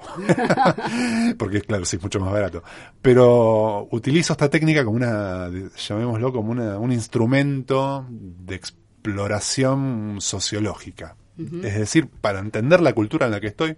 Porque 1.39 1.61
claro, 1.61 1.85
sí 1.85 1.95
es 1.95 2.03
mucho 2.03 2.19
más 2.19 2.31
barato. 2.31 2.63
Pero 3.01 3.87
utilizo 3.89 4.33
esta 4.33 4.47
técnica 4.47 4.85
como 4.85 4.97
una, 4.97 5.49
llamémoslo 5.75 6.31
como 6.31 6.51
una, 6.51 6.77
un 6.77 6.91
instrumento 6.91 8.05
de 8.09 8.53
exploración 8.55 10.17
sociológica. 10.19 11.15
Es 11.63 11.79
decir, 11.79 12.09
para 12.09 12.39
entender 12.39 12.81
la 12.81 12.91
cultura 12.93 13.25
en 13.25 13.31
la 13.31 13.39
que 13.39 13.47
estoy, 13.47 13.77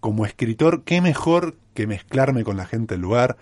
como 0.00 0.26
escritor, 0.26 0.82
qué 0.84 1.00
mejor 1.00 1.56
que 1.74 1.86
mezclarme 1.86 2.44
con 2.44 2.56
la 2.56 2.66
gente 2.66 2.94
del 2.94 3.02
lugar, 3.02 3.36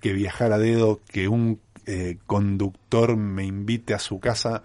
que 0.00 0.12
viajar 0.12 0.52
a 0.52 0.58
dedo, 0.58 1.00
que 1.08 1.28
un 1.28 1.60
eh, 1.86 2.18
conductor 2.26 3.16
me 3.16 3.44
invite 3.44 3.94
a 3.94 3.98
su 3.98 4.20
casa 4.20 4.62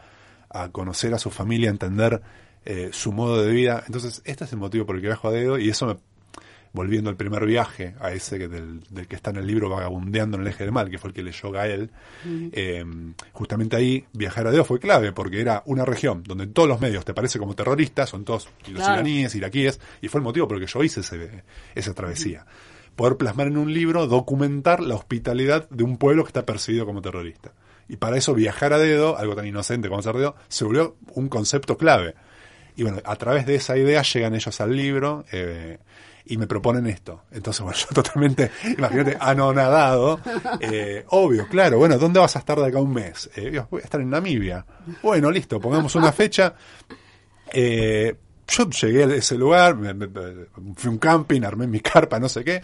a 0.50 0.70
conocer 0.70 1.14
a 1.14 1.20
su 1.20 1.32
familia, 1.32 1.70
a 1.70 1.72
entender 1.72 2.22
eh, 2.66 2.90
su 2.92 3.12
modo 3.12 3.42
de 3.42 3.52
vida. 3.52 3.84
Entonces, 3.88 4.22
este 4.26 4.46
es 4.46 4.54
el 4.54 4.60
motivo 4.60 4.86
por 4.86 4.96
el 4.96 5.02
que 5.02 5.08
viajo 5.08 5.28
a 5.28 5.32
dedo 5.32 5.58
y 5.58 5.70
eso 5.70 5.86
me, 5.88 5.98
volviendo 6.74 7.10
al 7.12 7.16
primer 7.16 7.46
viaje, 7.46 7.94
a 8.00 8.12
ese 8.12 8.38
que 8.40 8.48
del, 8.48 8.82
del 8.90 9.08
que 9.08 9.16
está 9.16 9.30
en 9.30 9.38
el 9.38 9.48
libro 9.48 9.70
Vagabundeando 9.70 10.38
en 10.38 10.42
el 10.42 10.48
eje 10.48 10.64
del 10.64 10.74
mal, 10.74 10.90
que 10.90 10.98
fue 10.98 11.10
el 11.10 11.14
que 11.14 11.22
leyó 11.24 11.52
Gael, 11.52 11.92
eh, 12.26 12.84
justamente 13.32 13.76
ahí 13.76 14.06
viajar 14.14 14.48
a 14.48 14.52
dedo 14.52 14.66
fue 14.66 14.80
clave, 14.80 15.12
porque 15.12 15.40
era 15.40 15.62
una 15.68 15.86
región 15.86 16.24
donde 16.24 16.48
todos 16.48 16.68
los 16.68 16.82
medios 16.82 17.06
te 17.06 17.14
parece 17.14 17.38
como 17.40 17.54
terroristas, 17.56 18.10
son 18.10 18.26
todos 18.26 18.50
los 18.68 18.76
Claro. 18.82 18.96
iraníes, 18.96 19.36
iraquíes, 19.36 19.80
y 20.02 20.08
fue 20.08 20.20
el 20.20 20.24
motivo 20.24 20.48
por 20.48 20.58
el 20.58 20.66
que 20.66 20.72
yo 20.72 20.84
hice 20.84 21.02
ese, 21.02 21.44
esa 21.76 21.94
travesía. 21.94 22.46
Poder 22.96 23.18
plasmar 23.18 23.48
en 23.48 23.58
un 23.58 23.74
libro, 23.74 24.08
documentar 24.08 24.80
la 24.80 24.96
hospitalidad 24.96 25.70
de 25.70 25.84
un 25.84 25.98
pueblo 25.98 26.24
que 26.24 26.30
está 26.30 26.46
percibido 26.46 26.86
como 26.86 27.02
terrorista. 27.02 27.52
Y 27.90 27.98
para 27.98 28.18
eso 28.18 28.34
viajar 28.34 28.74
a 28.74 28.78
dedo, 28.80 29.18
algo 29.18 29.36
tan 29.36 29.46
inocente 29.46 29.90
como 29.90 30.00
hacer 30.00 30.16
dedo, 30.16 30.36
se 30.48 30.64
volvió 30.66 30.96
un 31.14 31.28
concepto 31.30 31.78
clave. 31.78 32.16
Y 32.76 32.82
bueno, 32.84 33.00
a 33.06 33.16
través 33.18 33.46
de 33.46 33.56
esa 33.56 33.78
idea 33.78 34.02
llegan 34.02 34.34
ellos 34.34 34.60
al 34.62 34.76
libro 34.76 35.26
eh, 35.32 35.78
y 36.26 36.38
me 36.38 36.48
proponen 36.48 36.88
esto. 36.88 37.24
Entonces, 37.32 37.62
bueno, 37.64 37.78
yo 37.78 37.88
totalmente, 37.94 38.52
imagínate, 38.78 39.18
anonadado. 39.20 40.20
Eh, 40.60 41.06
obvio, 41.10 41.48
claro, 41.48 41.78
bueno, 41.78 41.98
¿dónde 41.98 42.20
vas 42.20 42.36
a 42.36 42.40
estar 42.40 42.58
de 42.60 42.68
acá 42.68 42.80
un 42.80 42.94
mes? 42.94 43.30
Eh, 43.36 43.62
voy 43.70 43.82
a 43.82 43.84
estar 43.86 44.00
en 44.02 44.10
Namibia. 44.10 44.66
Bueno, 45.02 45.30
listo, 45.32 45.60
pongamos 45.60 45.96
una 45.96 46.12
fecha. 46.12 46.54
Eh, 47.52 48.16
yo 48.48 48.70
llegué 48.70 49.04
a 49.04 49.16
ese 49.16 49.36
lugar, 49.38 49.76
me- 49.76 49.94
fui 50.76 50.88
a 50.88 50.92
un 50.92 50.98
camping, 50.98 51.42
armé 51.44 51.68
mi 51.68 51.80
carpa, 51.82 52.20
no 52.20 52.30
sé 52.30 52.44
qué. 52.44 52.62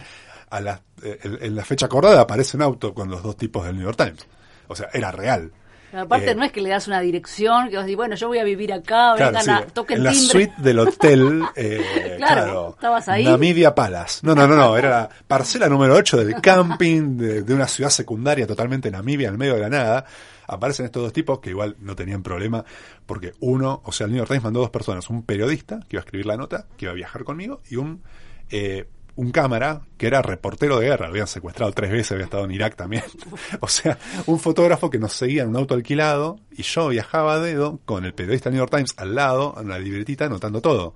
A 0.50 0.60
la, 0.60 0.82
eh, 1.02 1.18
en 1.42 1.54
la 1.54 1.64
fecha 1.64 1.86
acordada 1.86 2.22
aparece 2.22 2.56
un 2.56 2.62
auto 2.64 2.92
con 2.92 3.08
los 3.08 3.22
dos 3.22 3.36
tipos 3.36 3.64
del 3.64 3.76
New 3.76 3.84
York 3.84 3.96
Times. 3.96 4.26
O 4.68 4.74
sea, 4.74 4.88
era 4.92 5.10
real. 5.12 5.52
Pero 5.90 6.02
aparte 6.04 6.30
Eh, 6.30 6.34
no 6.34 6.44
es 6.44 6.52
que 6.52 6.60
le 6.60 6.70
das 6.70 6.86
una 6.86 7.00
dirección, 7.00 7.68
que 7.68 7.76
vas 7.76 7.82
a 7.82 7.86
decir, 7.86 7.96
bueno, 7.96 8.14
yo 8.14 8.28
voy 8.28 8.38
a 8.38 8.44
vivir 8.44 8.72
acá, 8.72 9.14
Claro, 9.16 9.26
vengan 9.38 9.42
sí, 9.44 9.50
a, 9.50 9.66
toquen 9.66 9.98
en 9.98 10.04
la 10.04 10.10
timbre. 10.12 10.28
suite 10.30 10.54
del 10.58 10.78
hotel, 10.78 11.42
eh, 11.56 12.14
Claro, 12.16 12.42
claro, 12.44 12.70
estabas 12.70 13.08
ahí. 13.08 13.24
Namibia 13.24 13.74
Palace. 13.74 14.20
No, 14.22 14.34
no, 14.34 14.46
no, 14.46 14.54
no, 14.56 14.76
era 14.76 14.90
la 14.90 15.08
parcela 15.26 15.68
número 15.68 15.94
8 15.94 16.24
del 16.24 16.40
camping 16.40 17.16
de, 17.16 17.42
de 17.42 17.54
una 17.54 17.66
ciudad 17.66 17.90
secundaria 17.90 18.46
totalmente 18.46 18.90
Namibia, 18.90 19.28
en 19.28 19.36
medio 19.38 19.54
de 19.54 19.60
la 19.60 19.68
nada. 19.68 20.04
Aparecen 20.46 20.86
estos 20.86 21.02
dos 21.02 21.12
tipos 21.12 21.38
que 21.38 21.50
igual 21.50 21.76
no 21.80 21.94
tenían 21.94 22.22
problema, 22.24 22.64
porque 23.06 23.32
uno, 23.40 23.82
o 23.84 23.92
sea, 23.92 24.06
el 24.06 24.12
New 24.12 24.18
York 24.18 24.28
Times 24.28 24.42
mandó 24.44 24.60
dos 24.60 24.70
personas, 24.70 25.08
un 25.08 25.22
periodista 25.22 25.78
que 25.88 25.96
iba 25.96 26.00
a 26.00 26.04
escribir 26.04 26.26
la 26.26 26.36
nota, 26.36 26.66
que 26.76 26.86
iba 26.86 26.92
a 26.92 26.94
viajar 26.96 27.22
conmigo, 27.24 27.60
y 27.70 27.76
un 27.76 28.02
eh, 28.50 28.86
un 29.20 29.32
cámara 29.32 29.82
que 29.98 30.06
era 30.06 30.22
reportero 30.22 30.78
de 30.78 30.86
guerra, 30.86 31.06
lo 31.06 31.12
habían 31.12 31.26
secuestrado 31.26 31.70
tres 31.72 31.90
veces, 31.90 32.12
había 32.12 32.24
estado 32.24 32.44
en 32.44 32.52
Irak 32.52 32.74
también. 32.74 33.04
o 33.60 33.68
sea, 33.68 33.98
un 34.26 34.38
fotógrafo 34.40 34.88
que 34.88 34.98
nos 34.98 35.12
seguía 35.12 35.42
en 35.42 35.50
un 35.50 35.56
auto 35.56 35.74
alquilado 35.74 36.38
y 36.52 36.62
yo 36.62 36.88
viajaba 36.88 37.34
a 37.34 37.38
dedo 37.38 37.80
con 37.84 38.04
el 38.06 38.14
periodista 38.14 38.48
New 38.50 38.58
York 38.58 38.70
Times 38.70 38.94
al 38.96 39.14
lado, 39.14 39.54
en 39.60 39.68
la 39.68 39.78
libretita, 39.78 40.24
anotando 40.24 40.62
todo. 40.62 40.94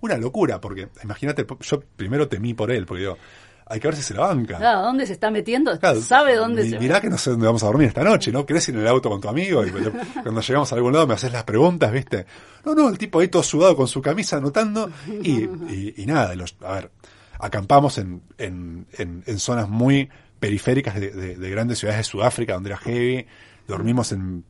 Una 0.00 0.16
locura, 0.16 0.60
porque 0.60 0.88
imagínate, 1.04 1.46
yo 1.60 1.80
primero 1.96 2.26
temí 2.26 2.54
por 2.54 2.72
él, 2.72 2.86
porque 2.86 3.02
digo, 3.02 3.18
hay 3.66 3.78
que 3.78 3.86
ver 3.86 3.94
si 3.96 4.02
se 4.02 4.14
la 4.14 4.22
banca. 4.22 4.56
Claro, 4.56 4.80
¿dónde 4.82 5.06
se 5.06 5.12
está 5.12 5.30
metiendo? 5.30 5.78
Claro, 5.78 6.00
¿Sabe 6.00 6.34
dónde 6.34 6.64
mi- 6.64 6.70
se 6.70 6.78
Mirá 6.80 7.00
que 7.00 7.08
no 7.08 7.18
sé 7.18 7.30
dónde 7.30 7.46
vamos 7.46 7.62
a 7.62 7.66
dormir 7.66 7.86
esta 7.86 8.02
noche, 8.02 8.32
¿no? 8.32 8.44
¿Querés 8.44 8.68
ir 8.68 8.74
en 8.74 8.80
el 8.80 8.88
auto 8.88 9.08
con 9.08 9.20
tu 9.20 9.28
amigo? 9.28 9.64
Y 9.64 9.70
cuando 10.24 10.40
llegamos 10.40 10.72
a 10.72 10.74
algún 10.74 10.92
lado 10.92 11.06
me 11.06 11.14
haces 11.14 11.30
las 11.30 11.44
preguntas, 11.44 11.92
¿viste? 11.92 12.26
No, 12.64 12.74
no, 12.74 12.88
el 12.88 12.98
tipo 12.98 13.20
ahí 13.20 13.28
todo 13.28 13.44
sudado 13.44 13.76
con 13.76 13.86
su 13.86 14.02
camisa 14.02 14.38
anotando 14.38 14.90
y, 15.22 15.30
y, 15.68 15.94
y 15.98 16.06
nada, 16.06 16.34
los, 16.34 16.56
a 16.64 16.72
ver, 16.72 16.90
acampamos 17.42 17.98
en, 17.98 18.22
en, 18.38 18.86
en, 18.98 19.22
en 19.26 19.38
zonas 19.38 19.68
muy 19.68 20.08
periféricas 20.38 20.94
de, 21.00 21.10
de- 21.10 21.36
de 21.36 21.50
grandes 21.50 21.78
ciudades 21.78 22.00
de 22.00 22.04
Sudáfrica, 22.04 22.54
donde 22.54 22.70
era 22.70 22.78
heavy, 22.78 23.26
dormimos 23.68 24.12
en, 24.12 24.44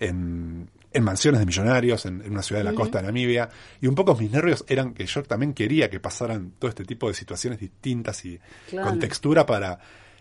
en, 0.00 0.70
en 0.92 1.04
mansiones 1.04 1.40
de 1.40 1.46
millonarios, 1.46 2.06
en, 2.06 2.22
en 2.22 2.32
una 2.32 2.42
ciudad 2.42 2.60
de 2.60 2.64
la 2.64 2.74
costa 2.74 2.98
de 3.00 3.06
Namibia, 3.06 3.48
y 3.80 3.86
un 3.86 3.94
poco 3.94 4.14
mis 4.16 4.30
nervios 4.30 4.64
eran 4.68 4.94
que 4.94 5.06
yo 5.06 5.22
también 5.22 5.52
quería 5.54 5.90
que 5.90 6.00
pasaran 6.00 6.52
todo 6.58 6.68
este 6.68 6.84
tipo 6.84 7.08
de 7.08 7.14
situaciones 7.14 7.60
distintas 7.60 8.24
y 8.24 8.38
Claro. 8.70 8.88
con 8.90 8.98
textura 8.98 9.44
para... 9.46 9.78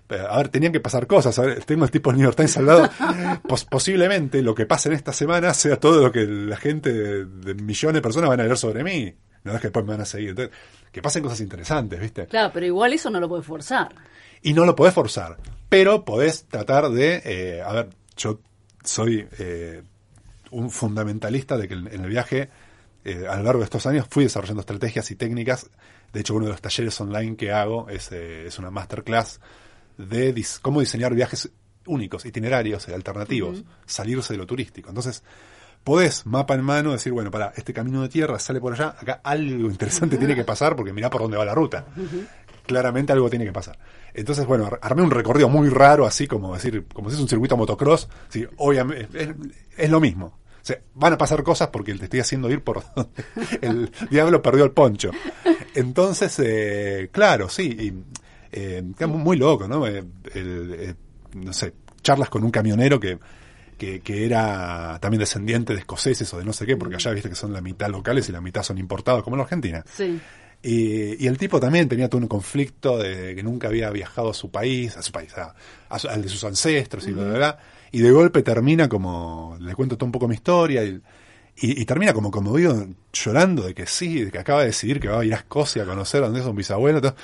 A 0.09 0.37
ver, 0.37 0.47
tenían 0.47 0.71
que 0.71 0.79
pasar 0.79 1.05
cosas. 1.05 1.37
A 1.37 1.41
ver, 1.41 1.65
tengo 1.65 1.83
el 1.83 1.91
tipo 1.91 2.09
del 2.11 2.17
New 2.19 2.25
York 2.27 2.37
Times 2.37 2.55
al 2.55 2.65
lado. 2.65 2.89
Pos- 3.47 3.65
posiblemente 3.65 4.41
lo 4.41 4.55
que 4.55 4.65
pase 4.65 4.87
en 4.87 4.95
esta 4.95 5.11
semana 5.11 5.53
sea 5.53 5.77
todo 5.81 6.01
lo 6.01 6.13
que 6.13 6.25
la 6.25 6.55
gente 6.55 6.93
de, 6.93 7.25
de 7.25 7.53
millones 7.55 7.95
de 7.95 8.01
personas 8.01 8.29
van 8.29 8.39
a 8.39 8.43
leer 8.43 8.57
sobre 8.57 8.85
mí. 8.85 9.13
No 9.43 9.53
es 9.53 9.61
que 9.61 9.67
después 9.67 9.85
me 9.85 9.91
van 9.91 10.01
a 10.01 10.05
seguir. 10.05 10.29
Entonces, 10.29 10.55
que 10.91 11.01
pasen 11.01 11.23
cosas 11.23 11.39
interesantes, 11.41 11.99
¿viste? 11.99 12.27
Claro, 12.27 12.51
pero 12.53 12.65
igual 12.65 12.93
eso 12.93 13.09
no 13.09 13.19
lo 13.19 13.29
puede 13.29 13.43
forzar. 13.43 13.89
Y 14.41 14.53
no 14.53 14.65
lo 14.65 14.75
podés 14.75 14.93
forzar, 14.93 15.37
pero 15.69 16.05
podés 16.05 16.45
tratar 16.45 16.89
de, 16.89 17.21
eh, 17.25 17.61
a 17.61 17.71
ver, 17.73 17.89
yo 18.15 18.39
soy 18.83 19.27
eh, 19.39 19.83
un 20.51 20.69
fundamentalista 20.71 21.57
de 21.57 21.67
que 21.67 21.73
en 21.73 21.87
el 22.03 22.09
viaje, 22.09 22.49
eh, 23.03 23.25
a 23.29 23.35
lo 23.37 23.43
largo 23.43 23.59
de 23.59 23.65
estos 23.65 23.85
años, 23.85 24.07
fui 24.09 24.23
desarrollando 24.23 24.61
estrategias 24.61 25.09
y 25.11 25.15
técnicas. 25.15 25.69
De 26.13 26.21
hecho, 26.21 26.35
uno 26.35 26.45
de 26.45 26.51
los 26.51 26.61
talleres 26.61 26.99
online 27.01 27.35
que 27.35 27.51
hago 27.51 27.89
es, 27.89 28.11
eh, 28.11 28.47
es 28.47 28.57
una 28.59 28.71
masterclass 28.71 29.39
de 29.97 30.33
dis- 30.33 30.59
cómo 30.61 30.79
diseñar 30.79 31.13
viajes 31.13 31.49
únicos, 31.85 32.25
itinerarios, 32.25 32.87
eh, 32.87 32.93
alternativos, 32.93 33.63
salirse 33.85 34.33
de 34.33 34.37
lo 34.37 34.45
turístico. 34.45 34.89
Entonces, 34.89 35.23
podés, 35.83 36.25
mapa 36.25 36.53
en 36.55 36.61
mano, 36.63 36.91
decir, 36.91 37.13
bueno, 37.13 37.31
para 37.31 37.53
este 37.55 37.73
camino 37.73 38.01
de 38.01 38.09
tierra 38.09 38.39
sale 38.39 38.59
por 38.59 38.73
allá, 38.73 38.95
acá 38.99 39.21
algo 39.23 39.69
interesante 39.69 40.17
tiene 40.17 40.35
que 40.35 40.43
pasar 40.43 40.75
porque 40.75 40.93
mirá 40.93 41.09
por 41.09 41.21
dónde 41.21 41.37
va 41.37 41.45
la 41.45 41.55
ruta. 41.55 41.85
Claramente 42.65 43.13
algo 43.13 43.29
tiene 43.29 43.45
que 43.45 43.53
pasar. 43.53 43.77
Entonces, 44.13 44.45
bueno, 44.45 44.65
ar- 44.65 44.79
armé 44.81 45.01
un 45.01 45.11
recorrido 45.11 45.47
muy 45.47 45.69
raro, 45.69 46.05
así 46.05 46.27
como 46.27 46.53
decir, 46.53 46.85
como 46.93 47.09
si 47.09 47.15
es 47.15 47.21
un 47.21 47.29
circuito 47.29 47.55
motocross, 47.55 48.09
sí, 48.27 48.45
obviamente, 48.57 49.07
es, 49.23 49.29
es 49.77 49.89
lo 49.89 49.99
mismo. 50.01 50.25
O 50.61 50.65
sea, 50.67 50.79
van 50.95 51.13
a 51.13 51.17
pasar 51.17 51.43
cosas 51.43 51.69
porque 51.69 51.93
te 51.93 52.03
estoy 52.05 52.19
haciendo 52.19 52.49
ir 52.49 52.61
por 52.61 52.83
donde 52.93 53.09
el 53.61 53.91
diablo 54.09 54.41
perdió 54.41 54.65
el 54.65 54.71
poncho. 54.71 55.11
Entonces, 55.75 56.37
eh, 56.43 57.07
claro, 57.11 57.47
sí, 57.47 57.63
y, 57.79 57.93
eh, 58.51 58.83
queda 58.97 59.07
muy, 59.07 59.37
loco, 59.37 59.67
¿no? 59.67 59.87
Eh, 59.87 60.03
el, 60.33 60.75
eh, 60.77 60.93
no 61.35 61.53
sé, 61.53 61.73
charlas 62.01 62.27
con 62.29 62.43
un 62.43 62.51
camionero 62.51 62.99
que, 62.99 63.17
que, 63.77 64.01
que 64.01 64.25
era 64.25 64.97
también 64.99 65.19
descendiente 65.19 65.73
de 65.73 65.79
escoceses 65.79 66.33
o 66.33 66.37
de 66.39 66.45
no 66.45 66.53
sé 66.53 66.65
qué, 66.65 66.75
porque 66.77 66.95
allá 66.95 67.11
viste 67.11 67.29
que 67.29 67.35
son 67.35 67.53
la 67.53 67.61
mitad 67.61 67.89
locales 67.89 68.27
y 68.29 68.31
la 68.31 68.41
mitad 68.41 68.63
son 68.63 68.77
importados, 68.77 69.23
como 69.23 69.35
en 69.35 69.41
Argentina. 69.43 69.83
Sí. 69.93 70.19
Y, 70.63 71.23
y 71.23 71.27
el 71.27 71.37
tipo 71.37 71.59
también 71.59 71.87
tenía 71.87 72.09
todo 72.09 72.19
un 72.21 72.27
conflicto 72.27 72.97
de 72.97 73.35
que 73.35 73.43
nunca 73.43 73.67
había 73.67 73.89
viajado 73.91 74.31
a 74.31 74.33
su 74.33 74.49
país, 74.49 74.97
a 74.97 75.01
su 75.03 75.11
país, 75.11 75.31
a- 75.37 75.53
a 75.89 75.95
al 76.09 76.21
de 76.23 76.29
sus 76.29 76.43
ancestros 76.43 77.07
y 77.07 77.11
bla, 77.11 77.23
bla, 77.25 77.33
bla. 77.37 77.59
Y 77.91 77.99
de 77.99 78.11
golpe 78.11 78.41
termina 78.41 78.89
como, 78.89 79.55
le 79.61 79.75
cuento 79.75 79.95
todo 79.97 80.07
un 80.07 80.11
poco 80.11 80.27
mi 80.27 80.33
historia 80.35 80.83
y, 80.83 80.99
y, 81.59 81.81
y 81.81 81.85
termina 81.85 82.13
como 82.13 82.29
conmovido, 82.31 82.87
llorando 83.11 83.63
de 83.63 83.73
que 83.73 83.85
sí, 83.87 84.23
de 84.25 84.31
que 84.31 84.37
acaba 84.39 84.59
de 84.61 84.67
decidir 84.67 84.99
que 84.99 85.07
va 85.07 85.21
a 85.21 85.25
ir 85.25 85.33
a 85.33 85.37
Escocia 85.37 85.83
a 85.83 85.85
conocer 85.85 86.21
a 86.21 86.27
donde 86.27 86.41
es 86.41 86.45
un 86.45 86.55
bisabuelo. 86.55 87.01
todo. 87.01 87.15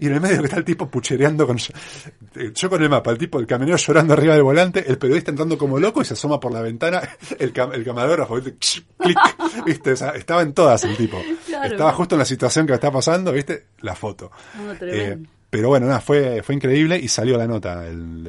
Y 0.00 0.06
en 0.06 0.14
el 0.14 0.20
medio 0.20 0.38
que 0.40 0.44
está 0.44 0.56
el 0.58 0.64
tipo 0.64 0.88
puchereando 0.88 1.46
con, 1.46 1.56
eh, 1.56 2.52
yo 2.54 2.68
con 2.70 2.82
el 2.82 2.88
mapa, 2.90 3.10
el 3.10 3.18
tipo, 3.18 3.38
el 3.40 3.46
camionero 3.46 3.78
llorando 3.78 4.12
arriba 4.14 4.34
del 4.34 4.42
volante, 4.42 4.84
el 4.86 4.98
periodista 4.98 5.30
entrando 5.30 5.56
como 5.56 5.78
loco 5.78 6.02
y 6.02 6.04
se 6.04 6.14
asoma 6.14 6.38
por 6.38 6.52
la 6.52 6.60
ventana, 6.60 7.00
el, 7.38 7.52
cam- 7.54 7.72
el 7.74 7.84
camarógrafo, 7.84 8.36
¿viste? 8.36 8.54
clic, 8.98 9.18
¿viste? 9.64 9.92
O 9.92 9.96
sea, 9.96 10.10
estaba 10.10 10.42
en 10.42 10.52
todas 10.52 10.84
el 10.84 10.96
tipo. 10.96 11.20
Claro. 11.46 11.72
Estaba 11.72 11.92
justo 11.92 12.14
en 12.16 12.18
la 12.20 12.24
situación 12.26 12.66
que 12.66 12.74
está 12.74 12.90
pasando, 12.90 13.32
¿viste? 13.32 13.66
La 13.80 13.94
foto. 13.94 14.30
Pero 15.50 15.68
bueno, 15.68 15.86
nada, 15.86 16.00
fue, 16.00 16.42
fue 16.44 16.54
increíble 16.54 16.98
y 16.98 17.08
salió 17.08 17.36
la 17.36 17.46
nota. 17.48 17.86
El, 17.86 18.24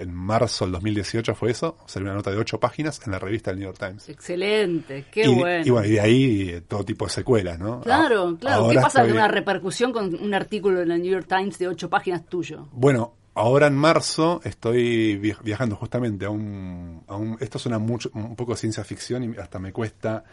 en 0.00 0.12
marzo 0.12 0.64
del 0.64 0.72
2018 0.72 1.34
fue 1.34 1.52
eso. 1.52 1.78
Salió 1.86 2.06
una 2.08 2.14
nota 2.16 2.30
de 2.32 2.38
ocho 2.38 2.58
páginas 2.60 3.00
en 3.06 3.12
la 3.12 3.18
revista 3.18 3.50
del 3.50 3.60
New 3.60 3.68
York 3.68 3.78
Times. 3.78 4.08
Excelente, 4.08 5.04
qué 5.10 5.26
y, 5.26 5.34
bueno. 5.34 5.64
y 5.64 5.70
bueno, 5.70 5.86
y 5.86 5.90
de 5.92 6.00
ahí 6.00 6.48
eh, 6.50 6.60
todo 6.62 6.84
tipo 6.84 7.04
de 7.06 7.12
secuelas, 7.12 7.58
¿no? 7.58 7.80
Claro, 7.80 8.28
A- 8.28 8.38
claro. 8.38 8.68
¿Qué 8.68 8.74
pasa 8.76 9.00
con 9.00 9.08
estoy- 9.10 9.12
una 9.18 9.28
repercusión 9.28 9.92
con 9.92 10.14
un 10.20 10.34
artículo 10.34 10.82
en 10.82 10.90
el 10.90 11.02
New 11.02 11.12
York 11.12 11.26
Times 11.28 11.58
de 11.58 11.68
ocho 11.68 11.88
páginas 11.88 12.26
tuyo? 12.26 12.68
Bueno, 12.72 13.14
ahora 13.34 13.68
en 13.68 13.74
marzo 13.76 14.40
estoy 14.44 15.16
vi- 15.18 15.34
viajando 15.44 15.76
justamente 15.76 16.24
a 16.26 16.30
un, 16.30 17.02
a 17.06 17.16
un... 17.16 17.36
Esto 17.40 17.58
suena 17.58 17.78
mucho, 17.78 18.10
un 18.14 18.34
poco 18.36 18.56
ciencia 18.56 18.82
ficción 18.84 19.22
y 19.24 19.36
hasta 19.38 19.58
me 19.58 19.72
cuesta... 19.72 20.24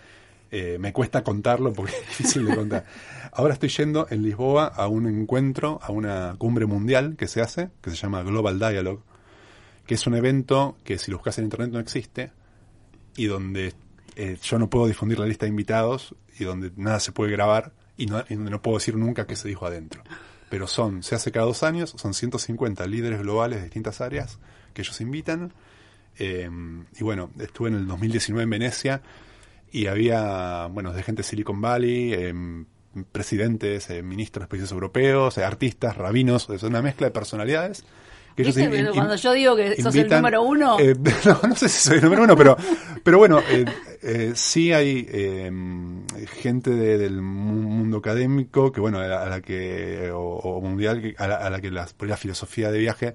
eh, 0.55 0.77
me 0.77 0.93
cuesta 0.93 1.23
contarlo 1.23 1.73
porque 1.73 1.93
es 2.03 2.07
difícil 2.09 2.45
de 2.45 2.55
contar. 2.55 2.85
Ahora 3.31 3.55
estoy 3.55 3.69
yendo 3.69 4.05
en 4.11 4.21
Lisboa 4.21 4.67
a 4.67 4.87
un 4.87 5.07
encuentro, 5.07 5.79
a 5.81 5.91
una 5.91 6.35
cumbre 6.37 6.67
mundial 6.67 7.15
que 7.17 7.27
se 7.27 7.41
hace, 7.41 7.71
que 7.81 7.89
se 7.89 7.95
llama 7.95 8.21
Global 8.21 8.59
Dialogue, 8.59 9.01
que 9.87 9.95
es 9.95 10.05
un 10.05 10.13
evento 10.13 10.77
que 10.83 10.99
si 10.99 11.09
lo 11.09 11.17
buscas 11.17 11.39
en 11.39 11.45
internet 11.45 11.71
no 11.71 11.79
existe 11.79 12.31
y 13.15 13.25
donde 13.25 13.73
eh, 14.15 14.37
yo 14.43 14.59
no 14.59 14.69
puedo 14.69 14.85
difundir 14.85 15.17
la 15.17 15.25
lista 15.25 15.47
de 15.47 15.49
invitados 15.49 16.13
y 16.37 16.43
donde 16.43 16.71
nada 16.75 16.99
se 16.99 17.11
puede 17.11 17.31
grabar 17.31 17.73
y, 17.97 18.05
no, 18.05 18.21
donde 18.21 18.51
no 18.51 18.61
puedo 18.61 18.77
decir 18.77 18.95
nunca 18.95 19.25
qué 19.25 19.35
se 19.35 19.47
dijo 19.47 19.65
adentro. 19.65 20.03
Pero 20.51 20.67
son, 20.67 21.01
se 21.01 21.15
hace 21.15 21.31
cada 21.31 21.47
dos 21.47 21.63
años, 21.63 21.95
son 21.97 22.13
150 22.13 22.85
líderes 22.85 23.21
globales 23.21 23.57
de 23.57 23.63
distintas 23.63 24.01
áreas 24.01 24.37
que 24.75 24.83
ellos 24.83 25.01
invitan. 25.01 25.51
Eh, 26.19 26.47
y 26.95 27.03
bueno, 27.03 27.31
estuve 27.39 27.69
en 27.69 27.75
el 27.75 27.87
2019 27.87 28.43
en 28.43 28.49
Venecia 28.51 29.01
y 29.73 29.87
había, 29.87 30.67
bueno, 30.67 30.93
de 30.93 31.03
gente 31.03 31.23
de 31.23 31.27
Silicon 31.27 31.59
Valley, 31.59 32.13
eh, 32.13 32.33
presidentes, 33.11 33.89
eh, 33.89 34.03
ministros 34.03 34.43
de 34.45 34.47
países 34.47 34.71
europeos, 34.71 35.37
eh, 35.37 35.43
artistas, 35.43 35.97
rabinos, 35.97 36.49
es 36.49 36.63
una 36.63 36.81
mezcla 36.81 37.07
de 37.07 37.11
personalidades. 37.11 37.83
Que 38.35 38.41
ellos 38.43 38.55
¿Viste? 38.55 38.75
in- 38.79 38.85
in- 38.87 38.91
Cuando 38.93 39.15
yo 39.15 39.31
digo 39.33 39.55
que 39.55 39.75
sos 39.81 39.93
el 39.95 40.01
invitan- 40.05 40.17
número 40.21 40.41
uno. 40.43 40.79
eh, 40.79 40.95
no, 41.25 41.39
no 41.49 41.55
sé 41.55 41.69
si 41.69 41.79
soy 41.87 41.97
el 41.97 42.03
número 42.03 42.23
uno, 42.23 42.35
pero, 42.35 42.57
pero 43.03 43.17
bueno, 43.19 43.39
eh, 43.49 43.65
eh, 44.01 44.31
sí 44.35 44.73
hay 44.73 45.07
eh, 45.11 45.51
gente 46.41 46.71
de- 46.71 46.97
del 46.97 47.21
mu- 47.21 47.69
mundo 47.69 47.97
académico 47.97 48.71
que, 48.71 48.81
bueno, 48.81 48.99
a 48.99 49.07
la, 49.07 49.25
la 49.29 49.41
que, 49.41 50.09
o, 50.11 50.19
o 50.19 50.61
mundial, 50.61 51.15
a 51.17 51.27
la, 51.27 51.35
a 51.35 51.49
la 51.51 51.61
que 51.61 51.69
las- 51.71 51.93
por 51.93 52.07
la 52.07 52.17
filosofía 52.17 52.71
de 52.71 52.79
viaje 52.79 53.13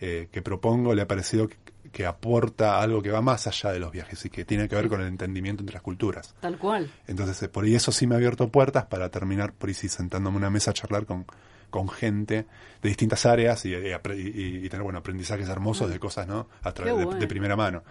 eh, 0.00 0.28
que 0.30 0.40
propongo 0.42 0.94
le 0.94 1.02
ha 1.02 1.08
parecido 1.08 1.48
que, 1.96 2.06
aporta 2.06 2.80
algo 2.80 3.00
que 3.02 3.10
va 3.10 3.20
más 3.22 3.46
allá 3.46 3.72
de 3.72 3.78
los 3.80 3.90
viajes 3.90 4.24
y 4.26 4.30
que 4.30 4.44
tiene 4.44 4.68
que 4.68 4.76
ver 4.76 4.88
con 4.88 5.00
el 5.00 5.06
entendimiento 5.08 5.62
entre 5.62 5.74
las 5.74 5.82
culturas. 5.82 6.34
Tal 6.40 6.58
cual. 6.58 6.90
Entonces, 7.06 7.42
eh, 7.42 7.48
por 7.48 7.64
ahí 7.64 7.74
eso 7.74 7.90
sí 7.92 8.06
me 8.06 8.14
ha 8.14 8.18
abierto 8.18 8.48
puertas 8.48 8.84
para 8.86 9.08
terminar 9.10 9.52
por 9.52 9.68
ahí 9.68 9.74
sí 9.74 9.88
sentándome 9.88 10.36
en 10.36 10.42
una 10.42 10.50
mesa 10.50 10.72
a 10.72 10.74
charlar 10.74 11.06
con, 11.06 11.24
con 11.70 11.88
gente 11.88 12.46
de 12.82 12.88
distintas 12.88 13.24
áreas 13.26 13.64
y, 13.64 13.74
y 13.74 13.88
y- 13.88 14.66
y 14.66 14.68
tener 14.68 14.82
bueno 14.82 14.98
aprendizajes 14.98 15.48
hermosos 15.48 15.88
de 15.90 15.98
cosas, 15.98 16.26
¿no? 16.26 16.48
A 16.62 16.72
través 16.72 16.94
de, 16.98 17.04
de 17.20 17.26
primera 17.26 17.56
mano. 17.56 17.82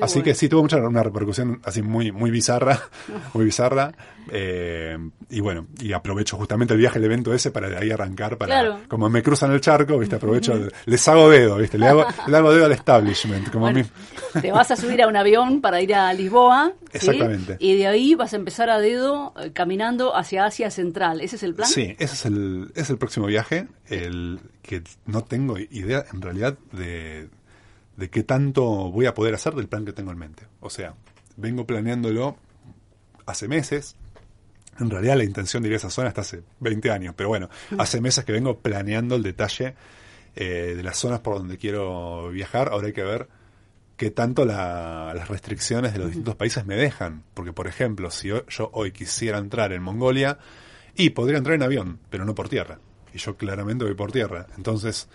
Qué 0.00 0.04
así 0.04 0.14
bueno. 0.14 0.24
que 0.24 0.34
sí 0.34 0.48
tuvo 0.48 0.62
mucha 0.62 0.76
una 0.78 1.02
repercusión 1.02 1.60
así 1.64 1.82
muy 1.82 2.10
muy 2.12 2.30
bizarra, 2.30 2.78
muy 3.34 3.44
bizarra. 3.44 3.92
eh, 4.32 4.98
y 5.28 5.40
bueno, 5.40 5.66
y 5.80 5.92
aprovecho 5.92 6.36
justamente 6.36 6.74
el 6.74 6.80
viaje, 6.80 6.98
el 6.98 7.04
evento 7.04 7.32
ese 7.32 7.50
para 7.50 7.68
de 7.68 7.76
ahí 7.76 7.90
arrancar 7.90 8.36
para 8.36 8.48
Claro. 8.60 8.80
como 8.88 9.08
me 9.08 9.22
cruzan 9.22 9.52
el 9.52 9.60
charco, 9.60 9.98
¿viste? 9.98 10.16
Aprovecho, 10.16 10.68
les 10.86 11.08
hago 11.08 11.30
dedo, 11.30 11.56
¿viste? 11.58 11.78
Le 11.78 11.86
hago, 11.86 12.04
le 12.26 12.36
hago 12.36 12.52
dedo 12.52 12.66
al 12.66 12.72
establishment, 12.72 13.50
como 13.50 13.66
Bueno, 13.66 13.80
a 13.80 13.82
mí. 13.82 14.40
te 14.42 14.50
vas 14.52 14.70
a 14.70 14.76
subir 14.76 15.02
a 15.02 15.08
un 15.08 15.16
avión 15.16 15.60
para 15.60 15.80
ir 15.80 15.94
a 15.94 16.12
Lisboa. 16.12 16.72
¿sí? 16.92 16.96
Exactamente. 16.98 17.56
Y 17.60 17.76
de 17.76 17.86
ahí 17.86 18.14
vas 18.14 18.32
a 18.32 18.36
empezar 18.36 18.70
a 18.70 18.78
dedo 18.80 19.32
eh, 19.40 19.52
caminando 19.52 20.16
hacia 20.16 20.44
Asia 20.46 20.70
Central. 20.70 21.20
¿Ese 21.20 21.36
es 21.36 21.42
el 21.44 21.54
plan? 21.54 21.68
Sí, 21.68 21.94
ese 21.98 22.14
es 22.14 22.24
el, 22.26 22.72
es 22.74 22.90
el 22.90 22.98
próximo 22.98 23.26
viaje, 23.26 23.68
el 23.88 24.40
que 24.62 24.82
no 25.06 25.22
tengo 25.22 25.58
idea 25.58 26.04
en 26.12 26.20
realidad 26.22 26.56
de, 26.72 27.28
de 28.00 28.10
qué 28.10 28.22
tanto 28.24 28.90
voy 28.90 29.06
a 29.06 29.14
poder 29.14 29.34
hacer 29.34 29.54
del 29.54 29.68
plan 29.68 29.84
que 29.84 29.92
tengo 29.92 30.10
en 30.10 30.18
mente. 30.18 30.44
O 30.60 30.70
sea, 30.70 30.94
vengo 31.36 31.66
planeándolo 31.66 32.36
hace 33.26 33.46
meses. 33.46 33.94
En 34.80 34.90
realidad 34.90 35.16
la 35.16 35.24
intención 35.24 35.62
de 35.62 35.68
ir 35.68 35.74
a 35.74 35.76
esa 35.76 35.90
zona 35.90 36.08
está 36.08 36.22
hace 36.22 36.42
20 36.60 36.90
años, 36.90 37.14
pero 37.16 37.28
bueno, 37.28 37.48
hace 37.78 38.00
meses 38.00 38.24
que 38.24 38.32
vengo 38.32 38.58
planeando 38.58 39.14
el 39.16 39.22
detalle 39.22 39.74
eh, 40.34 40.74
de 40.76 40.82
las 40.82 40.96
zonas 40.96 41.20
por 41.20 41.36
donde 41.36 41.58
quiero 41.58 42.30
viajar. 42.30 42.68
Ahora 42.70 42.86
hay 42.86 42.92
que 42.92 43.02
ver 43.04 43.28
qué 43.96 44.10
tanto 44.10 44.44
la- 44.46 45.12
las 45.14 45.28
restricciones 45.28 45.92
de 45.92 45.98
los 45.98 46.06
distintos 46.08 46.36
países 46.36 46.64
me 46.64 46.76
dejan. 46.76 47.22
Porque, 47.34 47.52
por 47.52 47.66
ejemplo, 47.66 48.10
si 48.10 48.28
yo, 48.28 48.46
yo 48.46 48.70
hoy 48.72 48.92
quisiera 48.92 49.38
entrar 49.38 49.72
en 49.72 49.82
Mongolia, 49.82 50.38
y 50.96 51.10
podría 51.10 51.38
entrar 51.38 51.54
en 51.54 51.62
avión, 51.62 51.98
pero 52.10 52.24
no 52.24 52.34
por 52.34 52.48
tierra. 52.48 52.78
Y 53.14 53.18
yo 53.18 53.36
claramente 53.36 53.84
voy 53.84 53.94
por 53.94 54.10
tierra. 54.12 54.46
Entonces, 54.56 55.08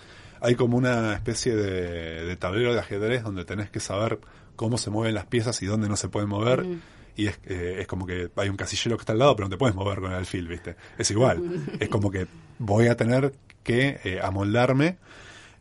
hay 0.46 0.56
como 0.56 0.78
una 0.78 1.14
especie 1.14 1.56
de, 1.56 2.26
de 2.26 2.36
tablero 2.38 2.74
de 2.74 2.80
ajedrez 2.80 3.24
donde 3.24 3.46
tenés 3.46 3.70
que 3.70 3.80
saber 3.80 4.20
cómo 4.56 4.78
se 4.78 4.90
mueven 4.90 5.16
las 5.16 5.26
piezas 5.26 5.62
y 5.62 5.66
dónde 5.66 5.90
no 5.90 5.96
se 5.96 6.08
pueden 6.08 6.30
mover. 6.30 6.66
Y 7.18 7.28
es, 7.28 7.40
eh, 7.46 7.78
es 7.80 7.88
como 7.88 8.06
que 8.06 8.30
hay 8.36 8.50
un 8.50 8.58
casillero 8.58 8.98
que 8.98 9.02
está 9.02 9.14
al 9.14 9.20
lado, 9.20 9.36
pero 9.36 9.48
no 9.48 9.50
te 9.50 9.58
puedes 9.58 9.76
mover 9.76 10.00
con 10.00 10.12
el 10.12 10.18
alfil, 10.18 10.48
¿viste? 10.48 10.76
Es 10.98 11.10
igual. 11.12 11.66
es 11.80 11.90
como 11.90 12.12
que 12.12 12.28
voy 12.60 12.88
a 12.88 12.96
tener 12.96 13.34
que 13.64 14.00
eh, 14.04 14.20
amoldarme, 14.22 14.98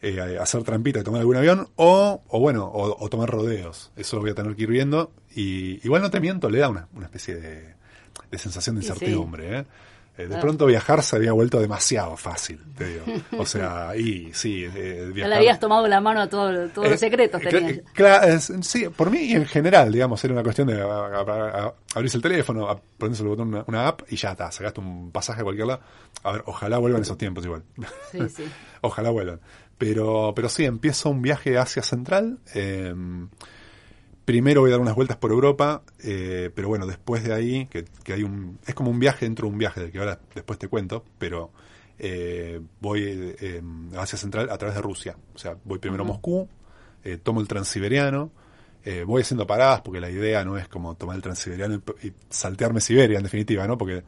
eh, 0.02 0.36
hacer 0.40 0.62
trampita 0.64 1.00
y 1.00 1.02
tomar 1.02 1.20
algún 1.20 1.36
avión, 1.36 1.68
o, 1.76 2.22
o 2.28 2.40
bueno, 2.40 2.66
o, 2.66 3.02
o 3.02 3.08
tomar 3.08 3.30
rodeos. 3.30 3.92
Eso 3.96 4.16
lo 4.16 4.22
voy 4.22 4.32
a 4.32 4.34
tener 4.34 4.54
que 4.56 4.64
ir 4.64 4.70
viendo. 4.70 5.12
Y 5.34 5.84
igual 5.86 6.02
no 6.02 6.10
te 6.10 6.20
miento, 6.20 6.50
le 6.50 6.58
da 6.58 6.68
una, 6.68 6.88
una 6.92 7.06
especie 7.06 7.36
de, 7.36 7.74
de 8.30 8.38
sensación 8.38 8.76
de 8.76 8.82
sí. 8.82 8.88
incertidumbre, 8.88 9.60
¿eh? 9.60 9.64
Eh, 10.16 10.22
de 10.22 10.29
Claro. 10.29 10.42
pronto 10.42 10.66
viajar 10.66 11.03
se 11.03 11.16
había 11.16 11.33
vuelto 11.33 11.59
demasiado 11.61 12.16
fácil, 12.16 12.61
te 12.79 12.85
digo. 12.87 13.05
O 13.37 13.44
sea, 13.44 13.96
y 13.96 14.33
sí, 14.33 14.64
eh, 14.64 15.07
Ya 15.09 15.12
viajar... 15.12 15.29
le 15.31 15.35
habías 15.37 15.59
tomado 15.59 15.88
la 15.88 16.00
mano 16.00 16.20
a 16.20 16.29
todo- 16.29 16.68
todos 16.68 16.87
los 16.88 16.94
Eh, 16.94 16.98
secretos. 16.98 17.40
tenías. 17.42 17.81
cla- 17.96 18.22
es- 18.29 18.53
sí, 18.64 18.88
por 18.90 19.11
mí 19.11 19.18
y 19.18 19.33
en 19.35 19.44
general, 19.46 19.90
digamos, 19.90 20.22
era 20.24 20.33
una 20.35 20.44
cuestión 20.44 20.68
de 20.68 20.81
a- 20.81 20.85
a- 20.87 21.64
a- 21.66 21.74
abrirse 21.96 22.16
el 22.18 22.22
teléfono, 22.22 22.81
ponerse 22.96 23.22
el 23.24 23.29
botón 23.29 23.48
una, 23.48 23.64
una 23.66 23.88
app 23.88 24.03
y 24.09 24.14
ya 24.16 24.31
está, 24.33 24.53
sacaste 24.53 24.81
un 24.81 25.11
pasaje 25.11 25.40
a 25.40 25.44
cualquier 25.44 25.66
lado. 25.66 25.81
A 26.22 26.31
ver, 26.33 26.42
ojalá 26.46 26.79
vuelvan 26.79 27.03
esos 27.03 27.18
tiempos 27.18 27.44
igual. 27.44 27.64
Sí, 28.12 28.20
sí. 28.29 28.44
ojalá 28.83 29.11
vuelvan. 29.11 29.40
Pero, 29.79 30.33
pero 30.37 30.48
sí, 30.48 30.64
empiezo 30.64 31.11
un 31.11 31.22
viaje 31.22 31.59
hacia 31.59 31.83
Central. 31.83 32.38
eh, 32.55 32.94
primero 34.24 34.62
voy 34.62 34.70
a 34.70 34.72
dar 34.72 34.80
unas 34.80 34.94
vueltas 34.94 35.16
por 35.16 35.30
Europa, 35.30 35.82
eh, 36.02 36.50
pero 36.54 36.68
bueno, 36.68 36.87
después 36.87 37.22
de 37.24 37.32
ahí, 37.32 37.66
que, 37.66 37.84
que 38.02 38.12
hay 38.14 38.22
un... 38.22 38.58
Es 38.66 38.74
como 38.74 38.90
un 38.90 38.98
viaje 38.98 39.26
dentro 39.26 39.46
de 39.46 39.52
un 39.52 39.58
viaje, 39.58 39.80
del 39.80 39.92
que 39.92 39.98
ahora 39.98 40.18
después 40.34 40.58
te 40.58 40.68
cuento, 40.68 41.04
pero 41.18 41.50
eh, 41.98 42.60
voy 42.80 43.34
eh, 43.40 43.62
hacia 43.96 44.18
Central 44.18 44.48
a 44.50 44.58
través 44.58 44.76
de 44.76 44.82
Rusia. 44.82 45.16
O 45.34 45.38
sea, 45.38 45.56
voy 45.64 45.78
primero 45.78 46.04
a 46.04 46.06
Moscú, 46.06 46.48
tomo 47.22 47.40
el 47.42 47.48
Transiberiano, 47.48 48.30
voy 49.06 49.22
haciendo 49.22 49.46
paradas 49.46 49.80
porque 49.82 50.00
la 50.00 50.10
idea 50.10 50.44
no 50.44 50.56
es 50.58 50.68
como 50.68 50.94
tomar 50.94 51.16
el 51.16 51.22
Transiberiano 51.22 51.82
y, 52.02 52.06
y 52.08 52.12
saltearme 52.30 52.80
Siberia, 52.80 53.18
en 53.18 53.24
definitiva, 53.24 53.66
¿no? 53.66 53.76
Porque 53.76 54.02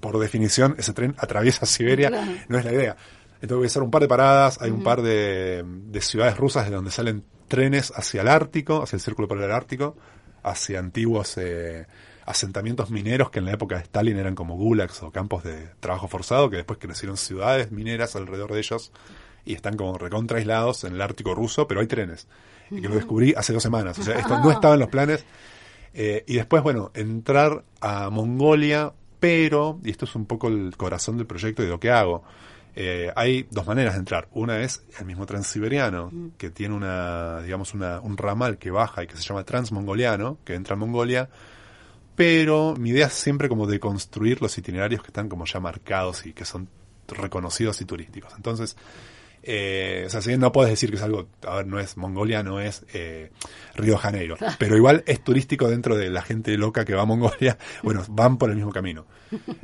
por 0.00 0.18
definición 0.18 0.74
ese 0.78 0.92
tren 0.92 1.14
atraviesa 1.18 1.66
Siberia, 1.66 2.08
Claro. 2.08 2.32
no 2.48 2.58
es 2.58 2.64
la 2.64 2.72
idea. 2.72 2.96
Entonces 3.34 3.56
voy 3.56 3.64
a 3.64 3.66
hacer 3.68 3.82
un 3.82 3.90
par 3.90 4.02
de 4.02 4.08
paradas, 4.08 4.60
hay 4.60 4.70
un 4.70 4.82
par 4.82 5.00
de, 5.02 5.64
de 5.64 6.00
ciudades 6.00 6.36
rusas 6.36 6.68
de 6.68 6.74
donde 6.74 6.90
salen 6.90 7.24
trenes 7.50 7.92
hacia 7.94 8.22
el 8.22 8.28
Ártico, 8.28 8.82
hacia 8.82 8.96
el 8.96 9.02
Círculo 9.02 9.28
Polar 9.28 9.50
Ártico, 9.50 9.96
hacia 10.42 10.78
antiguos 10.78 11.36
eh, 11.36 11.86
asentamientos 12.24 12.90
mineros 12.90 13.30
que 13.30 13.40
en 13.40 13.44
la 13.46 13.52
época 13.52 13.76
de 13.76 13.82
Stalin 13.82 14.16
eran 14.16 14.34
como 14.34 14.56
gulags 14.56 15.02
o 15.02 15.10
campos 15.10 15.42
de 15.44 15.68
trabajo 15.80 16.08
forzado, 16.08 16.48
que 16.48 16.56
después 16.56 16.78
crecieron 16.78 17.16
ciudades 17.16 17.72
mineras 17.72 18.16
alrededor 18.16 18.52
de 18.52 18.60
ellos 18.60 18.92
y 19.44 19.54
están 19.54 19.76
como 19.76 19.98
recontra 19.98 20.38
aislados 20.38 20.84
en 20.84 20.94
el 20.94 21.02
Ártico 21.02 21.34
ruso, 21.34 21.66
pero 21.66 21.80
hay 21.80 21.88
trenes. 21.88 22.28
Y 22.70 22.80
que 22.80 22.88
lo 22.88 22.94
descubrí 22.94 23.34
hace 23.36 23.52
dos 23.52 23.64
semanas. 23.64 23.98
O 23.98 24.02
sea, 24.04 24.16
esto 24.16 24.38
no 24.38 24.52
estaba 24.52 24.74
en 24.74 24.80
los 24.80 24.88
planes. 24.88 25.24
Eh, 25.92 26.22
y 26.28 26.36
después, 26.36 26.62
bueno, 26.62 26.92
entrar 26.94 27.64
a 27.80 28.10
Mongolia, 28.10 28.92
pero, 29.18 29.80
y 29.82 29.90
esto 29.90 30.04
es 30.04 30.14
un 30.14 30.24
poco 30.24 30.46
el 30.46 30.76
corazón 30.76 31.16
del 31.16 31.26
proyecto 31.26 31.62
y 31.62 31.64
de 31.64 31.72
lo 31.72 31.80
que 31.80 31.90
hago, 31.90 32.22
eh, 32.74 33.12
hay 33.16 33.46
dos 33.50 33.66
maneras 33.66 33.94
de 33.94 34.00
entrar. 34.00 34.28
Una 34.32 34.60
es 34.60 34.82
el 34.98 35.06
mismo 35.06 35.26
transiberiano, 35.26 36.10
que 36.38 36.50
tiene 36.50 36.74
una, 36.74 37.40
digamos, 37.42 37.74
una, 37.74 38.00
un 38.00 38.16
ramal 38.16 38.58
que 38.58 38.70
baja 38.70 39.02
y 39.02 39.06
que 39.06 39.16
se 39.16 39.22
llama 39.22 39.44
transmongoliano, 39.44 40.38
que 40.44 40.54
entra 40.54 40.74
a 40.74 40.78
Mongolia, 40.78 41.28
pero 42.14 42.74
mi 42.76 42.90
idea 42.90 43.06
es 43.06 43.14
siempre 43.14 43.48
como 43.48 43.66
de 43.66 43.80
construir 43.80 44.42
los 44.42 44.56
itinerarios 44.58 45.02
que 45.02 45.08
están 45.08 45.28
como 45.28 45.46
ya 45.46 45.60
marcados 45.60 46.26
y 46.26 46.32
que 46.32 46.44
son 46.44 46.68
reconocidos 47.08 47.80
y 47.80 47.84
turísticos. 47.84 48.32
Entonces, 48.36 48.76
eh, 49.42 50.04
o 50.06 50.10
sea, 50.10 50.20
si 50.20 50.28
bien 50.28 50.40
no 50.40 50.52
puedes 50.52 50.70
decir 50.70 50.90
que 50.90 50.96
es 50.96 51.02
algo, 51.02 51.28
a 51.46 51.56
ver, 51.56 51.66
no 51.66 51.80
es 51.80 51.96
Mongolia, 51.96 52.42
no 52.42 52.60
es 52.60 52.84
eh, 52.92 53.30
Río 53.74 53.96
Janeiro, 53.96 54.36
pero 54.58 54.76
igual 54.76 55.02
es 55.06 55.24
turístico 55.24 55.68
dentro 55.68 55.96
de 55.96 56.10
la 56.10 56.22
gente 56.22 56.56
loca 56.58 56.84
que 56.84 56.94
va 56.94 57.02
a 57.02 57.06
Mongolia, 57.06 57.56
bueno, 57.82 58.04
van 58.08 58.36
por 58.36 58.50
el 58.50 58.56
mismo 58.56 58.72
camino. 58.72 59.06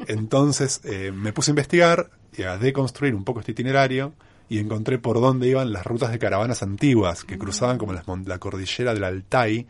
Entonces 0.07 0.81
eh, 0.85 1.13
me 1.13 1.33
puse 1.33 1.51
a 1.51 1.53
investigar 1.53 2.11
y 2.37 2.43
a 2.43 2.57
deconstruir 2.57 3.15
un 3.15 3.25
poco 3.25 3.41
este 3.41 3.53
itinerario 3.53 4.15
y 4.49 4.59
encontré 4.59 4.99
por 4.99 5.21
dónde 5.21 5.49
iban 5.49 5.73
las 5.73 5.85
rutas 5.85 6.11
de 6.11 6.19
caravanas 6.19 6.63
antiguas 6.63 7.25
que 7.25 7.37
cruzaban 7.37 7.79
como 7.79 7.93
las 7.93 8.07
la 8.27 8.39
cordillera 8.39 8.95
del 8.95 9.05
Altai, 9.05 9.67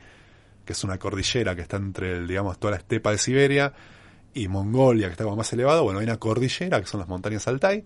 que 0.64 0.72
es 0.72 0.84
una 0.84 0.98
cordillera 0.98 1.56
que 1.56 1.62
está 1.62 1.78
entre, 1.78 2.18
el, 2.18 2.26
digamos, 2.26 2.58
toda 2.58 2.72
la 2.72 2.76
estepa 2.76 3.10
de 3.10 3.18
Siberia 3.18 3.72
y 4.34 4.48
Mongolia, 4.48 5.06
que 5.06 5.12
está 5.12 5.24
como 5.24 5.36
más 5.36 5.52
elevado. 5.52 5.84
Bueno, 5.84 6.00
hay 6.00 6.04
una 6.04 6.18
cordillera, 6.18 6.80
que 6.80 6.86
son 6.86 7.00
las 7.00 7.08
montañas 7.08 7.48
Altai, 7.48 7.84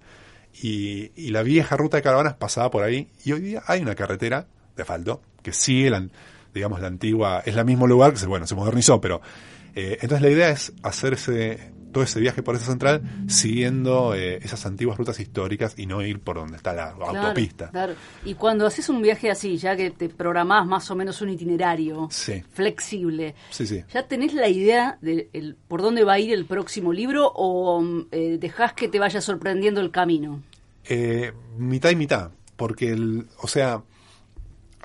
y, 0.54 1.12
y 1.16 1.30
la 1.30 1.42
vieja 1.42 1.76
ruta 1.76 1.96
de 1.96 2.02
caravanas 2.02 2.34
pasaba 2.34 2.70
por 2.70 2.82
ahí, 2.82 3.08
y 3.24 3.32
hoy 3.32 3.40
día 3.40 3.62
hay 3.66 3.80
una 3.80 3.94
carretera 3.94 4.46
de 4.76 4.82
asfalto 4.82 5.22
que 5.42 5.52
sigue, 5.52 5.90
la, 5.90 6.06
digamos, 6.54 6.80
la 6.80 6.88
antigua, 6.88 7.42
es 7.44 7.56
el 7.56 7.64
mismo 7.64 7.86
lugar, 7.86 8.12
que 8.12 8.18
se, 8.18 8.26
bueno, 8.26 8.46
se 8.46 8.54
modernizó, 8.54 9.00
pero... 9.00 9.20
eh, 9.74 9.98
entonces 10.00 10.22
la 10.22 10.30
idea 10.30 10.50
es 10.50 10.72
hacer 10.82 11.12
ese, 11.14 11.70
todo 11.92 12.05
ese 12.05 12.20
viaje 12.20 12.42
por 12.42 12.55
esa 12.55 12.66
central 12.66 13.03
siguiendo 13.29 14.14
eh, 14.14 14.38
esas 14.42 14.64
antiguas 14.66 14.96
rutas 14.98 15.18
históricas 15.20 15.74
y 15.76 15.87
no 15.87 16.03
ir 16.03 16.20
por 16.20 16.37
donde 16.37 16.57
está 16.57 16.72
la 16.72 16.92
Claro, 16.94 17.18
autopista. 17.22 17.70
claro. 17.70 17.94
Y 18.24 18.35
cuando 18.35 18.66
haces 18.66 18.88
un 18.88 19.03
viaje 19.03 19.31
así, 19.31 19.57
ya 19.57 19.76
que 19.76 19.90
te 19.90 20.09
programás 20.09 20.66
más 20.66 20.90
o 20.90 20.96
menos 20.96 21.20
un 21.22 21.31
itinerario 21.31 22.09
Sí. 22.11 22.42
flexible, 22.53 23.35
Sí, 23.50 23.66
sí. 23.66 23.83
¿ya 23.92 24.07
tenés 24.07 24.35
la 24.35 24.48
idea 24.48 24.98
de 25.00 25.29
el- 25.33 25.57
por 25.68 25.83
dónde 25.83 26.05
va 26.05 26.14
a 26.14 26.18
ir 26.18 26.33
el 26.33 26.44
próximo 26.46 26.92
libro 26.92 27.26
o 27.35 27.81
mm, 27.81 28.07
eh, 28.12 28.37
dejás 28.40 28.72
que 28.74 28.88
te 28.88 28.98
vaya 28.98 29.20
sorprendiendo 29.20 29.81
el 29.81 29.90
camino? 29.90 30.42
Eh, 30.85 31.33
mitad 31.59 31.90
y 31.90 31.96
mitad, 31.96 32.31
porque, 32.57 32.90
el, 32.90 33.26
o 33.42 33.48
sea, 33.48 33.83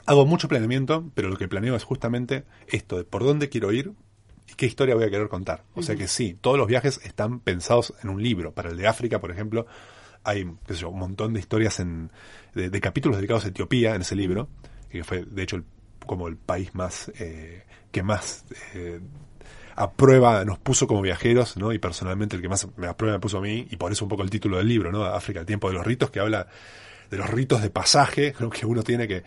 hago 0.06 0.26
mucho 0.26 0.48
planeamiento, 0.48 1.10
pero 1.16 1.30
lo 1.30 1.38
que 1.38 1.48
planeo 1.48 1.76
es 1.76 1.84
justamente 1.84 2.44
esto, 2.68 2.98
de 2.98 3.04
por 3.06 3.24
dónde 3.24 3.50
quiero 3.50 3.72
ir 3.72 3.92
y 4.50 4.54
qué 4.56 4.66
historia 4.66 4.96
voy 4.96 5.04
a 5.06 5.10
querer 5.10 5.28
contar. 5.30 5.64
O 5.76 5.82
sea 5.82 5.96
que 5.96 6.08
sí, 6.08 6.38
todos 6.40 6.58
los 6.58 6.68
viajes 6.68 7.00
están 7.04 7.40
pensados 7.40 7.94
en 8.04 8.10
un 8.10 8.22
libro. 8.22 8.54
Para 8.54 8.70
el 8.70 8.78
de 8.78 8.88
África, 8.88 9.20
por 9.20 9.32
ejemplo, 9.32 9.66
hay 10.24 10.46
qué 10.68 10.74
sé 10.74 10.82
yo, 10.82 10.90
un 10.90 11.00
montón 11.00 11.34
de 11.34 11.40
historias 11.40 11.80
en, 11.80 12.12
de, 12.54 12.70
de 12.70 12.82
capítulos 12.82 13.18
dedicados 13.18 13.46
a 13.46 13.50
Etiopía 13.50 13.96
en 13.96 14.02
ese 14.02 14.16
libro, 14.16 14.48
que 14.90 15.04
fue 15.04 15.24
de 15.26 15.44
hecho 15.44 15.56
el- 15.58 15.66
como 16.06 16.28
el 16.28 16.38
país 16.38 16.76
más 16.76 17.12
eh, 17.20 17.64
que 17.92 18.04
más 18.04 18.46
eh, 18.76 19.00
a 19.76 19.92
prueba 19.92 20.46
nos 20.46 20.60
puso 20.60 20.86
como 20.88 21.02
viajeros, 21.02 21.58
¿no? 21.58 21.74
Y 21.74 21.80
personalmente 21.80 22.36
el 22.36 22.42
que 22.42 22.48
más 22.50 22.68
me 22.78 22.88
aprueba 22.88 23.18
me 23.18 23.20
puso 23.20 23.40
a 23.40 23.42
mí, 23.42 23.68
y 23.70 23.76
por 23.76 23.92
eso 23.92 24.06
un 24.06 24.10
poco 24.10 24.22
el 24.24 24.30
título 24.30 24.58
del 24.58 24.68
libro, 24.68 24.92
¿no? 24.92 25.04
África, 25.04 25.40
el 25.42 25.46
tiempo 25.46 25.68
de 25.68 25.74
los 25.76 25.86
ritos, 25.86 26.12
que 26.12 26.20
habla 26.20 26.48
de 27.10 27.18
los 27.18 27.30
ritos 27.30 27.62
de 27.62 27.70
pasaje, 27.72 28.34
¿no? 28.40 28.50
que 28.50 28.66
uno 28.66 28.84
tiene 28.84 29.08
que 29.08 29.24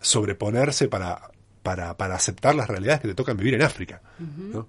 sobreponerse 0.00 0.88
para, 0.88 1.30
para, 1.62 1.96
para 1.96 2.14
aceptar 2.16 2.54
las 2.54 2.68
realidades 2.68 3.00
que 3.00 3.08
te 3.08 3.14
tocan 3.14 3.36
vivir 3.36 3.54
en 3.54 3.62
África, 3.62 4.00
¿no? 4.52 4.68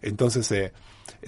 Entonces, 0.00 0.50
eh, 0.52 0.72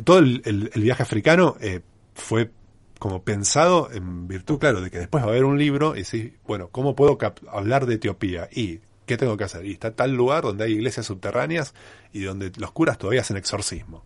todo 0.04 0.18
el, 0.18 0.42
el- 0.44 0.70
el 0.74 0.82
viaje 0.82 1.02
africano 1.02 1.56
eh, 1.60 1.80
fue 2.14 2.50
como 2.98 3.22
pensado 3.22 3.90
en 3.92 4.26
virtud, 4.28 4.58
claro, 4.58 4.80
de 4.80 4.90
que 4.90 4.98
después 4.98 5.22
va 5.22 5.28
a 5.28 5.30
haber 5.30 5.44
un 5.44 5.58
libro 5.58 5.94
y 5.94 6.02
decís, 6.02 6.32
bueno, 6.46 6.68
¿cómo 6.70 6.94
puedo 6.96 7.18
hablar 7.50 7.86
de 7.86 7.94
Etiopía? 7.96 8.48
Y 8.52 8.80
¿qué 9.06 9.16
tengo 9.16 9.36
que 9.36 9.44
hacer? 9.44 9.66
Y 9.66 9.72
está 9.72 9.90
tal 9.94 10.14
lugar 10.14 10.42
donde 10.44 10.64
hay 10.64 10.72
iglesias 10.72 11.06
subterráneas 11.06 11.74
y 12.12 12.22
donde 12.22 12.50
los 12.56 12.72
curas 12.72 12.96
todavía 12.98 13.20
hacen 13.20 13.36
exorcismo. 13.36 14.04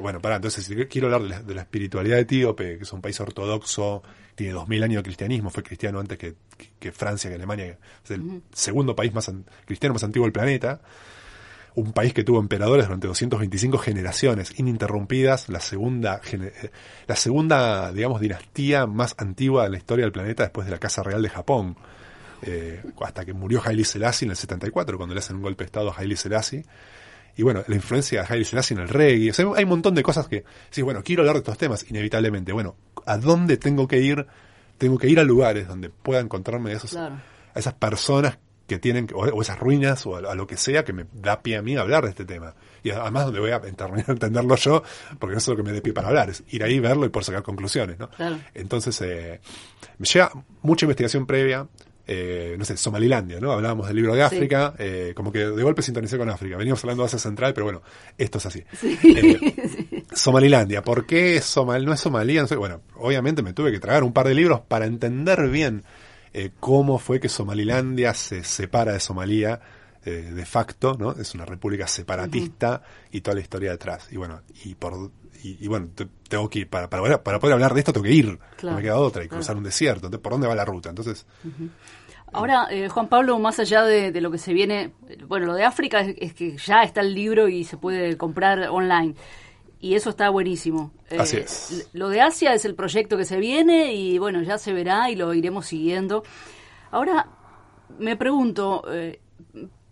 Bueno, 0.00 0.20
para 0.20 0.36
entonces 0.36 0.64
si 0.64 0.74
quiero 0.86 1.06
hablar 1.06 1.22
de 1.22 1.28
la, 1.28 1.42
de 1.42 1.54
la 1.54 1.62
espiritualidad 1.62 2.18
etíope, 2.18 2.78
que 2.78 2.82
es 2.82 2.92
un 2.92 3.00
país 3.00 3.18
ortodoxo, 3.20 4.02
tiene 4.34 4.52
dos 4.52 4.68
mil 4.68 4.82
años 4.82 4.98
de 4.98 5.02
cristianismo, 5.04 5.50
fue 5.50 5.62
cristiano 5.62 6.00
antes 6.00 6.18
que, 6.18 6.34
que- 6.56 6.70
que 6.78 6.92
Francia, 6.92 7.30
que 7.30 7.36
Alemania, 7.36 7.78
es 8.04 8.10
el 8.10 8.42
segundo 8.52 8.94
país 8.96 9.12
más 9.14 9.28
an- 9.28 9.44
cristiano 9.64 9.94
más 9.94 10.04
antiguo 10.04 10.26
del 10.26 10.32
planeta, 10.32 10.80
un 11.74 11.92
país 11.92 12.12
que 12.12 12.24
tuvo 12.24 12.40
emperadores 12.40 12.86
durante 12.86 13.06
225 13.06 13.78
generaciones 13.78 14.58
ininterrumpidas, 14.58 15.48
la 15.48 15.60
segunda, 15.60 16.20
eh, 16.32 16.70
la 17.06 17.14
segunda, 17.16 17.92
digamos, 17.92 18.20
dinastía 18.20 18.86
más 18.86 19.14
antigua 19.18 19.64
de 19.64 19.70
la 19.70 19.76
historia 19.78 20.04
del 20.04 20.12
planeta 20.12 20.42
después 20.42 20.66
de 20.66 20.72
la 20.72 20.78
Casa 20.78 21.04
Real 21.04 21.22
de 21.22 21.28
Japón, 21.28 21.76
eh, 22.42 22.82
hasta 23.00 23.24
que 23.24 23.32
murió 23.32 23.62
Haile 23.64 23.84
Selassie 23.84 24.26
en 24.26 24.30
el 24.32 24.36
74, 24.36 24.96
cuando 24.96 25.14
le 25.14 25.20
hacen 25.20 25.36
un 25.36 25.42
golpe 25.42 25.62
de 25.64 25.66
estado 25.66 25.90
a 25.92 25.94
Haile 25.96 26.16
Selassie. 26.16 26.64
Y 27.38 27.42
bueno, 27.44 27.62
la 27.68 27.74
influencia 27.76 28.20
de 28.22 28.26
Haile 28.34 28.44
Selassie 28.44 28.74
en 28.74 28.82
el 28.82 28.88
reggae. 28.88 29.30
O 29.30 29.32
sea, 29.32 29.46
hay 29.56 29.62
un 29.64 29.70
montón 29.70 29.94
de 29.94 30.02
cosas 30.02 30.26
que, 30.28 30.44
sí, 30.70 30.82
bueno, 30.82 31.02
quiero 31.04 31.22
hablar 31.22 31.36
de 31.36 31.38
estos 31.38 31.56
temas, 31.56 31.88
inevitablemente. 31.88 32.52
Bueno, 32.52 32.74
¿a 33.06 33.16
dónde 33.16 33.56
tengo 33.56 33.86
que 33.88 34.00
ir? 34.00 34.26
Tengo 34.76 34.98
que 34.98 35.08
ir 35.08 35.18
a 35.20 35.22
lugares 35.22 35.66
donde 35.68 35.88
pueda 35.88 36.20
encontrarme 36.20 36.70
de 36.70 36.76
esos, 36.76 36.90
Claro. 36.90 37.14
a 37.54 37.58
esas 37.58 37.74
personas 37.74 38.38
que 38.66 38.78
tienen, 38.78 39.08
o, 39.14 39.20
o 39.20 39.40
esas 39.40 39.58
ruinas, 39.58 40.04
o 40.04 40.16
a, 40.16 40.32
a 40.32 40.34
lo 40.34 40.46
que 40.46 40.56
sea, 40.56 40.84
que 40.84 40.92
me 40.92 41.06
da 41.12 41.40
pie 41.40 41.56
a 41.56 41.62
mí 41.62 41.76
a 41.76 41.80
hablar 41.82 42.04
de 42.04 42.10
este 42.10 42.24
tema. 42.24 42.54
Y 42.82 42.90
además 42.90 43.24
donde 43.26 43.40
voy 43.40 43.50
a 43.52 43.60
entenderlo 43.64 44.56
yo, 44.56 44.82
porque 45.18 45.36
eso 45.36 45.52
es 45.52 45.56
lo 45.58 45.64
que 45.64 45.68
me 45.70 45.72
dé 45.74 45.80
pie 45.80 45.92
para 45.92 46.08
hablar, 46.08 46.28
es 46.30 46.42
ir 46.50 46.62
ahí, 46.64 46.78
verlo 46.80 47.06
y 47.06 47.08
por 47.08 47.24
sacar 47.24 47.42
conclusiones, 47.44 47.98
¿no? 48.00 48.10
Claro. 48.10 48.38
Entonces, 48.52 49.00
eh, 49.00 49.40
me 49.98 50.06
lleva 50.06 50.32
mucha 50.62 50.84
investigación 50.86 51.24
previa, 51.24 51.66
eh, 52.10 52.56
no 52.58 52.64
sé, 52.64 52.76
Somalilandia, 52.76 53.38
¿no? 53.38 53.52
Hablábamos 53.52 53.86
del 53.86 53.96
libro 53.96 54.14
de 54.14 54.22
África, 54.22 54.74
eh, 54.78 55.12
como 55.14 55.30
que 55.30 55.40
de 55.40 55.62
golpe 55.62 55.82
sintonicé 55.82 56.16
con 56.18 56.30
África. 56.30 56.56
Veníamos 56.56 56.82
hablando 56.82 57.02
de 57.02 57.06
Asia 57.08 57.18
Central, 57.18 57.52
pero 57.54 57.66
bueno, 57.66 57.82
esto 58.16 58.38
es 58.38 58.46
así. 58.46 58.64
Eh, 58.82 59.38
Somalilandia, 60.12 60.82
¿por 60.82 61.04
qué 61.06 61.40
Somal 61.42 61.84
no 61.84 61.92
es? 61.92 62.04
No 62.06 62.46
sé, 62.46 62.56
bueno, 62.56 62.80
obviamente 62.96 63.42
me 63.42 63.52
tuve 63.52 63.70
que 63.70 63.78
tragar 63.78 64.02
un 64.04 64.12
par 64.14 64.26
de 64.26 64.34
libros 64.34 64.60
para 64.66 64.86
entender 64.86 65.48
bien 65.50 65.84
eh, 66.32 66.50
cómo 66.58 66.98
fue 66.98 67.20
que 67.20 67.28
Somalilandia 67.28 68.14
se 68.14 68.42
separa 68.42 68.92
de 68.94 69.00
Somalía 69.00 69.60
eh, 70.04 70.30
de 70.34 70.46
facto, 70.46 70.96
¿no? 70.98 71.12
Es 71.12 71.34
una 71.34 71.44
república 71.44 71.86
separatista 71.86 72.82
y 73.12 73.20
toda 73.20 73.34
la 73.34 73.40
historia 73.42 73.70
detrás. 73.72 74.08
Y 74.10 74.16
bueno, 74.16 74.40
y 74.64 74.74
por 74.74 75.10
y, 75.42 75.58
y 75.64 75.68
bueno, 75.68 75.88
te- 75.94 76.08
tengo 76.28 76.48
que 76.48 76.60
ir, 76.60 76.68
para, 76.68 76.88
para, 76.90 77.02
poder- 77.02 77.22
para 77.22 77.38
poder 77.38 77.52
hablar 77.54 77.72
de 77.74 77.80
esto 77.80 77.92
tengo 77.92 78.04
que 78.04 78.12
ir, 78.12 78.38
Claro, 78.56 78.70
no 78.70 78.76
me 78.76 78.82
queda 78.82 78.96
otra, 78.96 79.22
y 79.22 79.28
claro. 79.28 79.40
cruzar 79.40 79.56
un 79.56 79.62
desierto, 79.64 80.06
entonces, 80.06 80.20
¿por 80.22 80.32
dónde 80.32 80.48
va 80.48 80.54
la 80.54 80.64
ruta? 80.64 80.88
Entonces, 80.88 81.26
Ahora, 82.32 82.68
eh, 82.70 82.88
Juan 82.88 83.08
Pablo, 83.08 83.38
más 83.38 83.58
allá 83.58 83.84
de, 83.84 84.12
de 84.12 84.20
lo 84.20 84.30
que 84.30 84.38
se 84.38 84.52
viene, 84.52 84.92
bueno, 85.26 85.46
lo 85.46 85.54
de 85.54 85.64
África 85.64 86.00
es, 86.00 86.16
es 86.18 86.34
que 86.34 86.56
ya 86.56 86.82
está 86.82 87.00
el 87.00 87.14
libro 87.14 87.48
y 87.48 87.64
se 87.64 87.76
puede 87.76 88.16
comprar 88.16 88.68
online. 88.70 89.14
Y 89.80 89.94
eso 89.94 90.10
está 90.10 90.28
buenísimo. 90.30 90.90
Eh, 91.10 91.18
Así 91.18 91.36
es. 91.36 91.88
Lo 91.92 92.08
de 92.08 92.20
Asia 92.20 92.52
es 92.52 92.64
el 92.64 92.74
proyecto 92.74 93.16
que 93.16 93.24
se 93.24 93.38
viene 93.38 93.94
y 93.94 94.18
bueno, 94.18 94.42
ya 94.42 94.58
se 94.58 94.72
verá 94.72 95.10
y 95.10 95.16
lo 95.16 95.32
iremos 95.34 95.66
siguiendo. 95.66 96.24
Ahora, 96.90 97.28
me 97.98 98.16
pregunto, 98.16 98.84
eh, 98.90 99.20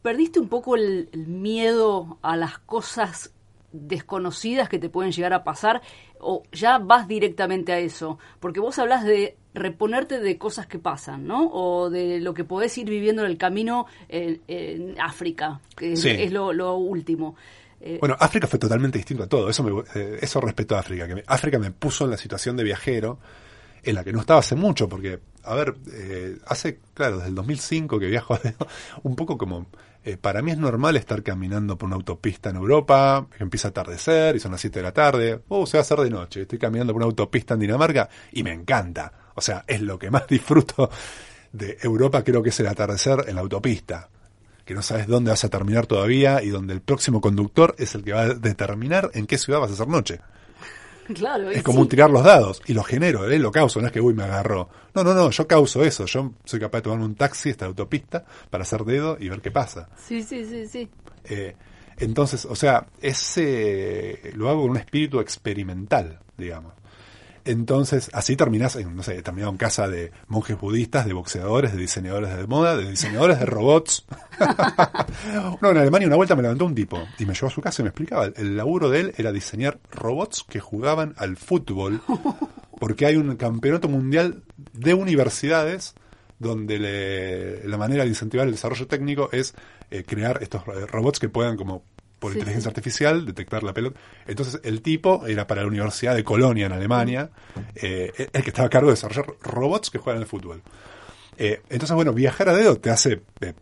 ¿perdiste 0.02 0.40
un 0.40 0.48
poco 0.48 0.74
el, 0.76 1.08
el 1.12 1.26
miedo 1.28 2.18
a 2.22 2.36
las 2.36 2.58
cosas 2.58 3.32
desconocidas 3.82 4.68
que 4.68 4.78
te 4.78 4.88
pueden 4.88 5.12
llegar 5.12 5.32
a 5.32 5.44
pasar 5.44 5.82
o 6.20 6.42
ya 6.52 6.78
vas 6.78 7.06
directamente 7.08 7.72
a 7.72 7.78
eso? 7.78 8.18
Porque 8.40 8.60
vos 8.60 8.78
hablas 8.78 9.04
de 9.04 9.36
reponerte 9.54 10.20
de 10.20 10.36
cosas 10.38 10.66
que 10.66 10.78
pasan, 10.78 11.26
¿no? 11.26 11.48
O 11.52 11.88
de 11.90 12.20
lo 12.20 12.34
que 12.34 12.44
podés 12.44 12.76
ir 12.78 12.88
viviendo 12.88 13.24
en 13.24 13.30
el 13.30 13.38
camino 13.38 13.86
en, 14.08 14.40
en 14.48 15.00
África, 15.00 15.60
que 15.76 15.92
es- 15.92 16.00
Sí. 16.02 16.10
es 16.10 16.30
lo, 16.32 16.52
lo 16.52 16.76
último. 16.76 17.36
Eh, 17.80 17.98
Bueno, 18.00 18.16
África 18.18 18.46
fue 18.46 18.58
totalmente 18.58 18.98
distinto 18.98 19.22
a 19.24 19.28
todo. 19.28 19.48
Eso, 19.48 19.62
me, 19.62 19.82
eh, 19.94 20.18
eso 20.20 20.40
respecto 20.40 20.76
a 20.76 20.80
África. 20.80 21.06
Que 21.06 21.16
me- 21.16 21.24
África 21.26 21.58
me 21.58 21.70
puso 21.70 22.04
en 22.04 22.10
la 22.10 22.16
situación 22.16 22.56
de 22.56 22.64
viajero 22.64 23.18
en 23.82 23.94
la 23.94 24.02
que 24.02 24.12
no 24.12 24.20
estaba 24.20 24.40
hace 24.40 24.56
mucho, 24.56 24.88
porque, 24.88 25.20
a 25.44 25.54
ver, 25.54 25.74
eh, 25.92 26.38
hace, 26.46 26.80
claro, 26.92 27.16
desde 27.18 27.28
el 27.28 27.34
2005 27.36 27.98
que 28.00 28.06
viajo, 28.06 28.36
un 29.04 29.14
poco 29.14 29.38
como, 29.38 29.66
eh, 30.06 30.16
para 30.16 30.40
mí 30.40 30.52
es 30.52 30.58
normal 30.58 30.96
estar 30.96 31.20
caminando 31.24 31.76
por 31.76 31.88
una 31.88 31.96
autopista 31.96 32.50
en 32.50 32.56
Europa, 32.56 33.26
empieza 33.40 33.66
a 33.66 33.70
atardecer 33.70 34.36
y 34.36 34.38
son 34.38 34.52
las 34.52 34.60
7 34.60 34.78
de 34.78 34.82
la 34.84 34.92
tarde, 34.92 35.40
oh, 35.48 35.66
se 35.66 35.76
va 35.76 35.80
a 35.80 35.82
hacer 35.82 35.98
de 35.98 36.10
noche, 36.10 36.42
estoy 36.42 36.60
caminando 36.60 36.92
por 36.92 37.02
una 37.02 37.06
autopista 37.06 37.54
en 37.54 37.60
Dinamarca 37.60 38.08
y 38.30 38.44
me 38.44 38.52
encanta. 38.52 39.12
O 39.34 39.40
sea, 39.40 39.64
es 39.66 39.80
lo 39.80 39.98
que 39.98 40.08
más 40.12 40.28
disfruto 40.28 40.88
de 41.50 41.76
Europa, 41.82 42.22
creo 42.22 42.40
que 42.40 42.50
es 42.50 42.60
el 42.60 42.68
atardecer 42.68 43.24
en 43.26 43.34
la 43.34 43.40
autopista 43.40 44.08
que 44.64 44.74
no 44.74 44.82
sabes 44.82 45.08
dónde 45.08 45.30
vas 45.30 45.44
a 45.44 45.48
terminar 45.48 45.86
todavía 45.86 46.40
y 46.42 46.50
donde 46.50 46.74
el 46.74 46.82
próximo 46.82 47.20
conductor 47.20 47.74
es 47.78 47.94
el 47.96 48.04
que 48.04 48.12
va 48.12 48.22
a 48.22 48.34
determinar 48.34 49.10
en 49.14 49.26
qué 49.26 49.38
ciudad 49.38 49.60
vas 49.60 49.70
a 49.70 49.74
hacer 49.74 49.88
noche. 49.88 50.20
claro, 51.14 51.50
Es 51.50 51.62
como 51.62 51.78
sí. 51.78 51.82
un 51.82 51.88
tirar 51.88 52.10
los 52.10 52.24
dados 52.24 52.62
y 52.66 52.74
lo 52.74 52.82
genero, 52.82 53.30
¿eh? 53.30 53.38
lo 53.38 53.50
causo, 53.50 53.80
no 53.80 53.86
es 53.86 53.92
que 53.92 54.00
uy 54.00 54.14
me 54.14 54.24
agarró. 54.24 54.68
No, 54.94 55.04
no, 55.04 55.14
no, 55.14 55.30
yo 55.30 55.46
causo 55.46 55.84
eso, 55.84 56.06
yo 56.06 56.32
soy 56.44 56.60
capaz 56.60 56.78
de 56.78 56.82
tomarme 56.82 57.04
un 57.04 57.14
taxi 57.14 57.50
esta 57.50 57.66
autopista 57.66 58.24
para 58.50 58.62
hacer 58.62 58.84
dedo 58.84 59.16
y 59.20 59.28
ver 59.28 59.40
qué 59.40 59.50
pasa. 59.50 59.88
Sí, 59.96 60.22
sí, 60.22 60.44
sí, 60.44 60.66
sí. 60.66 60.88
Eh, 61.24 61.54
entonces, 61.98 62.44
o 62.44 62.54
sea, 62.54 62.86
ese 63.00 64.32
lo 64.34 64.48
hago 64.48 64.62
con 64.62 64.70
un 64.72 64.76
espíritu 64.76 65.20
experimental, 65.20 66.18
digamos. 66.36 66.74
Entonces, 67.46 68.10
así 68.12 68.36
terminás, 68.36 68.76
en, 68.76 68.94
no 68.96 69.02
sé, 69.02 69.22
terminado 69.22 69.52
en 69.52 69.56
casa 69.58 69.88
de 69.88 70.12
monjes 70.28 70.58
budistas, 70.60 71.06
de 71.06 71.12
boxeadores, 71.12 71.72
de 71.72 71.78
diseñadores 71.78 72.36
de 72.36 72.46
moda, 72.46 72.76
de 72.76 72.90
diseñadores 72.90 73.38
de 73.38 73.46
robots. 73.46 74.04
no, 75.60 75.70
en 75.70 75.76
Alemania 75.76 76.06
una 76.08 76.16
vuelta 76.16 76.34
me 76.36 76.42
levantó 76.42 76.64
un 76.66 76.74
tipo 76.74 77.02
y 77.18 77.26
me 77.26 77.34
llevó 77.34 77.46
a 77.46 77.50
su 77.50 77.60
casa 77.60 77.82
y 77.82 77.84
me 77.84 77.88
explicaba, 77.90 78.26
el 78.26 78.56
laburo 78.56 78.90
de 78.90 79.00
él 79.00 79.14
era 79.16 79.32
diseñar 79.32 79.78
robots 79.92 80.44
que 80.48 80.60
jugaban 80.60 81.14
al 81.16 81.36
fútbol, 81.36 82.00
porque 82.78 83.06
hay 83.06 83.16
un 83.16 83.36
campeonato 83.36 83.88
mundial 83.88 84.42
de 84.72 84.94
universidades 84.94 85.94
donde 86.38 86.78
le- 86.78 87.66
la 87.68 87.78
manera 87.78 88.02
de 88.02 88.10
incentivar 88.10 88.46
el 88.46 88.52
desarrollo 88.52 88.86
técnico 88.86 89.30
es 89.32 89.54
eh, 89.90 90.04
crear 90.06 90.42
estos 90.42 90.62
robots 90.90 91.18
que 91.18 91.28
puedan 91.28 91.56
como 91.56 91.82
por 92.18 92.32
Sí, 92.32 92.38
inteligencia 92.38 92.70
sí. 92.70 92.72
artificial 92.72 93.26
detectar 93.26 93.62
la 93.62 93.72
pelota. 93.72 94.00
Entonces 94.26 94.60
el 94.64 94.82
tipo 94.82 95.26
era 95.26 95.46
para 95.46 95.62
la 95.62 95.68
Universidad 95.68 96.14
de 96.14 96.24
Colonia 96.24 96.66
en 96.66 96.72
Alemania, 96.72 97.30
eh, 97.74 98.12
el 98.32 98.42
que 98.42 98.50
estaba 98.50 98.66
a 98.66 98.70
cargo 98.70 98.88
de 98.88 98.94
desarrollar 98.94 99.26
robots 99.42 99.90
que 99.90 99.98
juegan 99.98 100.22
al 100.22 100.28
fútbol. 100.28 100.62
Eh, 101.38 101.60
entonces, 101.68 101.94
bueno, 101.94 102.12
viajar 102.12 102.48
a 102.48 102.54
dedo 102.54 102.76
te 102.76 102.90
hace 102.90 103.20
eh, 103.40 103.52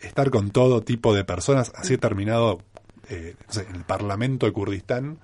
estar 0.00 0.30
con 0.30 0.50
todo 0.50 0.82
tipo 0.82 1.14
de 1.14 1.24
personas. 1.24 1.72
Así 1.74 1.94
he 1.94 1.98
terminado 1.98 2.62
no 3.10 3.52
sé, 3.52 3.66
en 3.68 3.74
el 3.74 3.84
Parlamento 3.84 4.46
de 4.46 4.52
Kurdistán, 4.52 5.18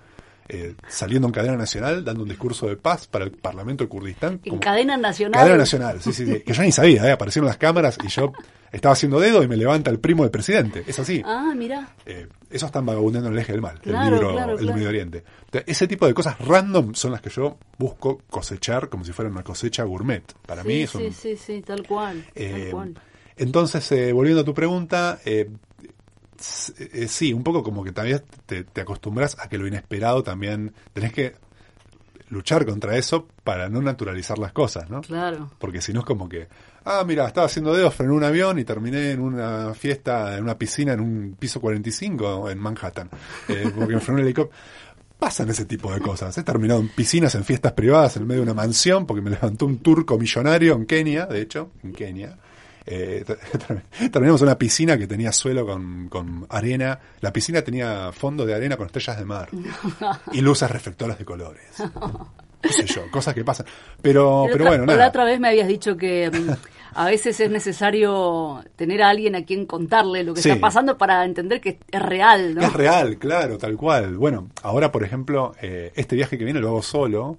eh, 0.48 0.74
saliendo 0.88 1.26
en 1.26 1.32
cadena 1.32 1.56
nacional, 1.56 2.04
dando 2.04 2.22
un 2.22 2.28
discurso 2.28 2.68
de 2.68 2.76
paz 2.76 3.08
para 3.08 3.24
el 3.24 3.32
Parlamento 3.32 3.82
de 3.82 3.88
Kurdistán. 3.88 4.40
En 4.44 4.58
cadena 4.58 4.96
nacional. 4.96 5.40
Cadena 5.40 5.58
nacional, 5.58 6.00
sí, 6.00 6.12
sí, 6.12 6.24
sí, 6.24 6.40
que 6.40 6.52
yo 6.52 6.62
ni 6.62 6.70
sabía, 6.70 7.04
eh, 7.08 7.10
aparecieron 7.10 7.48
las 7.48 7.56
cámaras 7.56 7.98
y 8.04 8.06
yo 8.06 8.32
estaba 8.76 8.92
haciendo 8.92 9.18
dedo 9.20 9.42
y 9.42 9.48
me 9.48 9.56
levanta 9.56 9.90
el 9.90 9.98
primo 9.98 10.22
del 10.22 10.30
presidente. 10.30 10.84
Es 10.86 10.98
así. 10.98 11.22
Ah, 11.24 11.52
mira. 11.56 11.88
Eh, 12.06 12.28
eso 12.50 12.66
están 12.66 12.86
vagabundeando 12.86 13.28
en 13.28 13.34
el 13.34 13.40
eje 13.40 13.52
del 13.52 13.60
mal, 13.62 13.80
Claro, 13.80 14.06
el 14.06 14.12
libro 14.14 14.32
claro, 14.32 14.52
El 14.52 14.58
claro. 14.58 14.74
Medio 14.76 14.88
Oriente. 14.88 15.24
Entonces, 15.46 15.64
ese 15.66 15.88
tipo 15.88 16.06
de 16.06 16.14
cosas 16.14 16.38
random 16.38 16.94
son 16.94 17.12
las 17.12 17.20
que 17.20 17.30
yo 17.30 17.58
busco 17.78 18.22
cosechar 18.30 18.88
como 18.88 19.04
si 19.04 19.12
fuera 19.12 19.30
una 19.30 19.42
cosecha 19.42 19.82
gourmet. 19.84 20.22
Para 20.46 20.62
sí, 20.62 20.68
mí 20.68 20.82
es 20.82 20.90
sí, 20.90 21.10
sí, 21.10 21.36
sí, 21.36 21.62
tal 21.62 21.86
cual. 21.86 22.24
eh, 22.34 22.60
tal 22.62 22.70
cual. 22.70 22.94
entonces, 23.36 23.90
eh, 23.92 24.12
volviendo 24.12 24.42
a 24.42 24.44
tu 24.44 24.54
pregunta, 24.54 25.18
eh, 25.24 25.50
eh, 26.78 27.08
sí, 27.08 27.32
un 27.32 27.42
poco 27.42 27.62
como 27.62 27.82
que 27.82 27.92
también 27.92 28.22
te, 28.46 28.64
te 28.64 28.80
acostumbras 28.82 29.36
a 29.40 29.48
que 29.48 29.58
lo 29.58 29.66
inesperado 29.66 30.22
también 30.22 30.74
tenés 30.92 31.12
que 31.12 31.34
luchar 32.28 32.66
contra 32.66 32.96
eso 32.96 33.26
para 33.44 33.68
no 33.68 33.80
naturalizar 33.80 34.38
las 34.38 34.52
cosas, 34.52 34.90
¿no? 34.90 35.00
Claro. 35.00 35.50
Porque 35.58 35.80
si 35.80 35.92
no 35.92 36.00
es 36.00 36.06
como 36.06 36.28
que, 36.28 36.48
ah, 36.86 37.04
mira, 37.06 37.26
estaba 37.26 37.46
haciendo 37.46 37.74
dedos, 37.74 37.94
frené 37.94 38.12
un 38.14 38.24
avión 38.24 38.58
y 38.58 38.64
terminé 38.64 39.10
en 39.10 39.20
una 39.20 39.74
fiesta, 39.74 40.36
en 40.38 40.44
una 40.44 40.56
piscina 40.56 40.94
en 40.94 41.00
un 41.00 41.36
piso 41.38 41.60
45 41.60 42.48
en 42.50 42.58
Manhattan. 42.58 43.10
Eh, 43.48 43.70
porque 43.76 43.94
me 43.94 44.00
frené 44.00 44.20
un 44.20 44.26
helicóptero. 44.26 44.58
Pasan 45.18 45.48
ese 45.48 45.64
tipo 45.64 45.92
de 45.92 46.00
cosas. 46.00 46.36
He 46.36 46.42
terminado 46.42 46.78
en 46.80 46.88
piscinas, 46.90 47.34
en 47.34 47.44
fiestas 47.44 47.72
privadas, 47.72 48.16
en 48.18 48.26
medio 48.26 48.40
de 48.42 48.50
una 48.50 48.54
mansión, 48.54 49.06
porque 49.06 49.22
me 49.22 49.30
levantó 49.30 49.64
un 49.66 49.78
turco 49.78 50.18
millonario 50.18 50.74
en 50.74 50.84
Kenia, 50.86 51.24
de 51.26 51.40
hecho, 51.40 51.70
en 51.82 51.92
Kenia. 51.92 52.36
Eh, 52.84 53.24
ter- 53.26 53.82
terminamos 54.12 54.42
en 54.42 54.46
una 54.48 54.58
piscina 54.58 54.96
que 54.98 55.06
tenía 55.06 55.32
suelo 55.32 55.66
con, 55.66 56.08
con 56.10 56.46
arena. 56.50 56.98
La 57.20 57.32
piscina 57.32 57.62
tenía 57.62 58.12
fondo 58.12 58.44
de 58.44 58.54
arena 58.54 58.76
con 58.76 58.86
estrellas 58.86 59.18
de 59.18 59.24
mar 59.24 59.48
y 60.32 60.40
luces 60.42 60.70
reflectoras 60.70 61.18
de 61.18 61.24
colores. 61.24 61.64
Qué 62.60 62.72
sé 62.72 62.86
yo, 62.86 63.10
cosas 63.10 63.34
que 63.34 63.44
pasan. 63.44 63.66
Pero, 64.02 64.46
La 64.46 64.52
pero 64.52 64.64
otra- 64.64 64.70
bueno, 64.70 64.86
La 64.86 64.96
nada. 64.96 65.08
otra 65.08 65.24
vez 65.24 65.38
me 65.40 65.48
habías 65.48 65.68
dicho 65.68 65.96
que 65.96 66.30
mm, 66.30 66.50
a 66.98 67.04
veces 67.06 67.38
es 67.40 67.50
necesario 67.50 68.64
tener 68.76 69.02
a 69.02 69.10
alguien 69.10 69.36
a 69.36 69.44
quien 69.44 69.66
contarle 69.66 70.24
lo 70.24 70.34
que 70.34 70.42
Sí. 70.42 70.48
está 70.48 70.60
pasando 70.60 70.96
para 70.98 71.24
entender 71.24 71.60
que 71.60 71.78
es 71.90 72.02
real, 72.02 72.54
¿no? 72.54 72.62
Es 72.62 72.72
real, 72.72 73.18
claro, 73.18 73.58
tal 73.58 73.76
cual. 73.76 74.16
Bueno, 74.16 74.48
ahora, 74.62 74.90
por 74.90 75.04
ejemplo, 75.04 75.54
eh, 75.60 75.92
este 75.94 76.16
viaje 76.16 76.38
que 76.38 76.44
viene 76.44 76.58
lo 76.60 76.68
hago 76.68 76.82
solo, 76.82 77.38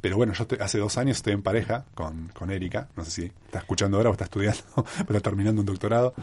pero 0.00 0.16
bueno, 0.16 0.32
yo 0.32 0.42
estoy- 0.44 0.58
hace 0.60 0.78
dos 0.78 0.96
años 0.98 1.18
estoy 1.18 1.32
en 1.34 1.42
pareja 1.42 1.84
con, 1.94 2.28
con 2.34 2.50
Erika, 2.50 2.88
no 2.96 3.04
sé 3.04 3.10
si 3.10 3.22
está 3.44 3.58
escuchando 3.58 3.96
ahora 3.98 4.08
o 4.10 4.12
está 4.12 4.24
estudiando, 4.24 4.62
pero 5.06 5.20
terminando 5.20 5.60
un 5.60 5.66
doctorado, 5.66 6.14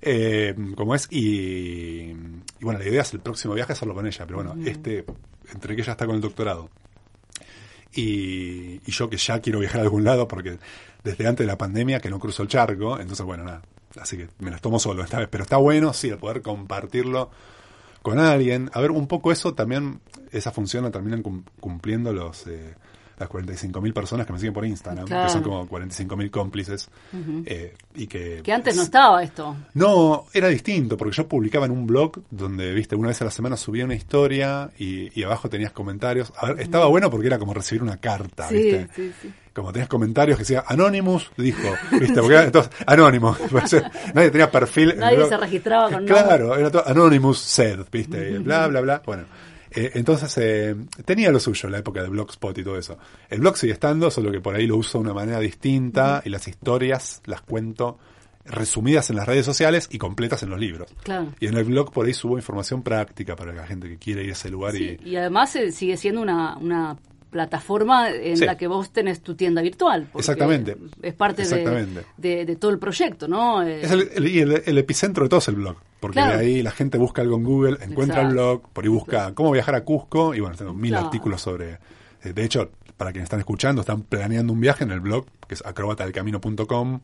eh, 0.00 0.54
como 0.76 0.94
es, 0.94 1.06
y, 1.10 2.10
y 2.10 2.14
bueno, 2.62 2.80
la 2.80 2.88
idea 2.88 3.02
es 3.02 3.12
el 3.12 3.20
próximo 3.20 3.54
viaje 3.54 3.72
hacerlo 3.74 3.94
con 3.94 4.06
ella, 4.06 4.24
pero 4.26 4.42
bueno, 4.42 4.56
este, 4.66 5.04
entre 5.52 5.76
que 5.76 5.82
ella 5.82 5.92
está 5.92 6.06
con 6.06 6.16
el 6.16 6.20
doctorado 6.20 6.68
y, 7.94 8.80
y 8.86 8.90
yo 8.92 9.08
que 9.10 9.16
ya 9.16 9.40
quiero 9.40 9.58
viajar 9.60 9.80
a 9.80 9.84
algún 9.84 10.04
lado 10.04 10.26
porque 10.28 10.58
desde 11.04 11.26
antes 11.26 11.44
de 11.44 11.52
la 11.52 11.58
pandemia 11.58 12.00
que 12.00 12.10
no 12.10 12.18
cruzo 12.18 12.42
el 12.42 12.48
charco, 12.48 12.98
entonces 12.98 13.24
bueno, 13.26 13.44
nada, 13.44 13.62
así 14.00 14.16
que 14.16 14.28
me 14.38 14.50
las 14.50 14.60
tomo 14.60 14.78
solo 14.78 15.02
esta 15.02 15.18
vez, 15.18 15.28
pero 15.30 15.42
está 15.44 15.56
bueno, 15.56 15.92
sí, 15.92 16.08
el 16.08 16.18
poder 16.18 16.42
compartirlo 16.42 17.30
con 18.02 18.18
alguien. 18.18 18.70
A 18.72 18.80
ver, 18.80 18.90
un 18.90 19.06
poco 19.06 19.30
eso 19.32 19.54
también, 19.54 20.00
esa 20.30 20.50
función 20.52 20.84
la 20.84 20.90
terminan 20.90 21.22
cum- 21.22 21.44
cumpliendo 21.60 22.12
los, 22.12 22.46
eh, 22.46 22.74
las 23.22 23.30
45.000 23.30 23.92
personas 23.92 24.26
que 24.26 24.32
me 24.32 24.38
siguen 24.38 24.52
por 24.54 24.64
Instagram, 24.66 25.06
Claro. 25.06 25.26
que 25.26 25.32
son 25.32 25.42
como 25.42 25.66
45.000 25.68 26.30
cómplices, 26.30 26.88
eh, 27.46 27.74
y 27.94 28.06
que... 28.06 28.40
Que 28.42 28.52
antes 28.52 28.76
no 28.76 28.82
estaba 28.82 29.22
esto. 29.22 29.56
No, 29.74 30.26
era 30.32 30.48
distinto, 30.48 30.96
porque 30.96 31.16
yo 31.16 31.26
publicaba 31.26 31.66
en 31.66 31.72
un 31.72 31.86
blog 31.86 32.20
donde, 32.30 32.72
viste, 32.72 32.94
una 32.96 33.08
vez 33.08 33.20
a 33.22 33.24
la 33.24 33.30
semana 33.30 33.56
subía 33.56 33.84
una 33.84 33.94
historia 33.94 34.70
y, 34.78 35.18
y 35.18 35.24
abajo 35.24 35.48
tenías 35.48 35.72
comentarios. 35.72 36.32
A 36.36 36.46
ver, 36.52 36.60
estaba 36.60 36.86
bueno 36.86 37.10
porque 37.10 37.26
era 37.26 37.38
como 37.38 37.54
recibir 37.54 37.82
una 37.82 37.96
carta, 37.98 38.48
Sí, 38.48 38.54
viste. 38.54 38.88
sí, 38.94 39.12
sí. 39.22 39.32
Como 39.54 39.70
tenías 39.70 39.88
comentarios 39.90 40.38
que 40.38 40.44
decía 40.44 40.64
Anonymous 40.66 41.30
dijo, 41.36 41.60
viste, 42.00 42.14
porque 42.20 42.34
era- 42.34 42.44
entonces, 42.44 42.72
Anonymous, 42.86 43.36
nadie 44.14 44.30
tenía 44.30 44.50
perfil. 44.50 44.94
Nadie 44.96 45.18
blog. 45.18 45.28
se 45.28 45.36
registraba 45.36 45.90
con 45.90 46.06
Claro, 46.06 46.56
era 46.56 46.70
todo 46.70 46.88
Anonymous 46.88 47.38
said, 47.38 47.80
viste, 47.92 48.38
bla, 48.38 48.66
bla, 48.68 48.80
bla. 48.80 49.02
Bueno, 49.04 49.24
eh, 49.74 49.90
entonces 49.94 50.36
eh, 50.38 50.76
tenía 51.04 51.30
lo 51.30 51.40
suyo 51.40 51.68
la 51.68 51.78
época 51.78 52.02
de 52.02 52.08
Blogspot 52.08 52.56
y 52.58 52.64
todo 52.64 52.78
eso. 52.78 52.98
El 53.28 53.40
blog 53.40 53.56
sigue 53.56 53.72
estando, 53.72 54.10
solo 54.10 54.30
que 54.30 54.40
por 54.40 54.54
ahí 54.54 54.66
lo 54.66 54.76
uso 54.76 54.98
de 54.98 55.04
una 55.04 55.14
manera 55.14 55.38
distinta 55.40 56.22
y 56.24 56.30
las 56.30 56.46
historias 56.48 57.22
las 57.26 57.42
cuento 57.42 57.98
resumidas 58.44 59.08
en 59.10 59.16
las 59.16 59.26
redes 59.26 59.46
sociales 59.46 59.88
y 59.90 59.98
completas 59.98 60.42
en 60.42 60.50
los 60.50 60.58
libros. 60.58 60.92
Claro. 61.04 61.28
Y 61.38 61.46
en 61.46 61.56
el 61.56 61.64
blog 61.64 61.92
por 61.92 62.06
ahí 62.06 62.14
subo 62.14 62.36
información 62.36 62.82
práctica 62.82 63.36
para 63.36 63.52
la 63.52 63.66
gente 63.66 63.88
que 63.88 63.98
quiere 63.98 64.24
ir 64.24 64.30
a 64.30 64.32
ese 64.32 64.50
lugar 64.50 64.72
Sí, 64.72 64.98
y... 65.04 65.10
y 65.10 65.16
además 65.16 65.54
eh, 65.56 65.70
sigue 65.70 65.96
siendo 65.96 66.22
una, 66.22 66.56
una 66.56 66.96
plataforma 67.32 68.10
en 68.10 68.36
Sí. 68.36 68.44
la 68.44 68.56
que 68.56 68.66
vos 68.68 68.90
tenés 68.92 69.22
tu 69.22 69.34
tienda 69.34 69.60
virtual. 69.62 70.06
Exactamente. 70.14 70.76
Es 71.02 71.14
parte 71.14 71.42
de, 71.42 71.48
Exactamente. 71.48 72.04
de, 72.18 72.44
de 72.44 72.56
todo 72.56 72.70
el 72.70 72.78
proyecto, 72.78 73.26
¿no? 73.26 73.62
Es 73.62 73.90
el, 73.90 74.08
el- 74.14 74.28
y 74.28 74.38
el- 74.40 74.62
el 74.64 74.78
epicentro 74.78 75.24
de 75.24 75.28
todo 75.30 75.38
es 75.40 75.48
el 75.48 75.56
blog. 75.56 75.76
Porque 75.98 76.14
Claro. 76.16 76.38
de 76.38 76.44
ahí 76.44 76.62
la 76.62 76.70
gente 76.70 76.98
busca 76.98 77.22
algo 77.22 77.36
en 77.36 77.44
Google, 77.44 77.78
encuentra 77.80 78.20
el 78.22 78.28
blog, 78.34 78.68
por 78.72 78.84
ahí 78.84 78.90
busca 78.90 79.34
cómo 79.34 79.50
viajar 79.50 79.74
a 79.74 79.82
Cusco, 79.84 80.34
y 80.34 80.40
bueno, 80.40 80.54
tengo 80.56 80.74
mil 80.74 80.90
Claro. 80.92 81.06
artículos 81.06 81.40
sobre... 81.40 81.78
eh, 82.22 82.32
De 82.32 82.44
hecho, 82.44 82.70
para 82.96 83.10
quienes 83.12 83.24
están 83.26 83.40
escuchando, 83.40 83.80
están 83.80 84.02
planeando 84.02 84.52
un 84.52 84.60
viaje 84.60 84.84
en 84.84 84.90
el 84.92 85.00
blog, 85.00 85.26
que 85.48 85.54
es 85.54 85.64
acrobatadelcamino.com. 85.64 87.00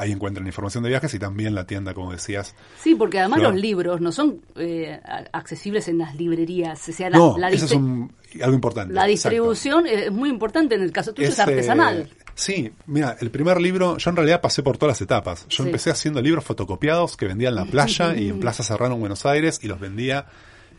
Ahí 0.00 0.12
encuentran 0.12 0.46
información 0.46 0.82
de 0.82 0.88
viajes 0.88 1.12
y 1.14 1.18
también 1.18 1.54
la 1.54 1.66
tienda, 1.66 1.92
como 1.94 2.10
decías. 2.12 2.54
Sí, 2.82 2.94
porque 2.94 3.18
además 3.20 3.40
los 3.42 3.54
libros 3.54 4.00
no 4.00 4.12
son 4.12 4.40
eh, 4.56 4.98
accesibles 5.32 5.88
en 5.88 5.98
las 5.98 6.14
librerías. 6.16 6.88
O 6.88 6.92
sea, 6.92 7.10
la, 7.10 7.18
no, 7.18 7.36
la 7.38 7.50
eso 7.50 7.66
es 7.66 7.72
un- 7.72 8.10
algo 8.42 8.54
importante. 8.54 8.94
la 8.94 9.02
exacto. 9.08 9.10
distribución 9.34 9.86
es 9.86 10.10
muy 10.10 10.28
importante. 10.30 10.74
En 10.76 10.82
el 10.82 10.90
caso 10.92 11.12
tuyo 11.12 11.28
es, 11.28 11.38
artesanal. 11.38 12.08
sí, 12.34 12.72
mira, 12.86 13.16
el 13.20 13.30
primer 13.30 13.60
libro, 13.60 13.98
yo 13.98 14.08
en 14.10 14.16
realidad 14.16 14.40
pasé 14.40 14.62
por 14.62 14.78
todas 14.78 14.92
las 14.98 15.02
etapas. 15.02 15.46
Yo 15.48 15.64
Sí. 15.64 15.68
empecé 15.68 15.90
haciendo 15.90 16.22
libros 16.22 16.44
fotocopiados 16.44 17.16
que 17.16 17.26
vendía 17.26 17.50
en 17.50 17.56
la 17.56 17.64
playa 17.70 18.16
y 18.16 18.28
en 18.30 18.40
Plaza 18.40 18.62
Serrano 18.62 18.94
en 18.94 19.00
Buenos 19.00 19.26
Aires 19.26 19.60
y 19.62 19.66
los 19.68 19.78
vendía 19.80 20.26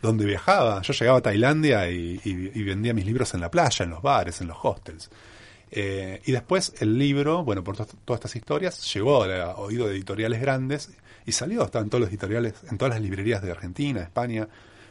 donde 0.02 0.24
viajaba. 0.24 0.82
Yo 0.82 0.92
llegaba 0.94 1.18
a 1.18 1.22
Tailandia 1.22 1.88
y, 1.88 2.20
y- 2.24 2.50
y 2.58 2.62
vendía 2.64 2.92
mis 2.92 3.06
libros 3.06 3.34
en 3.34 3.40
la 3.40 3.50
playa, 3.52 3.84
en 3.84 3.90
los 3.90 4.02
bares, 4.02 4.40
en 4.40 4.48
los 4.48 4.56
hostels. 4.60 5.08
Eh, 5.74 6.20
y 6.26 6.32
después 6.32 6.74
el 6.80 6.98
libro, 6.98 7.44
bueno, 7.44 7.64
por 7.64 7.76
to- 7.78 7.86
todas 8.04 8.18
estas 8.20 8.36
historias, 8.36 8.92
llegó 8.92 9.24
a 9.24 9.56
oído 9.56 9.88
de 9.88 9.94
editoriales 9.94 10.40
grandes 10.40 10.90
y 11.24 11.32
salió, 11.32 11.64
estaba 11.64 11.82
en 11.82 11.88
todos 11.88 12.02
los 12.02 12.10
editoriales, 12.10 12.54
en 12.70 12.76
todas 12.76 12.94
las 12.94 13.02
librerías 13.02 13.40
de 13.42 13.50
Argentina, 13.50 14.02
España. 14.02 14.46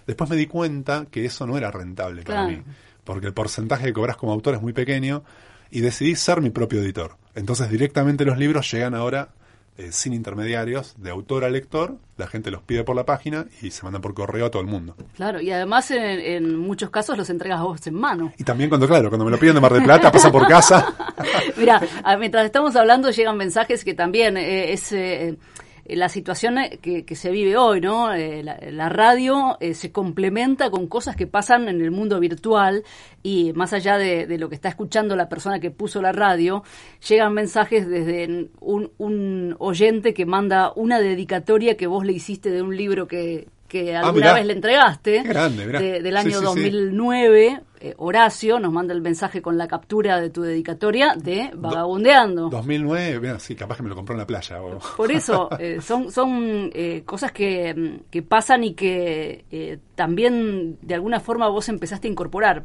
Después 0.08 0.28
me 0.30 0.36
di 0.36 0.48
cuenta 0.48 1.06
que 1.12 1.24
eso 1.26 1.46
no 1.46 1.56
era 1.58 1.70
rentable 1.70 2.24
para 2.24 2.46
Claro. 2.46 2.58
mí, 2.58 2.64
porque 3.04 3.28
el 3.28 3.34
porcentaje 3.34 3.86
que 3.86 3.94
cobras 3.94 4.18
como 4.18 4.32
autor 4.32 4.56
es 4.56 4.62
muy 4.62 4.74
pequeño 4.74 5.24
y 5.70 5.82
decidí 5.82 6.16
ser 6.16 6.42
mi 6.42 6.50
propio 6.50 6.82
editor. 6.82 7.16
Entonces 7.36 7.70
directamente 7.70 8.26
los 8.26 8.38
libros 8.40 8.70
llegan 8.72 8.96
ahora 8.96 9.30
eh, 9.78 9.92
sin 9.92 10.14
intermediarios, 10.14 10.96
de 10.98 11.10
autor 11.10 11.44
a 11.46 11.50
lector, 11.50 11.96
la 12.18 12.28
gente 12.28 12.52
los 12.52 12.62
pide 12.62 12.84
por 12.84 12.96
la 12.96 13.06
página 13.06 13.46
y 13.62 13.72
se 13.72 13.84
mandan 13.84 14.02
por 14.02 14.14
correo 14.14 14.46
a 14.46 14.52
todo 14.52 14.62
el 14.62 14.68
mundo. 14.68 14.96
Claro, 15.16 15.42
y 15.42 15.50
además 15.52 15.90
en, 15.92 16.02
en 16.02 16.58
muchos 16.58 16.90
casos 16.90 17.18
los 17.18 17.30
entregas 17.30 17.62
vos 17.62 17.86
en 17.88 17.96
mano. 17.96 18.32
Y 18.38 18.44
también 18.44 18.70
cuando, 18.70 18.88
claro, 18.88 19.10
cuando 19.10 19.26
me 19.26 19.32
lo 19.32 19.40
piden 19.40 19.56
de 19.56 19.62
Mar 19.62 19.74
del 19.74 19.84
Plata, 19.84 20.12
pasan 20.12 20.32
por 20.32 20.48
casa. 20.48 20.94
Mira, 21.58 21.82
a- 22.04 22.18
mientras 22.18 22.46
estamos 22.46 22.76
hablando 22.76 23.10
llegan 23.10 23.38
mensajes 23.38 23.84
que 23.84 23.94
también 23.94 24.38
eh, 24.38 24.74
es 24.74 24.92
eh, 24.92 25.38
la 25.86 26.10
situación 26.10 26.58
eh, 26.58 26.80
que, 26.82 27.06
que 27.06 27.16
se 27.16 27.32
vive 27.32 27.58
hoy, 27.58 27.82
¿no? 27.82 28.14
Eh, 28.14 28.44
la, 28.44 28.58
la 28.72 28.90
radio 28.90 29.58
eh, 29.60 29.74
se 29.74 29.92
complementa 29.92 30.70
con 30.70 30.88
cosas 30.88 31.16
que 31.16 31.28
pasan 31.28 31.68
en 31.68 31.82
el 31.82 31.92
mundo 31.92 32.20
virtual 32.20 32.84
y 33.24 33.52
más 33.54 33.74
allá 33.74 33.98
de, 33.98 34.26
de 34.28 34.38
lo 34.38 34.50
que 34.50 34.56
está 34.56 34.70
escuchando 34.70 35.16
la 35.16 35.30
persona 35.30 35.60
que 35.60 35.72
puso 35.72 36.02
la 36.02 36.12
radio, 36.12 36.64
llegan 37.08 37.34
mensajes 37.34 37.88
desde 37.88 38.50
un, 38.60 38.92
un 38.98 39.56
oyente 39.60 40.14
que 40.14 40.26
manda 40.26 40.72
una 40.76 41.00
dedicatoria 41.00 41.78
que 41.78 41.88
vos 41.88 42.06
le 42.06 42.14
hiciste 42.14 42.50
de 42.52 42.62
un 42.62 42.76
libro 42.76 43.08
que 43.08 43.48
que 43.68 43.96
alguna 43.96 44.10
Ah, 44.10 44.12
mirá. 44.12 44.34
vez 44.34 44.46
le 44.48 44.54
entregaste 44.54 45.24
grande, 45.24 45.66
del 45.66 46.04
Sí, 46.14 46.18
año 46.18 46.32
sí, 46.32 46.38
sí. 46.40 46.44
2009 46.44 47.62
eh, 47.82 47.96
Horacio 47.98 48.60
nos 48.60 48.72
manda 48.72 48.94
el 48.94 49.02
mensaje 49.02 49.42
con 49.42 49.58
la 49.58 49.68
captura 49.68 50.22
de 50.22 50.30
tu 50.30 50.44
dedicatoria 50.44 51.16
de 51.16 51.50
Vagabundeando. 51.56 52.50
2009, 52.50 53.20
mira, 53.20 53.40
sí, 53.40 53.56
capaz 53.56 53.78
que 53.78 53.84
me 53.84 53.90
lo 53.90 53.96
compró 53.96 54.14
en 54.14 54.20
la 54.20 54.28
playa. 54.28 54.62
o- 54.62 54.80
Por 54.96 55.12
eso, 55.12 55.50
eh, 55.60 55.80
son, 55.82 56.12
son 56.12 56.70
eh, 56.74 57.02
cosas 57.06 57.32
que, 57.32 58.02
que 58.10 58.22
pasan 58.22 58.64
y 58.64 58.74
que 58.76 59.46
eh, 59.52 59.80
también 59.96 60.78
de 60.82 60.94
alguna 60.96 61.20
forma 61.20 61.48
vos 61.50 61.68
empezaste 61.70 62.08
a 62.08 62.12
incorporar. 62.12 62.64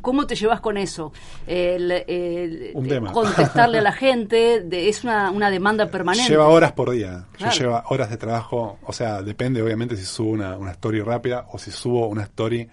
¿Cómo 0.00 0.24
te 0.24 0.36
llevas 0.36 0.60
con 0.60 0.76
eso? 0.76 1.12
El, 1.48 1.90
el- 1.90 2.70
Un 2.74 2.86
tema. 2.86 3.10
Contestarle 3.10 3.78
a 3.78 3.82
la 3.82 3.90
gente, 4.06 4.60
de- 4.60 4.88
es 4.88 5.02
una, 5.02 5.32
una 5.32 5.50
demanda 5.50 5.86
permanente. 5.90 6.30
Lleva 6.30 6.46
horas 6.46 6.70
por 6.70 6.90
día. 6.90 7.24
Claro. 7.32 7.52
Yo 7.52 7.58
lleva 7.64 7.84
horas 7.88 8.10
de 8.10 8.16
trabajo. 8.16 8.78
O 8.84 8.92
sea, 8.92 9.20
depende 9.22 9.60
obviamente 9.60 9.96
si 9.96 10.04
subo 10.04 10.30
una, 10.30 10.56
una 10.56 10.70
story 10.70 11.00
rápida 11.00 11.46
o 11.50 11.58
si 11.58 11.72
subo 11.72 12.06
una 12.06 12.22
story 12.22 12.68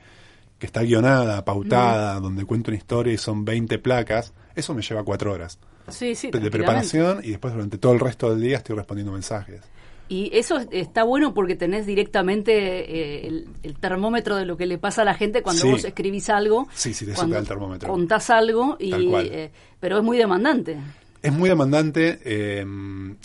que 0.63 0.67
está 0.67 0.81
guionada, 0.81 1.43
pautada, 1.43 2.21
donde 2.21 2.45
cuento 2.45 2.71
una 2.71 2.77
historia 2.77 3.11
y 3.11 3.17
son 3.17 3.43
20 3.43 3.79
placas. 3.79 4.33
Eso 4.55 4.73
me 4.73 4.81
lleva 4.81 5.03
cuatro 5.03 5.33
horas 5.33 5.59
Sí, 5.89 6.15
sí, 6.15 6.31
de 6.31 6.49
preparación 6.49 7.19
y 7.21 7.31
después 7.31 7.53
durante 7.53 7.77
todo 7.77 7.91
el 7.91 7.99
resto 7.99 8.29
del 8.29 8.39
día 8.41 8.55
estoy 8.55 8.77
respondiendo 8.77 9.11
mensajes. 9.11 9.59
Y 10.07 10.29
eso 10.33 10.57
es- 10.59 10.69
está 10.71 11.03
bueno 11.03 11.33
porque 11.33 11.57
tenés 11.57 11.85
directamente 11.85 12.53
eh, 12.53 13.27
el, 13.27 13.47
el 13.61 13.75
termómetro 13.75 14.37
de 14.37 14.45
lo 14.45 14.55
que 14.55 14.65
le 14.65 14.77
pasa 14.77 15.01
a 15.01 15.05
la 15.05 15.15
gente 15.15 15.41
cuando 15.41 15.63
Sí. 15.63 15.69
vos 15.71 15.83
escribís 15.83 16.29
algo. 16.29 16.69
Sí, 16.73 16.93
sí, 16.93 17.05
cuando 17.07 17.25
te 17.25 17.33
da 17.33 17.39
el 17.41 17.47
termómetro. 17.47 17.89
Contás 17.89 18.29
algo, 18.29 18.77
y, 18.79 18.93
eh, 18.93 19.51
pero 19.81 19.97
es 19.97 20.03
muy 20.05 20.17
demandante. 20.17 20.77
Es 21.21 21.33
muy 21.33 21.49
demandante. 21.49 22.19
eh, 22.23 22.65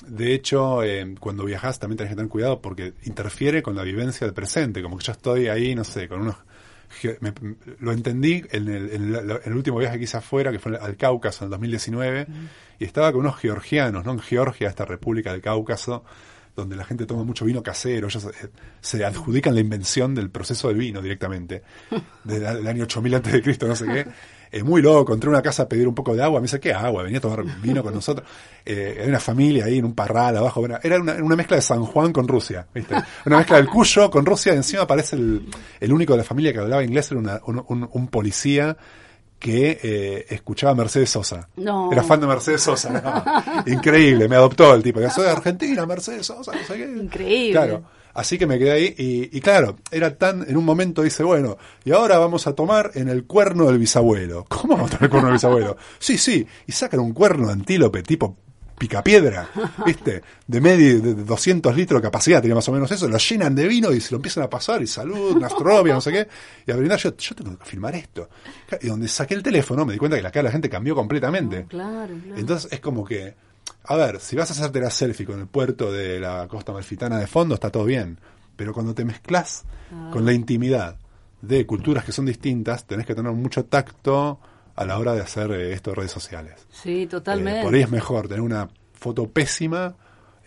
de 0.08 0.34
hecho, 0.34 0.82
eh, 0.82 1.14
cuando 1.20 1.44
viajas 1.44 1.78
también 1.78 1.98
tenés 1.98 2.10
que 2.12 2.16
tener 2.16 2.30
cuidado 2.30 2.60
porque 2.60 2.94
interfiere 3.04 3.62
con 3.62 3.76
la 3.76 3.82
vivencia 3.84 4.26
del 4.26 4.34
presente. 4.34 4.82
Como 4.82 4.96
que 4.98 5.04
yo 5.04 5.12
estoy 5.12 5.46
ahí, 5.48 5.74
no 5.76 5.84
sé, 5.84 6.08
con 6.08 6.22
unos. 6.22 6.34
Me- 7.20 7.32
lo 7.80 7.92
entendí 7.92 8.44
en 8.50 8.68
el, 8.68 8.90
en 8.90 9.14
el- 9.14 9.30
en 9.30 9.40
el 9.44 9.54
último 9.54 9.78
viaje 9.78 9.98
que 9.98 10.04
hice 10.04 10.16
afuera, 10.16 10.50
que 10.52 10.58
fue 10.58 10.76
al 10.76 10.96
Cáucaso 10.96 11.44
en 11.44 11.46
el 11.46 11.50
2019, 11.50 12.26
y 12.78 12.84
estaba 12.84 13.12
con 13.12 13.20
unos 13.22 13.36
georgianos, 13.36 14.04
¿no? 14.04 14.12
En 14.12 14.20
Georgia, 14.20 14.68
esta 14.68 14.84
república 14.84 15.32
del 15.32 15.40
Cáucaso, 15.42 16.04
donde 16.56 16.74
la 16.74 16.84
gente 16.84 17.06
toma 17.06 17.22
mucho 17.22 17.44
vino 17.44 17.62
casero, 17.62 18.08
ellos 18.08 18.24
eh, 18.24 18.48
se 18.80 19.04
adjudican 19.04 19.54
la 19.54 19.60
invención 19.60 20.14
del 20.14 20.28
proceso 20.30 20.68
del 20.68 20.76
vino 20.78 21.00
directamente, 21.00 21.62
del, 22.24 22.40
del 22.40 22.66
año 22.66 22.84
8000 22.84 23.14
antes 23.14 23.32
de 23.32 23.42
Cristo, 23.42 23.68
no 23.68 23.76
sé 23.76 23.84
qué. 23.86 24.06
Es 24.50 24.64
muy 24.64 24.80
loco, 24.82 25.12
entré 25.14 25.28
a 25.28 25.32
una 25.32 25.42
casa 25.42 25.64
a 25.64 25.68
pedir 25.68 25.86
un 25.88 25.94
poco 25.94 26.14
de 26.14 26.22
agua, 26.22 26.40
me 26.40 26.44
dice, 26.44 26.58
¿qué 26.60 26.72
agua? 26.72 27.02
Venía 27.02 27.18
a 27.18 27.20
tomar 27.20 27.44
vino 27.60 27.82
con 27.82 27.92
nosotros. 27.94 28.26
Eh, 28.64 28.98
hay 29.02 29.08
una 29.08 29.20
familia 29.20 29.64
ahí 29.66 29.78
en 29.78 29.84
un 29.84 29.94
parral 29.94 30.36
abajo, 30.36 30.60
bueno, 30.60 30.78
era 30.82 30.98
una, 31.00 31.14
una 31.14 31.36
mezcla 31.36 31.56
de 31.56 31.62
San 31.62 31.84
Juan 31.84 32.12
con 32.12 32.26
Rusia, 32.28 32.66
¿viste? 32.74 32.94
Una 33.26 33.38
mezcla 33.38 33.56
del 33.56 33.68
Cuyo 33.68 34.10
con 34.10 34.24
Rusia, 34.26 34.52
y 34.52 34.56
encima 34.56 34.82
aparece 34.82 35.16
el, 35.16 35.48
el 35.80 35.92
único 35.92 36.12
de 36.14 36.18
la 36.18 36.24
familia 36.24 36.52
que 36.52 36.58
hablaba 36.60 36.82
inglés, 36.84 37.10
era 37.10 37.20
una- 37.20 37.40
un, 37.46 37.64
un- 37.68 37.88
un 37.92 38.08
policía 38.08 38.76
que 39.38 39.78
eh, 39.82 40.26
escuchaba 40.30 40.72
a 40.72 40.74
Mercedes 40.74 41.10
Sosa. 41.10 41.48
No. 41.56 41.92
Era 41.92 42.02
fan 42.02 42.20
de 42.20 42.26
Mercedes 42.26 42.60
Sosa. 42.60 42.90
¿no? 42.90 43.72
Increíble, 43.72 44.28
me 44.28 44.34
adoptó 44.36 44.74
el 44.74 44.82
tipo. 44.82 44.98
Soy 45.10 45.24
de 45.26 45.30
Argentina, 45.30 45.86
Mercedes 45.86 46.26
Sosa, 46.26 46.52
no 46.52 46.64
sé 46.66 46.74
qué. 46.76 46.84
Increíble. 46.84 47.52
Claro. 47.52 47.84
Así 48.18 48.36
que 48.36 48.48
me 48.48 48.58
quedé 48.58 48.72
ahí 48.72 48.94
y, 48.98 49.36
y 49.36 49.40
claro, 49.40 49.76
era 49.92 50.18
tan, 50.18 50.44
en 50.50 50.56
un 50.56 50.64
momento 50.64 51.02
dice, 51.02 51.22
bueno, 51.22 51.56
y 51.84 51.92
ahora 51.92 52.18
vamos 52.18 52.48
a 52.48 52.52
tomar 52.52 52.90
en 52.94 53.08
el 53.08 53.26
cuerno 53.26 53.66
del 53.66 53.78
bisabuelo. 53.78 54.44
¿Cómo 54.48 54.74
vamos 54.74 54.90
a 54.90 54.96
tomar 54.96 55.04
el 55.04 55.10
cuerno 55.10 55.28
del 55.28 55.34
bisabuelo? 55.34 55.76
Sí, 56.00 56.18
sí, 56.18 56.44
y 56.66 56.72
sacan 56.72 56.98
un 56.98 57.12
cuerno 57.12 57.46
de 57.46 57.52
antílope 57.52 58.02
tipo 58.02 58.36
picapiedra, 58.76 59.48
¿viste? 59.86 60.22
De 60.48 60.60
medio, 60.60 61.00
de 61.00 61.14
200 61.14 61.76
litros 61.76 62.02
de 62.02 62.08
capacidad, 62.08 62.40
tenía 62.40 62.56
más 62.56 62.68
o 62.68 62.72
menos 62.72 62.90
eso, 62.90 63.06
lo 63.06 63.18
llenan 63.18 63.54
de 63.54 63.68
vino 63.68 63.92
y 63.92 64.00
se 64.00 64.10
lo 64.10 64.16
empiezan 64.16 64.42
a 64.42 64.50
pasar, 64.50 64.82
y 64.82 64.88
salud, 64.88 65.36
Nastrovia, 65.36 65.94
no 65.94 66.00
sé 66.00 66.10
qué, 66.10 66.28
y 66.66 66.72
a 66.72 66.76
brindar, 66.76 66.98
yo, 66.98 67.16
yo 67.16 67.36
tengo 67.36 67.56
que 67.56 67.64
filmar 67.66 67.94
esto. 67.94 68.28
Y 68.80 68.88
donde 68.88 69.06
saqué 69.06 69.34
el 69.34 69.44
teléfono 69.44 69.86
me 69.86 69.92
di 69.92 69.98
cuenta 70.00 70.16
que 70.16 70.24
la 70.24 70.32
cara 70.32 70.42
de 70.42 70.48
la 70.48 70.52
gente 70.52 70.68
cambió 70.68 70.96
completamente. 70.96 71.66
Claro, 71.68 72.16
claro. 72.20 72.36
Entonces 72.36 72.72
es 72.72 72.80
como 72.80 73.04
que, 73.04 73.36
a 73.88 73.96
ver, 73.96 74.20
si 74.20 74.36
vas 74.36 74.50
a 74.50 74.52
hacerte 74.52 74.80
la 74.80 74.90
selfie 74.90 75.24
con 75.26 75.40
el 75.40 75.46
puerto 75.46 75.90
de 75.90 76.20
la 76.20 76.46
costa 76.48 76.72
malfitana 76.72 77.18
de 77.18 77.26
fondo, 77.26 77.54
está 77.54 77.70
todo 77.70 77.84
bien. 77.84 78.18
Pero 78.56 78.72
cuando 78.74 78.94
te 78.94 79.04
mezclas 79.04 79.64
Ah. 79.92 80.10
con 80.12 80.24
la 80.26 80.32
intimidad 80.32 80.96
de 81.40 81.64
culturas 81.66 82.04
que 82.04 82.12
son 82.12 82.26
distintas, 82.26 82.84
tenés 82.86 83.06
que 83.06 83.14
tener 83.14 83.32
mucho 83.32 83.64
tacto 83.64 84.38
a 84.76 84.84
la 84.84 84.98
hora 84.98 85.14
de 85.14 85.20
hacer 85.22 85.50
eh, 85.52 85.72
esto 85.72 85.90
de 85.90 85.96
redes 85.96 86.10
sociales. 86.12 86.66
Sí, 86.70 87.02
Eh, 87.02 87.06
totalmente. 87.06 87.62
por 87.62 87.74
ahí 87.74 87.82
es 87.82 87.90
mejor 87.90 88.28
tener 88.28 88.42
una 88.42 88.68
foto 88.92 89.28
pésima 89.28 89.94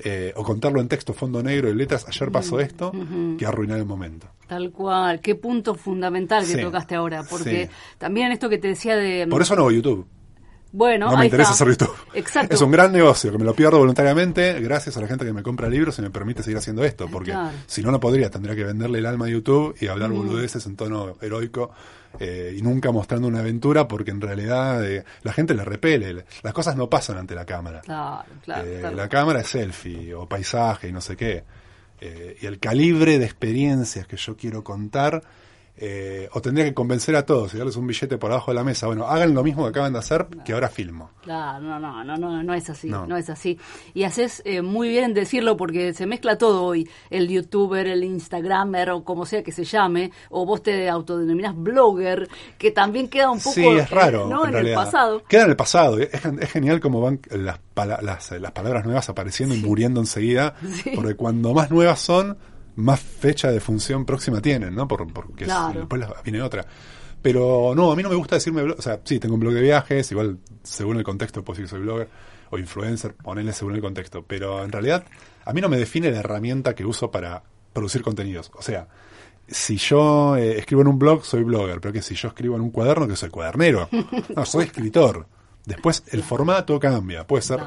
eh, 0.03 0.33
o 0.35 0.43
contarlo 0.43 0.81
en 0.81 0.87
texto, 0.87 1.13
fondo 1.13 1.43
negro 1.43 1.69
y 1.69 1.75
letras, 1.75 2.05
ayer 2.07 2.29
Mm, 2.29 2.31
pasó 2.31 2.59
esto, 2.59 2.91
que 3.37 3.45
arruinar 3.45 3.77
el 3.77 3.85
momento. 3.85 4.27
Tal 4.47 4.71
cual. 4.71 5.21
Qué 5.21 5.35
punto 5.35 5.75
fundamental 5.75 6.43
que 6.45 6.55
Sí, 6.55 6.61
tocaste 6.61 6.95
ahora. 6.95 7.23
Porque 7.29 7.67
sí. 7.67 7.71
también 7.99 8.31
esto 8.31 8.49
que 8.49 8.57
te 8.57 8.67
decía 8.69 8.95
de... 8.95 9.27
Por 9.27 9.41
eso 9.43 9.55
no 9.55 9.61
hago 9.61 9.71
YouTube. 9.71 10.07
Bueno, 10.71 11.07
No 11.09 11.15
me 11.17 11.21
ahí 11.23 11.27
interesa 11.27 11.51
está. 11.51 11.63
hacer 11.65 11.77
YouTube. 11.77 11.95
Exacto. 12.13 12.55
Es 12.55 12.61
un 12.61 12.71
gran 12.71 12.91
negocio 12.91 13.31
que 13.31 13.37
me 13.37 13.43
lo 13.43 13.53
pierdo 13.53 13.77
voluntariamente 13.79 14.59
gracias 14.61 14.95
a 14.97 15.01
la 15.01 15.07
gente 15.07 15.25
que 15.25 15.33
me 15.33 15.43
compra 15.43 15.67
libros 15.69 15.97
y 15.99 16.01
me 16.01 16.09
permite 16.09 16.43
seguir 16.43 16.57
haciendo 16.57 16.83
esto. 16.83 17.07
Porque 17.09 17.31
Claro. 17.31 17.51
si 17.67 17.81
no, 17.81 17.91
no 17.91 17.99
podría. 17.99 18.29
Tendría 18.29 18.55
que 18.55 18.63
venderle 18.63 18.99
el 18.99 19.05
alma 19.05 19.25
a 19.25 19.29
YouTube 19.29 19.75
y 19.79 19.87
hablar 19.87 20.11
boludeces 20.11 20.65
en 20.65 20.75
tono 20.75 21.17
heroico 21.21 21.71
eh, 22.19 22.55
y 22.57 22.61
nunca 22.61 22.91
mostrando 22.91 23.27
una 23.27 23.39
aventura 23.39 23.87
porque 23.87 24.11
en 24.11 24.21
realidad 24.21 24.85
eh, 24.89 25.03
la 25.23 25.33
gente 25.33 25.53
le 25.53 25.63
repele. 25.65 26.25
Las 26.43 26.53
cosas 26.53 26.75
no 26.75 26.89
pasan 26.89 27.17
ante 27.17 27.35
la 27.35 27.45
cámara. 27.45 27.81
Claro, 27.81 28.23
claro. 28.43 28.63
Eh, 28.67 28.77
claro. 28.79 28.95
La 28.95 29.09
cámara 29.09 29.41
es 29.41 29.47
selfie 29.47 30.13
o 30.13 30.27
paisaje 30.27 30.87
y 30.89 30.91
no 30.91 31.01
sé 31.01 31.15
qué. 31.17 31.43
Eh, 31.99 32.37
y 32.41 32.45
el 32.47 32.59
calibre 32.59 33.19
de 33.19 33.25
experiencias 33.25 34.07
que 34.07 34.17
yo 34.17 34.35
quiero 34.35 34.63
contar, 34.63 35.21
eh, 35.83 36.29
o 36.33 36.41
tendría 36.41 36.63
que 36.65 36.75
convencer 36.75 37.15
a 37.15 37.25
todos 37.25 37.53
y 37.55 37.57
darles 37.57 37.75
un 37.75 37.87
billete 37.87 38.19
por 38.19 38.31
abajo 38.31 38.51
de 38.51 38.55
la 38.55 38.63
mesa. 38.63 38.85
Bueno, 38.85 39.07
hagan 39.07 39.33
lo 39.33 39.43
mismo 39.43 39.63
que 39.63 39.69
acaban 39.69 39.93
de 39.93 39.97
hacer, 39.99 40.27
que 40.45 40.53
ahora 40.53 40.69
filmo. 40.69 41.09
Claro, 41.23 41.59
no, 41.61 41.79
no, 41.79 42.03
no, 42.03 42.17
no, 42.17 42.43
no 42.43 42.53
es 42.53 42.69
así, 42.69 42.87
no, 42.87 43.07
No. 43.07 43.17
es 43.17 43.29
así. 43.31 43.57
Y 43.95 44.03
haces 44.03 44.43
eh, 44.45 44.61
muy 44.61 44.89
bien 44.89 45.05
en 45.05 45.13
decirlo 45.15 45.57
porque 45.57 45.93
se 45.93 46.05
mezcla 46.05 46.37
todo 46.37 46.63
hoy, 46.63 46.87
el 47.09 47.27
youtuber, 47.29 47.87
el 47.87 48.03
instagramer 48.03 48.91
o 48.91 49.03
como 49.03 49.25
sea 49.25 49.41
que 49.41 49.51
se 49.51 49.63
llame, 49.63 50.11
o 50.29 50.45
vos 50.45 50.61
te 50.61 50.87
autodenominás 50.87 51.55
blogger, 51.57 52.29
que 52.59 52.69
también 52.71 53.07
queda 53.07 53.31
un 53.31 53.39
poco 53.39 53.55
sí, 53.55 53.67
es 53.67 53.83
eh, 53.91 53.95
raro. 53.95 54.27
¿no? 54.27 54.41
en, 54.43 54.49
el 54.49 54.53
realidad. 54.53 54.75
pasado. 54.75 55.23
Queda 55.27 55.43
en 55.45 55.49
el 55.49 55.55
pasado. 55.55 55.97
Es, 55.97 56.09
es 56.13 56.51
genial 56.51 56.79
cómo 56.79 57.01
van 57.01 57.19
las, 57.31 57.57
pala- 57.73 57.99
las, 58.03 58.29
las 58.31 58.51
palabras 58.51 58.85
nuevas 58.85 59.09
apareciendo 59.09 59.55
y 59.55 59.59
muriendo 59.61 59.99
enseguida. 59.99 60.55
Sí. 60.83 60.91
Porque 60.95 61.15
cuando 61.15 61.53
más 61.53 61.69
nuevas 61.71 61.99
son, 61.99 62.37
más 62.75 62.99
fecha 62.99 63.51
de 63.51 63.59
función 63.59 64.05
próxima 64.05 64.41
tienen, 64.41 64.73
¿no? 64.75 64.87
Por, 64.87 65.11
porque 65.11 65.45
Claro. 65.45 65.79
después 65.81 66.05
viene 66.23 66.41
otra. 66.41 66.65
Pero 67.21 67.73
no, 67.75 67.91
a 67.91 67.95
mí 67.95 68.01
no 68.01 68.09
me 68.09 68.15
gusta 68.15 68.35
decirme 68.35 68.63
blog. 68.63 68.79
O 68.79 68.81
sea, 68.81 68.99
sí, 69.03 69.19
tengo 69.19 69.35
un 69.35 69.39
blog 69.41 69.53
de 69.53 69.61
viajes, 69.61 70.11
igual 70.11 70.39
según 70.63 70.97
el 70.97 71.03
contexto 71.03 71.43
puedo 71.43 71.55
decir 71.55 71.65
que 71.65 71.69
soy 71.69 71.81
blogger 71.81 72.09
o 72.49 72.57
influencer, 72.57 73.13
ponele 73.13 73.53
según 73.53 73.75
el 73.75 73.81
contexto. 73.81 74.23
Pero 74.27 74.63
en 74.63 74.71
realidad, 74.71 75.05
a 75.45 75.53
mí 75.53 75.61
no 75.61 75.69
me 75.69 75.77
define 75.77 76.09
la 76.11 76.19
herramienta 76.19 76.73
que 76.73 76.83
uso 76.85 77.11
para 77.11 77.43
producir 77.73 78.01
contenidos. 78.01 78.51
O 78.55 78.61
sea, 78.63 78.87
si 79.47 79.77
yo 79.77 80.35
eh, 80.35 80.57
escribo 80.57 80.81
en 80.81 80.87
un 80.87 80.97
blog, 80.97 81.23
soy 81.23 81.43
blogger, 81.43 81.79
pero 81.79 81.93
que 81.93 82.01
si 82.01 82.15
yo 82.15 82.29
escribo 82.29 82.55
en 82.55 82.61
un 82.61 82.71
cuaderno, 82.71 83.07
que 83.07 83.15
soy 83.15 83.29
cuadernero. 83.29 83.87
No, 84.35 84.45
soy 84.45 84.65
escritor. 84.65 85.27
Después 85.65 86.03
el 86.07 86.23
formato 86.23 86.79
cambia. 86.79 87.27
Puede 87.27 87.43
ser. 87.43 87.59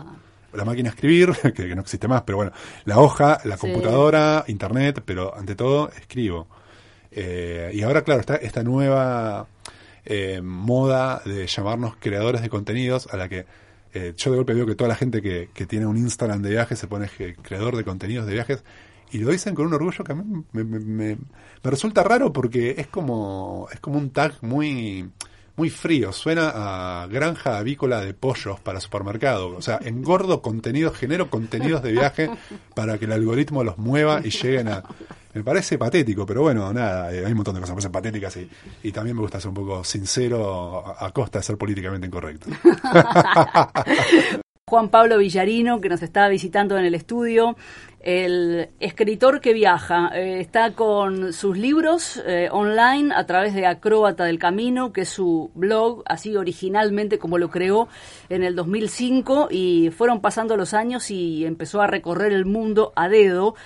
La 0.57 0.65
máquina 0.65 0.91
de 0.91 0.95
escribir, 0.95 1.31
que, 1.43 1.53
que 1.53 1.75
no 1.75 1.83
existe 1.83 2.09
más, 2.09 2.23
pero 2.23 2.37
bueno, 2.37 2.53
la 2.85 2.99
hoja, 2.99 3.39
la 3.45 3.57
Sí. 3.57 3.61
computadora, 3.61 4.45
internet, 4.49 5.03
pero 5.05 5.35
ante 5.37 5.55
todo 5.55 5.91
escribo. 5.99 6.47
Eh, 7.11 7.71
y 7.75 7.83
ahora, 7.83 8.03
claro, 8.03 8.21
está 8.21 8.37
esta 8.37 8.63
nueva 8.63 9.47
eh, 10.05 10.41
moda 10.43 11.23
de 11.25 11.47
llamarnos 11.47 11.95
creadores 11.99 12.43
de 12.43 12.49
contenidos 12.49 13.07
a 13.13 13.17
la 13.17 13.29
que 13.29 13.47
eh, 13.95 14.13
yo 14.17 14.31
de 14.33 14.37
golpe 14.39 14.55
veo 14.55 14.67
que 14.67 14.75
toda 14.75 14.89
la 14.89 14.97
gente 14.97 15.23
que, 15.23 15.49
que 15.55 15.67
tiene 15.67 15.87
un 15.87 15.97
Instagram 15.97 16.43
de 16.43 16.51
viajes 16.51 16.79
se 16.79 16.89
pone 16.89 17.09
creador 17.43 17.77
de 17.77 17.85
contenidos 17.85 18.27
de 18.27 18.33
viajes 18.33 18.65
y 19.13 19.19
lo 19.19 19.31
dicen 19.31 19.55
con 19.55 19.67
un 19.67 19.75
orgullo 19.75 20.03
que 20.03 20.11
a 20.13 20.15
mí 20.17 20.45
me, 20.53 20.65
me- 20.65 20.81
me- 20.81 21.17
me 21.17 21.71
resulta 21.71 22.03
raro 22.03 22.33
porque 22.33 22.75
es 22.77 22.89
como 22.89 23.69
es 23.73 23.79
como 23.79 23.99
un 23.99 24.11
tag 24.11 24.35
muy 24.43 25.09
muy 25.57 25.71
frío, 25.71 26.13
suena 26.13 26.53
a 26.55 27.07
granja 27.07 27.59
avícola 27.59 28.01
de 28.01 28.15
pollos 28.15 28.59
para 28.61 28.81
supermercado, 28.81 29.57
o 29.57 29.63
sea, 29.63 29.79
engordo 29.83 30.43
contenidos, 30.43 30.97
genero 30.97 31.31
contenidos 31.31 31.83
de 31.83 31.93
viaje 31.93 32.31
para 32.75 32.99
que 32.99 33.05
el 33.05 33.13
algoritmo 33.13 33.63
los 33.63 33.79
mueva 33.79 34.21
y 34.25 34.31
lleguen 34.31 34.69
a 34.69 34.83
me 35.35 35.43
parece 35.43 35.79
patético, 35.79 36.25
pero 36.25 36.43
bueno, 36.43 36.73
nada, 36.73 37.13
eh, 37.13 37.25
hay 37.25 37.33
un 37.33 37.39
montón 37.39 37.57
de 37.57 37.61
cosas 37.61 37.75
que 37.75 37.89
me 37.89 37.91
parecen 37.91 38.21
patéticas 38.21 38.37
y, 38.37 38.89
y 38.89 38.93
también 38.93 39.17
me 39.17 39.23
gusta 39.23 39.41
ser 39.41 39.49
un 39.49 39.55
poco 39.55 39.83
sincero 39.83 40.87
a, 40.87 41.07
a 41.07 41.11
costa 41.11 41.41
de 41.41 41.45
ser 41.45 41.57
políticamente 41.59 42.07
incorrecto. 42.07 42.49
Juan 44.67 44.89
Pablo 44.89 45.19
Villarino, 45.19 45.83
que 45.83 45.91
nos 45.91 46.03
está 46.03 46.27
visitando 46.29 46.79
en 46.79 46.87
el 46.87 46.95
estudio, 46.95 47.55
el 48.01 48.71
escritor 48.81 49.43
que 49.43 49.53
viaja, 49.53 50.11
eh, 50.15 50.41
está 50.41 50.73
con 50.73 51.35
sus 51.35 51.59
libros 51.59 52.23
eh, 52.27 52.49
online 52.51 53.15
a 53.15 53.27
través 53.27 53.55
de 53.55 53.67
Acróbata 53.67 54.25
del 54.25 54.39
Camino, 54.39 54.91
que 54.91 55.03
es 55.03 55.11
su 55.11 55.51
blog, 55.55 56.03
así 56.07 56.35
originalmente 56.35 57.19
como 57.19 57.37
lo 57.37 57.51
creó 57.51 57.89
en 58.31 58.43
el 58.43 58.57
2005, 58.57 59.49
y 59.51 59.91
fueron 59.91 60.23
pasando 60.23 60.57
los 60.57 60.73
años 60.73 61.11
y 61.11 61.45
empezó 61.45 61.83
a 61.83 61.87
recorrer 61.87 62.33
el 62.33 62.47
mundo 62.47 62.95
a 62.97 63.11
dedo. 63.11 63.57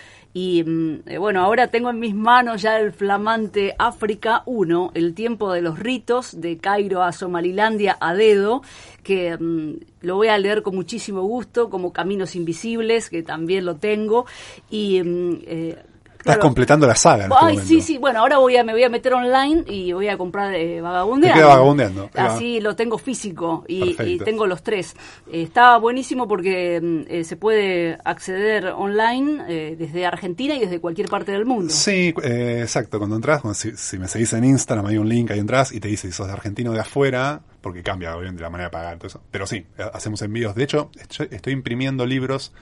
Y 0.40 0.62
mm, 0.62 1.00
eh, 1.06 1.18
bueno, 1.18 1.40
ahora 1.40 1.66
tengo 1.66 1.90
en 1.90 1.98
mis 1.98 2.14
manos 2.14 2.62
ya 2.62 2.78
el 2.78 2.92
flamante 2.92 3.74
África 3.76 4.44
1, 4.46 4.92
el 4.94 5.12
tiempo 5.12 5.52
de 5.52 5.62
los 5.62 5.80
ritos, 5.80 6.40
de 6.40 6.58
Cairo 6.58 7.02
a 7.02 7.10
Somalilandia 7.10 7.96
a 8.00 8.14
dedo, 8.14 8.62
que 9.02 9.36
mm, 9.36 9.80
lo 10.02 10.14
voy 10.14 10.28
a 10.28 10.38
leer 10.38 10.62
con 10.62 10.76
muchísimo 10.76 11.22
gusto, 11.22 11.68
como 11.68 11.92
Caminos 11.92 12.36
Invisibles, 12.36 13.10
que 13.10 13.24
también 13.24 13.64
lo 13.64 13.78
tengo. 13.78 14.26
Y 14.70 15.02
mm, 15.02 15.38
eh, 15.44 15.82
Estás 16.28 16.40
claro, 16.40 16.48
completando 16.48 16.86
la 16.86 16.94
saga 16.94 17.24
en 17.24 17.32
este 17.32 17.44
Ay, 17.46 17.58
sí, 17.58 17.80
sí. 17.80 17.96
Bueno, 17.96 18.18
ahora 18.18 18.36
voy 18.36 18.54
a, 18.54 18.62
me 18.62 18.72
voy 18.72 18.84
a 18.84 18.90
meter 18.90 19.14
online 19.14 19.64
y 19.66 19.92
voy 19.92 20.08
a 20.08 20.18
comprar 20.18 20.54
eh, 20.54 20.82
Vagabundeando. 20.82 22.10
Queda. 22.10 22.34
Así 22.34 22.60
lo 22.60 22.76
tengo 22.76 22.98
físico 22.98 23.64
y, 23.66 24.18
tengo 24.18 24.46
los 24.46 24.62
tres. 24.62 24.94
Eh, 25.32 25.42
está 25.42 25.78
buenísimo 25.78 26.28
porque 26.28 26.82
mm, 26.82 27.00
eh, 27.08 27.24
se 27.24 27.36
puede 27.36 27.96
acceder 28.04 28.66
online 28.66 29.44
eh, 29.48 29.76
desde 29.78 30.04
Argentina 30.04 30.54
y 30.54 30.60
desde 30.60 30.80
cualquier 30.80 31.08
parte 31.08 31.32
del 31.32 31.46
mundo. 31.46 31.72
Sí, 31.72 32.12
eh, 32.22 32.60
exacto. 32.60 32.98
Cuando 32.98 33.16
entras, 33.16 33.40
cuando 33.40 33.54
si, 33.54 33.74
si 33.74 33.98
me 33.98 34.06
seguís 34.06 34.34
en 34.34 34.44
Instagram, 34.44 34.84
hay 34.84 34.98
un 34.98 35.08
link 35.08 35.30
ahí 35.30 35.38
entras 35.38 35.72
y 35.72 35.80
te 35.80 35.88
dice 35.88 36.08
si 36.08 36.12
sos 36.12 36.26
de 36.26 36.34
argentino 36.34 36.72
de 36.72 36.80
afuera, 36.80 37.40
porque 37.62 37.82
cambia 37.82 38.14
obviamente 38.14 38.42
la 38.42 38.50
manera 38.50 38.68
de 38.68 38.72
pagar, 38.72 38.98
todo 38.98 39.06
eso. 39.06 39.22
Pero 39.30 39.46
sí, 39.46 39.64
hacemos 39.94 40.20
envíos. 40.20 40.54
De 40.54 40.64
hecho, 40.64 40.90
estoy, 41.00 41.28
estoy 41.30 41.54
imprimiendo 41.54 42.04
libros 42.04 42.52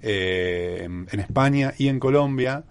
eh, 0.00 0.82
en, 0.84 1.08
en 1.10 1.20
España 1.20 1.74
y 1.76 1.88
en 1.88 1.98
Colombia 1.98 2.62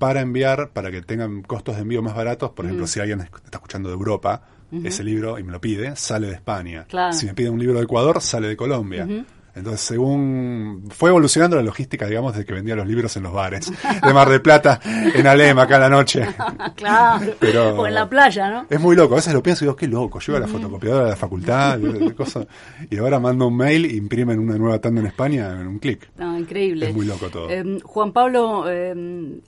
para 0.00 0.20
enviar, 0.22 0.70
para 0.70 0.90
que 0.90 1.02
tengan 1.02 1.42
costos 1.42 1.76
de 1.76 1.82
envío 1.82 2.02
más 2.02 2.16
baratos. 2.16 2.50
Por 2.50 2.64
ejemplo, 2.64 2.88
si 2.88 2.98
alguien 2.98 3.20
está 3.20 3.58
escuchando 3.58 3.88
de 3.90 3.94
Europa, 3.94 4.42
ese 4.84 5.04
libro 5.04 5.38
y 5.38 5.44
me 5.44 5.52
lo 5.52 5.60
pide, 5.60 5.94
sale 5.94 6.26
de 6.28 6.34
España. 6.34 6.86
Claro. 6.88 7.12
Si 7.12 7.26
me 7.26 7.34
pide 7.34 7.50
un 7.50 7.58
libro 7.60 7.78
de 7.78 7.84
Ecuador, 7.84 8.20
sale 8.20 8.48
de 8.48 8.56
Colombia. 8.56 9.06
Entonces, 9.52 9.80
según 9.80 10.84
fue 10.90 11.10
evolucionando 11.10 11.56
la 11.56 11.62
logística, 11.62 12.06
digamos, 12.06 12.36
de 12.36 12.44
que 12.44 12.52
vendía 12.54 12.76
los 12.76 12.86
libros 12.86 13.16
en 13.16 13.24
los 13.24 13.32
bares 13.32 13.68
de 13.68 14.14
Mar 14.14 14.28
del 14.28 14.40
Plata, 14.40 14.78
en 14.84 15.26
Alem, 15.26 15.58
acá 15.58 15.74
a 15.76 15.80
la 15.80 15.88
noche. 15.88 16.24
claro. 16.76 17.32
Pero- 17.40 17.74
O 17.74 17.84
en 17.84 17.94
la 17.94 18.08
playa, 18.08 18.48
¿no? 18.48 18.66
Es 18.70 18.78
muy 18.80 18.94
loco, 18.94 19.14
a 19.14 19.16
veces 19.16 19.34
lo 19.34 19.42
pienso 19.42 19.64
y 19.64 19.66
digo, 19.66 19.74
qué 19.74 19.88
loco, 19.88 20.20
llevo 20.20 20.38
la 20.38 20.46
fotocopiadora 20.46 21.04
de 21.06 21.10
la 21.10 21.16
facultad, 21.16 21.78
de 21.78 22.14
cosas, 22.14 22.46
y 22.88 22.96
ahora 22.98 23.18
mando 23.18 23.48
un 23.48 23.56
mail 23.56 23.86
e 23.86 23.96
imprimen 23.96 24.38
una 24.38 24.56
nueva 24.56 24.78
tanda 24.78 25.00
en 25.00 25.08
España 25.08 25.50
en 25.60 25.66
un 25.66 25.78
clic. 25.80 26.08
No, 26.16 26.38
increíble. 26.38 26.88
Es 26.90 26.94
muy 26.94 27.06
loco 27.06 27.28
todo. 27.28 27.50
Eh, 27.50 27.80
Juan 27.82 28.12
Pablo, 28.12 28.64
eh, 28.70 29.40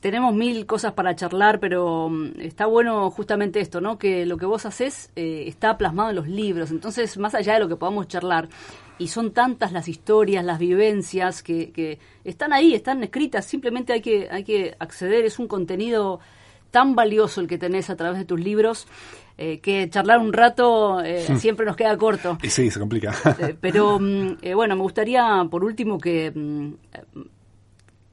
tenemos 0.00 0.34
mil 0.34 0.66
cosas 0.66 0.92
para 0.92 1.14
charlar, 1.14 1.60
pero 1.60 2.08
mm, 2.08 2.40
está 2.40 2.66
bueno 2.66 3.10
justamente 3.10 3.60
esto, 3.60 3.80
¿no? 3.80 3.98
Que 3.98 4.26
lo 4.26 4.36
que 4.36 4.46
vos 4.46 4.66
haces 4.66 5.10
eh, 5.16 5.44
está 5.46 5.76
plasmado 5.76 6.10
en 6.10 6.16
los 6.16 6.28
libros. 6.28 6.70
Entonces, 6.70 7.18
más 7.18 7.34
allá 7.34 7.54
de 7.54 7.60
lo 7.60 7.68
que 7.68 7.76
podamos 7.76 8.08
charlar, 8.08 8.48
y 8.98 9.08
son 9.08 9.32
tantas 9.32 9.72
las 9.72 9.88
historias, 9.88 10.44
las 10.44 10.58
vivencias 10.58 11.42
que, 11.42 11.70
que 11.70 11.98
están 12.24 12.52
ahí, 12.52 12.74
están 12.74 13.02
escritas, 13.02 13.44
simplemente 13.44 13.92
hay 13.92 14.00
que, 14.00 14.28
hay 14.30 14.44
que 14.44 14.74
acceder, 14.78 15.24
es 15.24 15.38
un 15.38 15.46
contenido 15.46 16.20
tan 16.70 16.94
valioso 16.94 17.40
el 17.40 17.48
que 17.48 17.58
tenés 17.58 17.90
a 17.90 17.96
través 17.96 18.18
de 18.18 18.24
tus 18.24 18.40
libros, 18.40 18.86
eh, 19.36 19.60
que 19.60 19.88
charlar 19.88 20.18
un 20.18 20.32
rato 20.32 21.00
eh, 21.00 21.24
siempre 21.38 21.64
nos 21.64 21.76
queda 21.76 21.96
corto. 21.96 22.38
Sí, 22.42 22.70
se 22.70 22.78
complica. 22.80 23.14
Eh, 23.38 23.56
pero 23.60 23.98
mm, 24.00 24.38
bueno, 24.54 24.74
me 24.74 24.82
gustaría 24.82 25.46
por 25.50 25.64
último 25.64 25.98
que, 25.98 26.32
mm, 26.34 26.72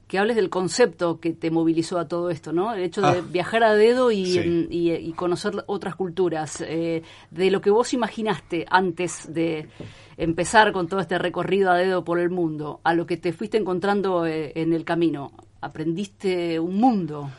que 0.06 0.18
hables 0.18 0.36
del 0.36 0.50
concepto 0.50 1.18
que 1.18 1.32
te 1.32 1.50
movilizó 1.50 1.98
a 1.98 2.06
todo 2.06 2.30
esto, 2.30 2.52
¿no? 2.52 2.72
El 2.74 2.82
hecho 2.84 3.00
de 3.02 3.08
Ah. 3.08 3.24
viajar 3.28 3.64
a 3.64 3.74
dedo 3.74 4.10
y, 4.12 4.26
Sí. 4.26 4.66
y, 4.70 4.92
y 4.92 5.12
conocer 5.14 5.64
otras 5.66 5.96
culturas, 5.96 6.60
eh, 6.66 7.02
de 7.30 7.50
lo 7.50 7.60
que 7.60 7.70
vos 7.70 7.92
imaginaste 7.92 8.66
antes 8.70 9.32
de 9.32 9.68
empezar 10.16 10.72
con 10.72 10.86
todo 10.88 11.00
este 11.00 11.18
recorrido 11.18 11.70
a 11.72 11.76
dedo 11.76 12.04
por 12.04 12.20
el 12.20 12.30
mundo, 12.30 12.80
a 12.84 12.94
lo 12.94 13.04
que 13.06 13.16
te 13.16 13.32
fuiste 13.32 13.58
encontrando 13.58 14.26
eh, 14.26 14.52
en 14.54 14.72
el 14.72 14.84
camino. 14.84 15.32
Aprendiste 15.60 16.58
un 16.60 16.76
mundo. 16.76 17.30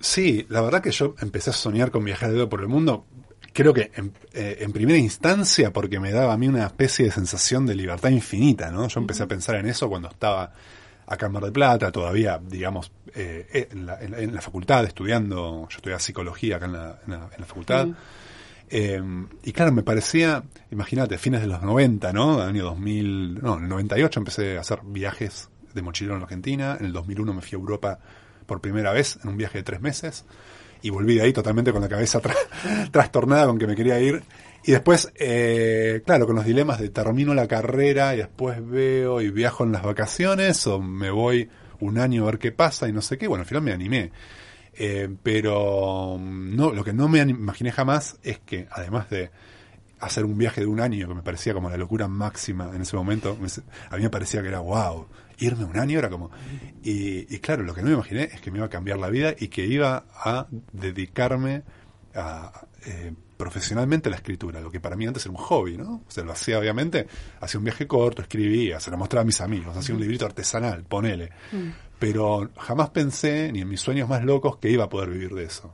Sí, 0.00 0.44
la 0.48 0.60
verdad 0.60 0.82
que 0.82 0.90
yo 0.90 1.14
empecé 1.20 1.50
a 1.50 1.52
soñar 1.52 1.90
con 1.90 2.04
viajar 2.04 2.28
de 2.30 2.34
dedo 2.36 2.48
por 2.48 2.60
el 2.60 2.68
mundo. 2.68 3.06
Creo 3.52 3.72
que 3.72 3.90
en, 3.94 4.12
eh, 4.34 4.58
en 4.60 4.72
primera 4.72 4.98
instancia 4.98 5.72
porque 5.72 5.98
me 5.98 6.12
daba 6.12 6.32
a 6.34 6.36
mí 6.36 6.46
una 6.48 6.66
especie 6.66 7.06
de 7.06 7.10
sensación 7.12 7.64
de 7.66 7.74
libertad 7.74 8.10
infinita, 8.10 8.70
¿no? 8.70 8.86
Yo 8.88 9.00
empecé 9.00 9.22
a 9.22 9.26
pensar 9.26 9.56
en 9.56 9.66
eso 9.66 9.88
cuando 9.88 10.08
estaba 10.08 10.52
acá 11.08 11.26
en 11.26 11.32
Mar 11.32 11.42
del 11.42 11.52
Plata, 11.52 11.90
todavía, 11.90 12.38
digamos, 12.42 12.92
eh, 13.14 13.68
en, 13.72 13.86
la, 13.86 13.98
en 14.00 14.10
la- 14.10 14.18
en 14.20 14.34
la 14.34 14.40
facultad, 14.40 14.84
estudiando, 14.84 15.66
yo 15.70 15.76
estudiaba 15.76 15.98
psicología 16.00 16.56
acá 16.56 16.66
en 16.66 16.72
la, 16.74 16.98
en 17.06 17.10
la- 17.12 17.46
facultad. 17.46 17.88
Eh, 18.70 19.02
y 19.44 19.52
claro, 19.52 19.72
me 19.72 19.82
parecía, 19.82 20.42
imagínate, 20.70 21.16
fines 21.16 21.40
de 21.40 21.46
los 21.46 21.62
90, 21.62 22.12
¿no? 22.12 22.42
Año 22.42 22.64
2000, 22.64 23.40
no, 23.42 23.56
en 23.56 23.62
el 23.64 23.68
98 23.70 24.20
empecé 24.20 24.58
a 24.58 24.60
hacer 24.60 24.80
viajes 24.84 25.48
de 25.72 25.80
mochilero 25.82 26.16
en 26.16 26.22
Argentina. 26.22 26.76
En 26.78 26.86
el 26.86 26.92
2001 26.92 27.32
me 27.32 27.40
fui 27.40 27.52
a 27.56 27.60
Europa 27.60 27.98
por 28.46 28.60
primera 28.60 28.92
vez 28.92 29.18
en 29.22 29.30
un 29.30 29.36
viaje 29.38 29.58
de 29.58 29.64
tres 29.64 29.80
meses 29.80 30.26
y 30.82 30.90
volví 30.90 31.14
de 31.14 31.22
ahí 31.22 31.32
totalmente 31.32 31.72
con 31.72 31.80
la 31.80 31.88
cabeza 31.88 32.20
tra- 32.20 32.36
trastornada 32.90 33.46
con 33.46 33.58
que 33.58 33.66
me 33.66 33.74
quería 33.74 33.98
ir. 34.00 34.22
Y 34.68 34.72
después, 34.72 35.10
eh, 35.14 36.02
claro, 36.04 36.26
con 36.26 36.36
los 36.36 36.44
dilemas 36.44 36.78
de 36.78 36.90
termino 36.90 37.32
la 37.32 37.48
carrera 37.48 38.12
y 38.12 38.18
después 38.18 38.58
veo 38.62 39.22
y 39.22 39.30
viajo 39.30 39.64
en 39.64 39.72
las 39.72 39.82
vacaciones 39.82 40.66
o 40.66 40.78
me 40.78 41.10
voy 41.10 41.48
un 41.80 41.96
año 41.96 42.24
a 42.24 42.26
ver 42.26 42.38
qué 42.38 42.52
pasa 42.52 42.86
y 42.86 42.92
no 42.92 43.00
sé 43.00 43.16
qué. 43.16 43.28
Bueno, 43.28 43.44
al 43.44 43.48
final 43.48 43.62
me 43.62 43.72
animé. 43.72 44.12
Eh, 44.74 45.08
pero 45.22 46.18
mm, 46.20 46.54
no, 46.54 46.70
lo 46.74 46.84
que 46.84 46.92
no 46.92 47.08
me 47.08 47.20
imaginé 47.20 47.72
jamás 47.72 48.18
es 48.22 48.40
que, 48.40 48.68
además 48.70 49.08
de 49.08 49.30
hacer 50.00 50.26
un 50.26 50.36
viaje 50.36 50.60
de 50.60 50.66
un 50.66 50.80
año, 50.80 51.08
que 51.08 51.14
me 51.14 51.22
parecía 51.22 51.54
como 51.54 51.70
la 51.70 51.78
locura 51.78 52.06
máxima 52.06 52.70
en 52.74 52.82
ese 52.82 52.94
momento, 52.94 53.38
me- 53.40 53.48
a 53.88 53.96
mí 53.96 54.02
me 54.02 54.10
parecía 54.10 54.42
que 54.42 54.48
era 54.48 54.60
wow, 54.60 55.06
irme 55.38 55.64
un 55.64 55.78
año 55.78 55.98
era 55.98 56.10
como... 56.10 56.30
Y, 56.82 57.34
y 57.34 57.38
claro, 57.38 57.62
lo 57.62 57.72
que 57.72 57.80
no 57.80 57.86
me 57.88 57.94
imaginé 57.94 58.24
es 58.24 58.42
que 58.42 58.50
me 58.50 58.58
iba 58.58 58.66
a 58.66 58.70
cambiar 58.70 58.98
la 58.98 59.08
vida 59.08 59.34
y 59.38 59.48
que 59.48 59.64
iba 59.64 60.04
a 60.12 60.46
dedicarme 60.74 61.62
a, 62.14 62.66
eh, 62.84 63.14
profesionalmente 63.38 64.10
la 64.10 64.16
escritura, 64.16 64.60
lo 64.60 64.70
que 64.70 64.80
para 64.80 64.96
mí 64.96 65.06
antes 65.06 65.24
era 65.24 65.30
un 65.30 65.38
hobby, 65.38 65.78
¿no? 65.78 66.02
O 66.06 66.10
sea, 66.10 66.24
lo 66.24 66.32
hacía 66.32 66.58
obviamente, 66.58 67.06
hacía 67.40 67.58
un 67.58 67.64
viaje 67.64 67.86
corto, 67.86 68.20
escribía, 68.20 68.80
se 68.80 68.90
lo 68.90 68.98
mostraba 68.98 69.22
a 69.22 69.24
mis 69.24 69.40
amigos, 69.40 69.76
hacía 69.76 69.94
un 69.94 70.00
librito 70.00 70.26
artesanal, 70.26 70.82
ponele. 70.82 71.30
Pero 72.00 72.50
jamás 72.58 72.90
pensé, 72.90 73.50
ni 73.52 73.60
en 73.60 73.68
mis 73.68 73.80
sueños 73.80 74.08
más 74.08 74.24
locos, 74.24 74.58
que 74.58 74.70
iba 74.70 74.84
a 74.84 74.88
poder 74.88 75.10
vivir 75.10 75.34
de 75.34 75.44
eso. 75.44 75.72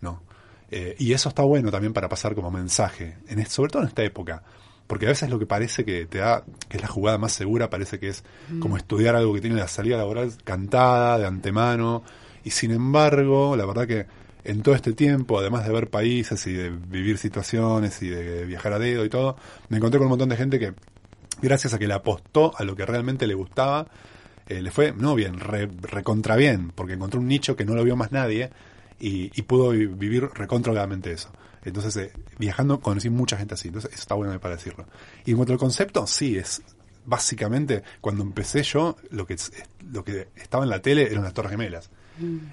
¿no? 0.00 0.22
Eh, 0.70 0.94
y 0.98 1.12
eso 1.12 1.28
está 1.28 1.42
bueno 1.42 1.70
también 1.72 1.92
para 1.92 2.08
pasar 2.08 2.36
como 2.36 2.52
mensaje, 2.52 3.18
en, 3.26 3.44
sobre 3.46 3.72
todo 3.72 3.82
en 3.82 3.88
esta 3.88 4.04
época. 4.04 4.44
Porque 4.86 5.06
a 5.06 5.08
veces 5.08 5.28
lo 5.28 5.40
que 5.40 5.46
parece 5.46 5.84
que 5.84 6.06
te 6.06 6.18
da, 6.18 6.44
que 6.68 6.76
es 6.76 6.82
la 6.82 6.88
jugada 6.88 7.18
más 7.18 7.32
segura, 7.32 7.68
parece 7.68 7.98
que 7.98 8.08
es 8.08 8.22
como 8.60 8.76
estudiar 8.76 9.16
algo 9.16 9.34
que 9.34 9.40
tiene 9.40 9.56
la 9.56 9.66
salida 9.66 9.96
laboral 9.96 10.32
cantada, 10.44 11.18
de 11.18 11.26
antemano. 11.26 12.04
Y 12.44 12.50
sin 12.50 12.70
embargo, 12.70 13.56
la 13.56 13.66
verdad 13.66 13.88
que 13.88 14.06
en 14.46 14.62
todo 14.62 14.74
este 14.74 14.92
tiempo, 14.92 15.38
además 15.38 15.66
de 15.66 15.72
ver 15.72 15.88
países 15.90 16.46
y 16.46 16.52
de 16.52 16.70
vivir 16.70 17.18
situaciones 17.18 18.02
y 18.02 18.08
de 18.08 18.44
viajar 18.44 18.72
a 18.72 18.78
dedo 18.78 19.04
y 19.04 19.08
todo, 19.08 19.36
me 19.68 19.76
encontré 19.78 19.98
con 19.98 20.06
un 20.06 20.10
montón 20.10 20.28
de 20.28 20.36
gente 20.36 20.58
que, 20.58 20.72
gracias 21.42 21.74
a 21.74 21.78
que 21.78 21.86
le 21.86 21.94
apostó 21.94 22.52
a 22.56 22.64
lo 22.64 22.76
que 22.76 22.86
realmente 22.86 23.26
le 23.26 23.34
gustaba, 23.34 23.88
eh, 24.48 24.62
le 24.62 24.70
fue, 24.70 24.92
no 24.92 25.14
bien, 25.14 25.40
re, 25.40 25.68
recontra 25.82 26.36
bien, 26.36 26.70
porque 26.74 26.94
encontró 26.94 27.20
un 27.20 27.26
nicho 27.28 27.56
que 27.56 27.64
no 27.64 27.74
lo 27.74 27.82
vio 27.84 27.96
más 27.96 28.12
nadie 28.12 28.50
y, 29.00 29.30
y 29.38 29.42
pudo 29.42 29.70
vi- 29.70 29.86
vivir 29.86 30.28
recontroladamente 30.34 31.12
eso. 31.12 31.30
Entonces, 31.64 31.96
eh, 31.96 32.12
viajando 32.38 32.80
conocí 32.80 33.10
mucha 33.10 33.36
gente 33.36 33.54
así, 33.54 33.68
entonces 33.68 33.90
eso 33.92 34.00
está 34.00 34.14
bueno 34.14 34.38
para 34.38 34.54
decirlo. 34.54 34.86
Y 35.24 35.32
en 35.32 35.36
cuanto 35.36 35.52
al 35.52 35.58
concepto, 35.58 36.06
sí, 36.06 36.36
es 36.36 36.62
básicamente 37.04 37.82
cuando 38.00 38.22
empecé 38.22 38.62
yo, 38.62 38.96
lo 39.10 39.26
que, 39.26 39.36
lo 39.92 40.04
que 40.04 40.28
estaba 40.36 40.64
en 40.64 40.70
la 40.70 40.80
tele 40.80 41.10
eran 41.10 41.24
las 41.24 41.34
Torres 41.34 41.50
Gemelas. 41.50 41.90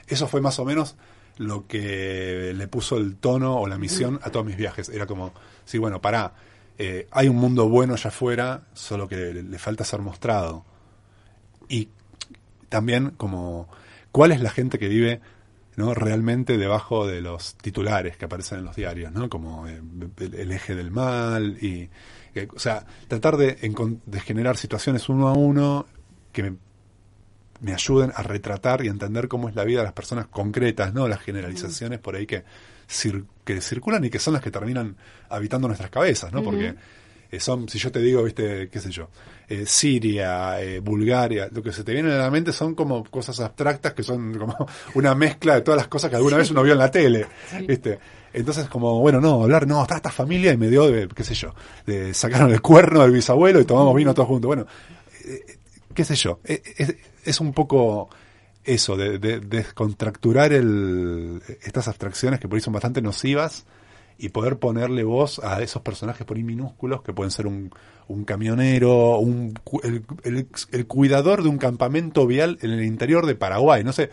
Eso 0.07 0.27
fue 0.27 0.41
más 0.41 0.59
o 0.59 0.65
menos 0.65 0.95
lo 1.37 1.67
que 1.67 2.53
le 2.55 2.67
puso 2.67 2.97
el 2.97 3.15
tono 3.15 3.57
o 3.59 3.67
la 3.67 3.77
misión 3.77 4.19
a 4.23 4.29
todos 4.29 4.45
mis 4.45 4.57
viajes. 4.57 4.89
Era 4.89 5.05
como, 5.05 5.33
sí, 5.65 5.77
bueno, 5.77 6.01
pará, 6.01 6.33
eh, 6.77 7.07
hay 7.11 7.27
un 7.27 7.37
mundo 7.37 7.69
bueno 7.69 7.93
allá 7.93 8.09
afuera, 8.09 8.63
solo 8.73 9.07
que 9.07 9.33
le, 9.33 9.59
falta 9.59 9.83
ser 9.83 10.01
mostrado. 10.01 10.65
Y 11.67 11.89
también 12.69 13.11
como, 13.11 13.67
¿cuál 14.11 14.31
es 14.31 14.41
la 14.41 14.49
gente 14.49 14.79
que 14.79 14.87
vive 14.87 15.21
¿no? 15.75 15.93
realmente 15.93 16.57
debajo 16.57 17.07
de 17.07 17.21
los 17.21 17.55
titulares 17.55 18.17
que 18.17 18.25
aparecen 18.25 18.59
en 18.59 18.65
los 18.65 18.75
diarios, 18.75 19.11
¿no? 19.11 19.29
como 19.29 19.67
eh, 19.67 19.81
el, 20.19 20.51
eje 20.51 20.75
del 20.75 20.91
mal? 20.91 21.57
y 21.61 21.89
eh, 22.35 22.47
O 22.55 22.59
sea, 22.59 22.85
tratar 23.07 23.37
de, 23.37 23.57
de 24.05 24.19
generar 24.19 24.57
situaciones 24.57 25.09
uno 25.09 25.27
a 25.27 25.33
uno 25.33 25.85
que 26.31 26.55
me, 27.63 27.73
ayuden 27.73 28.11
a 28.15 28.23
retratar 28.23 28.83
y 28.83 28.87
a 28.87 28.91
entender 28.91 29.27
cómo 29.27 29.49
es 29.49 29.55
la 29.55 29.63
vida 29.63 29.79
de 29.79 29.85
las 29.85 29.93
personas 29.93 30.27
concretas, 30.27 30.93
no 30.93 31.07
las 31.07 31.21
generalizaciones 31.21 31.99
por 31.99 32.15
ahí 32.15 32.25
que, 32.25 32.43
cir- 32.89 33.25
que 33.43 33.61
circulan 33.61 34.03
y 34.03 34.09
que 34.09 34.19
son 34.19 34.33
las 34.33 34.43
que 34.43 34.51
terminan 34.51 34.95
habitando 35.29 35.67
nuestras 35.67 35.89
cabezas, 35.89 36.31
¿no? 36.31 36.43
Porque 36.43 36.75
eh, 37.31 37.39
son, 37.39 37.67
si 37.67 37.79
yo 37.79 37.91
te 37.91 37.99
digo, 37.99 38.21
viste, 38.23 38.69
qué 38.69 38.79
sé 38.79 38.91
yo, 38.91 39.09
eh, 39.49 39.65
Siria, 39.65 40.61
eh, 40.61 40.79
Bulgaria, 40.79 41.49
lo 41.51 41.63
que 41.63 41.71
se 41.71 41.83
te 41.83 41.91
viene 41.93 42.11
a 42.11 42.17
la 42.17 42.29
mente 42.31 42.51
son 42.53 42.75
como 42.75 43.03
cosas 43.05 43.39
abstractas 43.39 43.93
que 43.93 44.03
son 44.03 44.37
como 44.37 44.55
una 44.93 45.15
mezcla 45.15 45.55
de 45.55 45.61
todas 45.61 45.77
las 45.79 45.87
cosas 45.87 46.09
que 46.09 46.15
alguna 46.15 46.37
vez 46.37 46.51
uno 46.51 46.61
vio 46.63 46.73
en 46.73 46.79
la 46.79 46.91
tele, 46.91 47.25
¿viste? 47.67 47.99
Entonces, 48.33 48.67
como, 48.67 48.99
bueno, 48.99 49.21
no, 49.21 49.43
hablar, 49.43 49.67
no, 49.67 49.81
está 49.83 49.95
esta 49.95 50.09
familia 50.11 50.51
y 50.53 50.57
me 50.57 50.67
dio 50.67 50.89
de, 50.89 51.07
qué 51.07 51.23
sé 51.23 51.35
yo, 51.35 51.53
de 51.85 52.13
sacaron 52.15 52.51
el 52.51 52.61
cuerno 52.61 53.01
del 53.03 53.11
bisabuelo 53.11 53.59
y 53.59 53.65
tomamos 53.65 53.95
vino 53.95 54.11
todos 54.13 54.27
juntos. 54.27 54.47
Bueno, 54.47 54.65
eh, 55.25 55.57
qué 55.93 56.03
sé 56.05 56.15
yo, 56.15 56.39
eh, 56.43 56.61
es, 56.77 56.95
es 57.23 57.39
un 57.41 57.53
poco 57.53 58.09
eso, 58.63 58.95
de, 58.95 59.19
de- 59.19 59.39
descontracturar 59.39 60.53
el, 60.53 61.41
estas 61.63 61.87
abstracciones 61.87 62.39
que 62.39 62.47
por 62.47 62.55
ahí 62.57 62.61
son 62.61 62.73
bastante 62.73 63.01
nocivas 63.01 63.65
y 64.17 64.29
poder 64.29 64.57
ponerle 64.59 65.03
voz 65.03 65.39
a 65.39 65.61
esos 65.61 65.81
personajes 65.81 66.25
por 66.25 66.37
ahí 66.37 66.43
minúsculos 66.43 67.01
que 67.01 67.13
pueden 67.13 67.31
ser 67.31 67.47
un, 67.47 67.71
un 68.07 68.25
camionero, 68.25 69.19
un, 69.19 69.53
el, 69.83 70.03
el- 70.23 70.47
el 70.71 70.87
cuidador 70.87 71.43
de 71.43 71.49
un 71.49 71.57
campamento 71.57 72.25
vial 72.27 72.57
en 72.61 72.71
el 72.71 72.83
interior 72.83 73.25
de 73.25 73.35
Paraguay, 73.35 73.83
no 73.83 73.93
sé, 73.93 74.09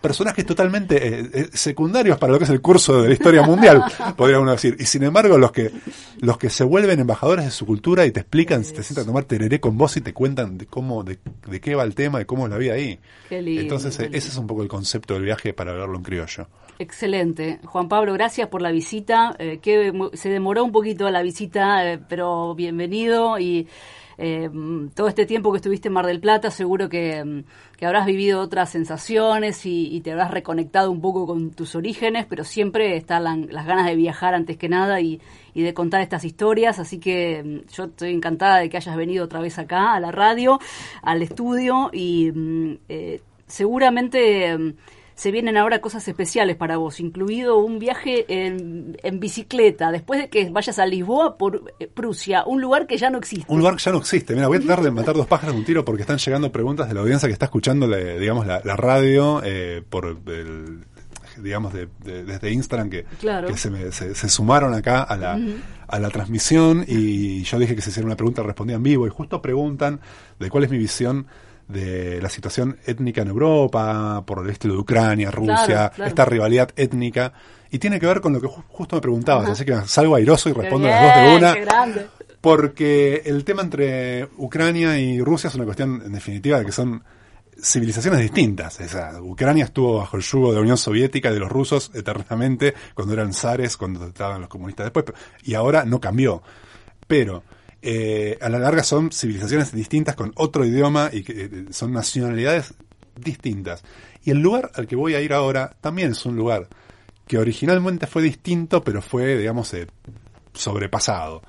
personajes 0.00 0.44
totalmente 0.44 0.96
eh, 1.20 1.30
eh, 1.32 1.48
secundarios 1.52 2.18
para 2.18 2.32
lo 2.32 2.38
que 2.38 2.44
es 2.44 2.50
el 2.50 2.60
curso 2.60 3.00
de 3.02 3.08
la 3.08 3.14
historia 3.14 3.42
mundial, 3.42 3.82
podría 4.16 4.40
uno 4.40 4.50
decir. 4.52 4.76
Y 4.80 4.84
sin 4.86 5.02
embargo, 5.04 5.38
los 5.38 5.52
que, 5.52 5.70
los 6.20 6.38
que 6.38 6.50
se 6.50 6.64
vuelven 6.64 6.98
embajadores 7.00 7.44
de 7.44 7.50
su 7.50 7.66
cultura 7.66 8.04
y 8.06 8.10
te 8.10 8.20
explican, 8.20 8.62
te 8.62 8.82
sientan 8.82 9.04
a 9.04 9.06
tomar 9.06 9.24
tereré 9.24 9.60
con 9.60 9.78
vos 9.78 9.96
y 9.96 10.00
te 10.00 10.12
cuentan 10.12 10.58
de 10.58 10.66
cómo, 10.66 11.04
de, 11.04 11.18
de 11.48 11.60
qué 11.60 11.74
va 11.74 11.84
el 11.84 11.94
tema, 11.94 12.18
de 12.18 12.26
cómo 12.26 12.46
es 12.46 12.50
la 12.50 12.58
vida 12.58 12.74
ahí. 12.74 12.98
Qué 13.28 13.40
lindo, 13.40 13.60
Entonces, 13.62 13.96
qué 13.96 14.04
eh, 14.04 14.10
ese 14.12 14.28
es 14.28 14.36
un 14.36 14.46
poco 14.46 14.62
el 14.62 14.68
concepto 14.68 15.14
del 15.14 15.22
viaje 15.24 15.52
para 15.54 15.72
verlo 15.72 15.96
en 15.96 16.02
criollo. 16.02 16.48
Excelente. 16.78 17.60
Juan 17.64 17.88
Pablo, 17.88 18.12
gracias 18.14 18.48
por 18.48 18.60
la 18.60 18.72
visita. 18.72 19.36
eh, 19.38 19.58
que 19.62 19.92
se 20.14 20.30
demoró 20.30 20.64
un 20.64 20.72
poquito 20.72 21.08
la 21.10 21.22
visita, 21.22 22.00
pero 22.08 22.54
bienvenido 22.56 23.11
y 23.38 23.66
eh, 24.18 24.48
mm, 24.48 24.90
todo 24.90 25.08
este 25.08 25.26
tiempo 25.26 25.50
que 25.52 25.56
estuviste 25.56 25.88
en 25.88 25.94
Mar 25.94 26.06
del 26.06 26.20
Plata 26.20 26.50
seguro 26.50 26.88
que, 26.88 27.24
mm, 27.24 27.44
habrás 27.84 28.06
vivido 28.06 28.40
otras 28.40 28.70
sensaciones 28.70 29.66
y, 29.66 30.00
te 30.02 30.12
habrás 30.12 30.30
reconectado 30.30 30.92
un 30.92 31.00
poco 31.00 31.26
con 31.26 31.50
tus 31.50 31.74
orígenes, 31.74 32.26
pero 32.28 32.44
siempre 32.44 32.96
están 32.96 33.24
la- 33.24 33.36
las 33.36 33.66
ganas 33.66 33.86
de 33.86 33.96
viajar 33.96 34.34
antes 34.34 34.56
que 34.56 34.68
nada 34.68 35.00
y, 35.00 35.20
de 35.54 35.74
contar 35.74 36.00
estas 36.00 36.24
historias, 36.24 36.78
así 36.78 36.98
que 37.00 37.42
mm, 37.42 37.72
yo 37.72 37.84
estoy 37.84 38.10
encantada 38.12 38.58
de 38.58 38.68
que 38.70 38.76
hayas 38.76 38.96
venido 38.96 39.24
otra 39.24 39.40
vez 39.40 39.58
acá 39.58 39.94
a 39.94 40.00
la 40.00 40.12
radio, 40.12 40.60
al 41.02 41.22
estudio 41.22 41.90
y 41.92 42.30
mm, 42.32 42.78
eh, 42.88 43.20
seguramente... 43.46 44.74
se 45.14 45.30
vienen 45.30 45.56
ahora 45.56 45.80
cosas 45.80 46.06
especiales 46.08 46.56
para 46.56 46.76
vos, 46.78 47.00
incluido 47.00 47.58
un 47.58 47.78
viaje 47.78 48.24
en, 48.28 48.96
en 49.02 49.20
bicicleta, 49.20 49.90
después 49.92 50.20
de 50.20 50.28
que 50.28 50.48
vayas 50.50 50.78
a 50.78 50.86
Lisboa 50.86 51.36
por 51.36 51.74
eh, 51.78 51.86
Prusia, 51.86 52.44
un 52.46 52.60
lugar 52.60 52.86
que 52.86 52.96
ya 52.96 53.10
no 53.10 53.18
existe. 53.18 53.46
Un 53.52 53.58
lugar 53.58 53.76
que 53.76 53.82
ya 53.82 53.92
no 53.92 53.98
existe. 53.98 54.34
Mira, 54.34 54.48
voy 54.48 54.56
a 54.58 54.60
tratar 54.60 54.82
de 54.84 54.90
matar 54.90 55.14
dos 55.14 55.26
pájaros 55.26 55.54
de 55.54 55.60
un 55.60 55.64
tiro 55.66 55.84
porque 55.84 56.02
están 56.02 56.18
llegando 56.18 56.50
preguntas 56.52 56.88
de 56.88 56.94
la 56.94 57.00
audiencia 57.00 57.28
que 57.28 57.32
está 57.32 57.46
escuchando, 57.46 57.86
la- 57.86 57.96
digamos, 57.98 58.46
la, 58.46 58.60
la 58.64 58.76
radio 58.76 59.40
eh, 59.44 59.82
por 59.88 60.06
el, 60.26 60.80
digamos, 61.42 61.72
de- 61.72 61.88
de- 62.04 62.24
desde 62.24 62.50
Instagram 62.52 62.90
que, 62.90 63.04
Claro. 63.20 63.48
que 63.48 63.56
se, 63.56 63.70
me- 63.70 63.92
se- 63.92 64.14
se 64.14 64.28
sumaron 64.28 64.74
acá 64.74 65.02
a 65.02 65.16
la, 65.16 65.38
a 65.88 65.98
la 65.98 66.10
transmisión 66.10 66.84
y 66.86 67.42
yo 67.42 67.58
dije 67.58 67.74
que 67.74 67.82
se 67.82 67.90
hiciera 67.90 68.06
una 68.06 68.16
pregunta, 68.16 68.42
respondía 68.42 68.76
en 68.76 68.82
vivo 68.82 69.06
y 69.06 69.10
justo 69.10 69.40
preguntan 69.42 70.00
de 70.38 70.48
cuál 70.50 70.64
es 70.64 70.70
mi 70.70 70.78
visión 70.78 71.26
de 71.68 72.20
la 72.20 72.28
situación 72.28 72.78
étnica 72.86 73.22
en 73.22 73.28
Europa, 73.28 74.22
por 74.26 74.44
el 74.44 74.50
estilo 74.50 74.74
de 74.74 74.80
Ucrania, 74.80 75.30
Rusia, 75.30 75.64
Claro, 75.66 75.92
claro. 75.94 76.08
esta 76.08 76.24
rivalidad 76.24 76.70
étnica, 76.76 77.32
y 77.70 77.78
tiene 77.78 77.98
que 77.98 78.06
ver 78.06 78.20
con 78.20 78.32
lo 78.34 78.40
que 78.40 78.46
ju- 78.48 78.62
justo 78.68 78.96
me 78.96 79.02
preguntabas, 79.02 79.48
así 79.48 79.64
que 79.64 79.74
salgo 79.86 80.14
airoso 80.16 80.48
y 80.50 80.52
respondo 80.52 80.88
las 80.88 81.02
dos 81.02 81.24
de 81.24 81.36
una. 81.36 82.06
Porque 82.40 83.22
el 83.24 83.44
tema 83.44 83.62
entre 83.62 84.24
Ucrania 84.36 84.98
y 84.98 85.20
Rusia 85.20 85.48
es 85.48 85.54
una 85.54 85.64
cuestión, 85.64 86.02
en 86.04 86.12
definitiva, 86.12 86.58
de 86.58 86.64
que 86.66 86.72
son 86.72 87.02
civilizaciones 87.62 88.20
distintas. 88.20 88.80
O 88.80 88.88
sea, 88.88 89.12
Ucrania 89.22 89.64
estuvo 89.64 89.98
bajo 89.98 90.16
el 90.16 90.22
yugo 90.24 90.48
de 90.48 90.56
la 90.56 90.60
Unión 90.62 90.76
Soviética 90.76 91.30
y 91.30 91.34
de 91.34 91.38
los 91.40 91.48
rusos 91.50 91.92
eternamente, 91.94 92.74
cuando 92.94 93.14
eran 93.14 93.32
zares, 93.32 93.76
cuando 93.76 94.06
estaban 94.08 94.40
los 94.40 94.48
comunistas 94.50 94.86
después, 94.86 95.04
y 95.44 95.54
ahora 95.54 95.84
no 95.84 96.00
cambió. 96.00 96.42
Pero 97.06 97.44
eh, 97.82 98.38
a 98.40 98.48
la 98.48 98.58
larga 98.58 98.82
son 98.84 99.10
civilizaciones 99.12 99.72
distintas 99.72 100.14
con 100.14 100.32
otro 100.36 100.64
idioma 100.64 101.10
y 101.12 101.22
que 101.24 101.44
eh, 101.44 101.64
son 101.70 101.92
nacionalidades 101.92 102.74
distintas. 103.16 103.82
Y 104.24 104.30
el 104.30 104.38
lugar 104.40 104.70
al 104.74 104.86
que 104.86 104.96
voy 104.96 105.14
a 105.14 105.20
ir 105.20 105.32
ahora 105.32 105.76
también 105.80 106.12
es 106.12 106.24
un 106.24 106.36
lugar 106.36 106.68
que 107.26 107.38
originalmente 107.38 108.06
fue 108.06 108.22
distinto, 108.22 108.82
pero 108.82 109.02
fue, 109.02 109.36
digamos, 109.36 109.72
eh, 109.74 109.86
sobrepasado. 110.54 111.42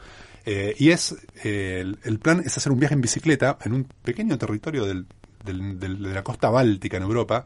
Eh, 0.45 0.75
y 0.77 0.89
es 0.89 1.15
eh, 1.43 1.83
el, 2.03 2.19
plan 2.19 2.41
es 2.45 2.57
hacer 2.57 2.71
un 2.71 2.79
viaje 2.79 2.95
en 2.95 3.01
bicicleta 3.01 3.57
en 3.63 3.73
un 3.73 3.83
pequeño 4.03 4.37
territorio 4.37 4.85
del- 4.85 5.05
del- 5.45 5.79
de 5.79 6.13
la 6.13 6.23
costa 6.23 6.49
báltica 6.49 6.97
en 6.97 7.03
Europa, 7.03 7.45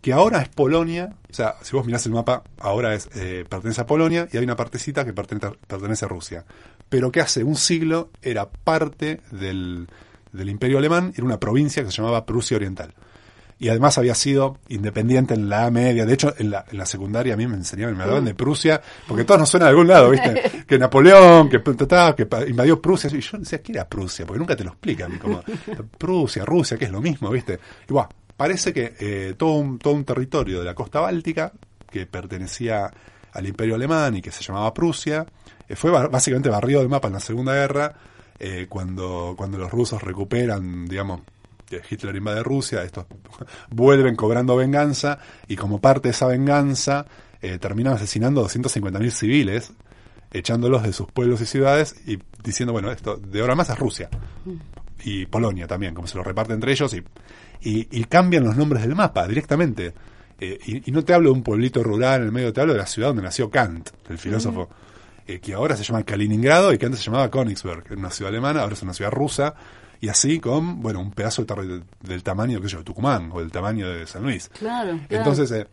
que 0.00 0.12
ahora 0.12 0.42
es 0.42 0.48
Polonia. 0.48 1.10
O 1.30 1.34
sea, 1.34 1.56
si 1.62 1.74
vos 1.74 1.86
mirás 1.86 2.04
el 2.06 2.12
mapa, 2.12 2.42
ahora 2.58 2.94
es 2.94 3.08
eh, 3.16 3.44
pertenece 3.48 3.80
a 3.80 3.86
Polonia 3.86 4.28
y 4.32 4.36
hay 4.36 4.44
una 4.44 4.56
partecita 4.56 5.04
que 5.04 5.12
pertenece, 5.12 5.48
pertenece 5.66 6.04
a 6.04 6.08
Rusia. 6.08 6.44
Pero 6.88 7.10
que 7.10 7.20
hace 7.20 7.42
un 7.42 7.56
siglo 7.56 8.10
era 8.22 8.48
parte 8.48 9.20
del, 9.30 9.88
del 10.32 10.50
Imperio 10.50 10.78
Alemán, 10.78 11.12
era 11.16 11.24
una 11.24 11.40
provincia 11.40 11.84
que 11.84 11.90
se 11.90 11.96
llamaba 11.96 12.26
Prusia 12.26 12.56
Oriental. 12.56 12.94
Y 13.58 13.68
además 13.68 13.96
había 13.98 14.14
sido 14.14 14.58
independiente 14.68 15.32
en 15.34 15.48
la 15.48 15.70
media. 15.70 16.04
De 16.04 16.12
hecho, 16.12 16.34
en 16.36 16.50
la, 16.50 16.64
en 16.70 16.76
la 16.76 16.86
secundaria 16.86 17.34
a 17.34 17.36
mí 17.36 17.46
me 17.46 17.54
enseñaban, 17.54 17.96
me 17.96 18.02
hablaban 18.02 18.24
de 18.24 18.34
Prusia, 18.34 18.80
porque 19.06 19.24
todos 19.24 19.40
nos 19.40 19.48
suena 19.48 19.66
de 19.66 19.70
algún 19.70 19.86
lado, 19.86 20.10
¿viste? 20.10 20.64
Que 20.66 20.78
Napoleón, 20.78 21.48
que, 21.48 21.62
que 21.62 22.26
invadió 22.48 22.82
Prusia. 22.82 23.08
Y 23.12 23.20
yo 23.20 23.38
decía, 23.38 23.62
¿qué 23.62 23.72
era 23.72 23.88
Prusia? 23.88 24.26
Porque 24.26 24.40
nunca 24.40 24.56
te 24.56 24.64
lo 24.64 24.70
explican. 24.70 25.18
Como, 25.18 25.42
Prusia, 25.98 26.44
Rusia, 26.44 26.76
que 26.76 26.86
es 26.86 26.90
lo 26.90 27.00
mismo, 27.00 27.30
¿viste? 27.30 27.58
Y 27.88 27.92
bueno, 27.92 28.08
parece 28.36 28.72
que 28.72 28.94
eh, 28.98 29.34
todo, 29.38 29.52
un, 29.52 29.78
todo 29.78 29.94
un 29.94 30.04
territorio 30.04 30.58
de 30.58 30.64
la 30.64 30.74
costa 30.74 31.00
báltica, 31.00 31.52
que 31.90 32.06
pertenecía 32.06 32.90
al 33.34 33.46
Imperio 33.46 33.74
Alemán 33.74 34.16
y 34.16 34.22
que 34.22 34.30
se 34.32 34.42
llamaba 34.42 34.72
Prusia, 34.72 35.26
eh, 35.68 35.76
fue 35.76 35.90
ba- 35.90 36.08
básicamente 36.08 36.48
barrido 36.48 36.80
del 36.80 36.88
mapa 36.88 37.08
en 37.08 37.14
la 37.14 37.20
Segunda 37.20 37.52
Guerra, 37.54 37.92
eh, 38.38 38.66
cuando, 38.68 39.34
cuando 39.36 39.58
los 39.58 39.70
rusos 39.70 40.02
recuperan, 40.02 40.86
digamos, 40.86 41.20
Hitler 41.90 42.14
invade 42.16 42.42
Rusia, 42.42 42.82
estos 42.84 43.06
vuelven 43.70 44.14
cobrando 44.16 44.54
venganza 44.56 45.18
y 45.48 45.56
como 45.56 45.80
parte 45.80 46.08
de 46.08 46.12
esa 46.12 46.26
venganza 46.26 47.06
eh, 47.42 47.58
terminan 47.58 47.94
asesinando 47.94 48.40
a 48.40 48.44
250.000 48.44 49.10
civiles, 49.10 49.72
echándolos 50.32 50.82
de 50.82 50.92
sus 50.92 51.10
pueblos 51.10 51.40
y 51.40 51.46
ciudades 51.46 51.96
y 52.06 52.18
diciendo, 52.42 52.72
bueno, 52.72 52.90
esto 52.90 53.16
de 53.16 53.40
ahora 53.40 53.54
más 53.54 53.70
es 53.70 53.78
Rusia. 53.78 54.08
Y 55.04 55.26
Polonia 55.26 55.66
también, 55.66 55.94
como 55.94 56.06
se 56.08 56.16
lo 56.16 56.22
reparten 56.24 56.54
entre 56.54 56.72
ellos 56.72 56.94
y, 56.94 57.02
y 57.90 58.04
cambian 58.04 58.44
los 58.44 58.56
nombres 58.56 58.82
del 58.82 58.94
mapa 58.94 59.26
directamente. 59.28 59.92
Eh, 60.44 60.58
y, 60.66 60.90
y 60.90 60.92
no 60.92 61.02
te 61.02 61.14
hablo 61.14 61.30
de 61.30 61.36
un 61.36 61.42
pueblito 61.42 61.82
rural 61.82 62.20
en 62.20 62.26
el 62.26 62.32
medio, 62.32 62.52
te 62.52 62.60
hablo 62.60 62.74
de 62.74 62.80
la 62.80 62.86
ciudad 62.86 63.08
donde 63.08 63.22
nació 63.22 63.50
Kant, 63.50 63.88
el 64.10 64.18
filósofo, 64.18 64.68
eh, 65.26 65.38
que 65.40 65.54
ahora 65.54 65.74
se 65.74 65.84
llama 65.84 66.02
Kaliningrado 66.02 66.70
y 66.72 66.76
que 66.76 66.84
antes 66.84 67.00
se 67.00 67.06
llamaba 67.06 67.30
Königsberg, 67.30 67.84
era 67.86 67.96
una 67.96 68.10
ciudad 68.10 68.28
alemana, 68.30 68.60
ahora 68.60 68.74
es 68.74 68.82
una 68.82 68.92
ciudad 68.92 69.10
rusa, 69.10 69.54
y 70.00 70.08
así 70.08 70.40
con, 70.40 70.82
bueno, 70.82 71.00
un 71.00 71.12
pedazo 71.12 71.44
de 71.44 71.82
del 72.02 72.22
tamaño, 72.22 72.60
qué 72.60 72.68
sé 72.68 72.72
yo, 72.72 72.78
de 72.80 72.84
Tucumán 72.84 73.30
o 73.32 73.40
del 73.40 73.50
tamaño 73.50 73.88
de 73.88 74.06
San 74.06 74.22
Luis. 74.22 74.50
Claro, 74.58 74.90
claro. 74.90 75.06
Entonces, 75.08 75.50
eh, 75.50 75.66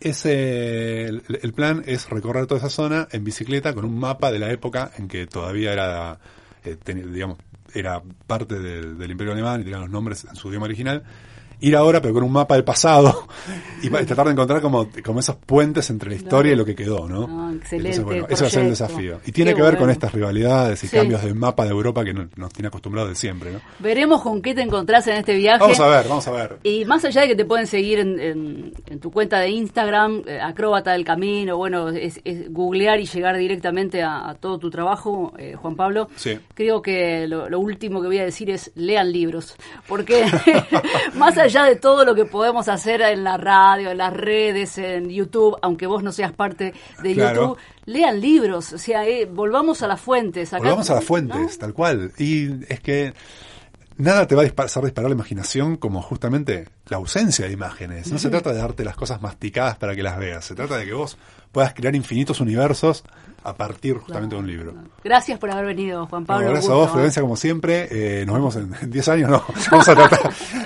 ese, 0.00 1.04
el, 1.04 1.22
el 1.42 1.52
plan 1.52 1.82
es 1.84 2.08
recorrer 2.08 2.46
toda 2.46 2.60
esa 2.60 2.70
zona 2.70 3.08
en 3.10 3.24
bicicleta 3.24 3.74
con 3.74 3.84
un 3.84 3.98
mapa 3.98 4.32
de 4.32 4.38
la 4.38 4.50
época 4.50 4.90
en 4.96 5.06
que 5.06 5.26
todavía 5.26 5.74
era, 5.74 6.18
eh, 6.64 6.78
digamos, 6.86 7.36
era 7.74 8.00
parte 8.26 8.58
del, 8.58 8.96
del 8.96 9.10
Imperio 9.10 9.34
Alemán 9.34 9.60
y 9.60 9.64
tenía 9.64 9.80
los 9.80 9.90
nombres 9.90 10.24
en 10.24 10.34
su 10.34 10.48
idioma 10.48 10.64
original. 10.64 11.02
Ir 11.62 11.76
ahora, 11.76 12.00
pero 12.02 12.14
con 12.14 12.22
un 12.24 12.32
mapa 12.32 12.54
del 12.54 12.64
pasado 12.64 13.26
y 13.82 13.88
tratar 13.88 14.26
de 14.26 14.32
encontrar 14.32 14.60
como, 14.60 14.88
como 15.04 15.20
esos 15.20 15.36
puentes 15.36 15.88
entre 15.90 16.10
la 16.10 16.16
historia 16.16 16.52
y 16.52 16.56
lo 16.56 16.64
que 16.64 16.74
quedó, 16.74 17.08
¿no? 17.08 17.26
Ah, 17.30 17.52
excelente 17.56 17.96
Entonces, 17.96 18.04
bueno, 18.04 18.26
ese 18.28 18.42
va 18.42 18.48
a 18.48 18.50
ser 18.50 18.62
el 18.64 18.70
desafío. 18.70 19.20
Y 19.26 19.32
tiene 19.32 19.52
Qué 19.52 19.56
que 19.56 19.62
ver 19.62 19.76
con 19.78 19.90
estas 19.90 20.12
rivalidades 20.12 20.82
y 20.84 20.88
Sí. 20.88 20.96
cambios 20.96 21.22
de 21.22 21.32
mapa 21.34 21.64
de 21.64 21.70
Europa 21.70 22.04
que 22.04 22.12
no- 22.12 22.28
nos 22.36 22.52
tiene 22.52 22.68
acostumbrados 22.68 23.10
de 23.10 23.16
siempre, 23.16 23.52
¿no? 23.52 23.60
Veremos 23.78 24.22
con 24.22 24.42
qué 24.42 24.54
te 24.54 24.62
encontrás 24.62 25.06
en 25.06 25.16
este 25.16 25.34
viaje. 25.34 25.60
Vamos 25.60 25.80
a 25.80 25.86
ver, 25.88 26.08
vamos 26.08 26.26
a 26.28 26.30
ver. 26.32 26.58
Y 26.64 26.84
más 26.84 27.04
allá 27.04 27.22
de 27.22 27.28
que 27.28 27.36
te 27.36 27.44
pueden 27.44 27.66
seguir 27.66 27.98
en, 28.00 28.18
en- 28.20 28.72
en 28.86 29.00
tu 29.00 29.10
cuenta 29.10 29.38
de 29.40 29.48
Instagram, 29.50 30.22
eh, 30.26 30.40
Acróbata 30.42 30.92
del 30.92 31.04
Camino, 31.04 31.56
bueno, 31.56 31.88
es, 31.90 32.20
es 32.24 32.52
googlear 32.52 32.98
y 33.00 33.06
llegar 33.06 33.36
directamente 33.36 34.02
a, 34.02 34.28
a 34.30 34.34
todo 34.34 34.58
tu 34.58 34.68
trabajo, 34.70 35.32
eh, 35.38 35.54
Juan 35.56 35.76
Pablo. 35.76 36.08
Sí. 36.16 36.38
Creo 36.54 36.82
que 36.82 37.26
lo, 37.28 37.48
lo 37.48 37.60
último 37.60 38.00
que 38.00 38.06
voy 38.08 38.18
a 38.18 38.24
decir 38.24 38.50
es 38.50 38.72
lean 38.74 39.12
libros, 39.12 39.54
porque 39.86 40.24
más 41.14 41.36
allá 41.38 41.51
de 41.64 41.76
todo 41.76 42.04
lo 42.04 42.14
que 42.14 42.24
podemos 42.24 42.68
hacer 42.68 43.00
en 43.02 43.22
la 43.24 43.36
radio, 43.36 43.90
en 43.90 43.98
las 43.98 44.12
redes, 44.12 44.78
en 44.78 45.08
YouTube, 45.10 45.56
aunque 45.62 45.86
vos 45.86 46.02
no 46.02 46.10
seas 46.12 46.32
parte 46.32 46.72
de 47.02 47.14
Claro. 47.14 47.40
YouTube, 47.42 47.58
lean 47.86 48.20
libros, 48.20 48.72
o 48.72 48.78
sea, 48.78 49.06
eh, 49.06 49.26
volvamos 49.26 49.82
a 49.82 49.86
las 49.88 50.00
fuentes. 50.00 50.52
Acá- 50.52 50.62
Volvamos 50.64 50.90
a 50.90 50.94
las 50.94 51.04
fuentes, 51.04 51.36
¿no? 51.40 51.48
tal 51.58 51.74
cual. 51.74 52.12
Y 52.18 52.64
es 52.72 52.80
que 52.80 53.12
nada 53.96 54.26
te 54.26 54.34
va 54.34 54.42
a 54.42 54.44
dispar- 54.44 54.66
hacer 54.66 54.82
disparar 54.84 55.10
la 55.10 55.14
imaginación 55.14 55.76
como 55.76 56.00
justamente 56.02 56.68
la 56.88 56.96
ausencia 56.96 57.46
de 57.46 57.52
imágenes. 57.52 58.10
No 58.10 58.18
se 58.18 58.28
trata 58.30 58.52
de 58.52 58.58
darte 58.58 58.84
las 58.84 58.96
cosas 58.96 59.22
masticadas 59.22 59.76
para 59.76 59.94
que 59.94 60.02
las 60.02 60.18
veas, 60.18 60.44
se 60.44 60.54
trata 60.54 60.76
de 60.76 60.84
que 60.86 60.92
vos 60.92 61.16
puedas 61.50 61.74
crear 61.74 61.94
infinitos 61.94 62.40
universos 62.40 63.04
a 63.44 63.54
partir 63.56 63.96
justamente 63.98 64.36
de 64.36 64.40
un 64.40 64.46
libro. 64.46 64.72
Gracias 65.02 65.36
por 65.38 65.50
haber 65.50 65.66
venido, 65.66 66.06
Juan 66.06 66.24
Pablo. 66.24 66.42
Bueno, 66.44 66.52
gracias 66.52 66.70
a 66.72 66.76
vos. 66.76 66.92
Florencia, 66.92 67.22
como 67.22 67.34
siempre. 67.36 67.88
Eh, 67.90 68.24
nos 68.24 68.36
vemos 68.36 68.54
en 68.56 68.72
en 68.80 68.90
10 68.90 69.08
años, 69.08 69.30
no. 69.30 69.44
Vamos 69.70 69.88
a 69.88 69.94
tratar, 69.96 70.20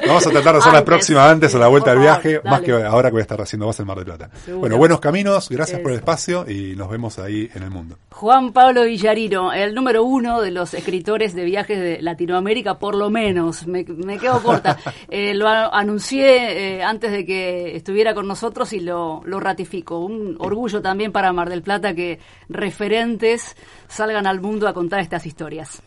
vamos 0.06 0.26
a 0.26 0.30
tratar 0.30 0.52
de 0.52 0.58
hacer 0.60 0.72
la 0.74 0.84
próxima 0.84 1.30
antes 1.30 1.54
a 1.54 1.58
la 1.58 1.68
vuelta 1.68 1.90
del 1.92 2.00
viaje, 2.00 2.34
dale. 2.34 2.50
más 2.50 2.60
que 2.60 2.72
ahora 2.72 3.08
que 3.08 3.12
voy 3.12 3.20
a 3.20 3.22
estar 3.22 3.40
haciendo 3.40 3.64
vos 3.66 3.80
en 3.80 3.86
Mar 3.86 3.96
del 3.96 4.04
Plata. 4.04 4.30
Seguro. 4.44 4.60
Bueno, 4.60 4.76
buenos 4.76 5.00
caminos, 5.00 5.48
gracias 5.48 5.80
por 5.80 5.90
el 5.92 5.98
espacio 5.98 6.48
y 6.48 6.76
nos 6.76 6.90
vemos 6.90 7.18
ahí 7.18 7.50
en 7.54 7.62
el 7.62 7.70
mundo. 7.70 7.96
Juan 8.10 8.52
Pablo 8.52 8.84
Villarino, 8.84 9.52
el 9.54 9.74
número 9.74 10.04
uno 10.04 10.40
de 10.42 10.50
los 10.50 10.74
escritores 10.74 11.34
de 11.34 11.44
viajes 11.44 11.78
de 11.78 12.02
Latinoamérica, 12.02 12.78
por 12.78 12.94
lo 12.94 13.08
menos. 13.10 13.66
Me, 13.66 13.84
me 13.84 14.18
quedo 14.18 14.42
corta. 14.42 14.76
Eh, 15.08 15.34
lo 15.34 15.48
a- 15.48 15.66
anuncié 16.06 16.76
eh, 16.76 16.82
antes 16.84 17.10
de 17.10 17.26
que 17.26 17.74
estuviera 17.74 18.14
con 18.14 18.28
nosotros 18.28 18.72
y 18.72 18.80
lo, 18.80 19.22
lo 19.24 19.40
ratifico. 19.40 19.98
Un 19.98 20.36
orgullo 20.38 20.80
también 20.80 21.10
para 21.10 21.32
Mar 21.32 21.48
del 21.48 21.62
Plata 21.62 21.94
que 21.94 22.20
referentes 22.48 23.56
salgan 23.88 24.26
al 24.26 24.40
mundo 24.40 24.68
a 24.68 24.74
contar 24.74 25.00
estas 25.00 25.26
historias. 25.26 25.82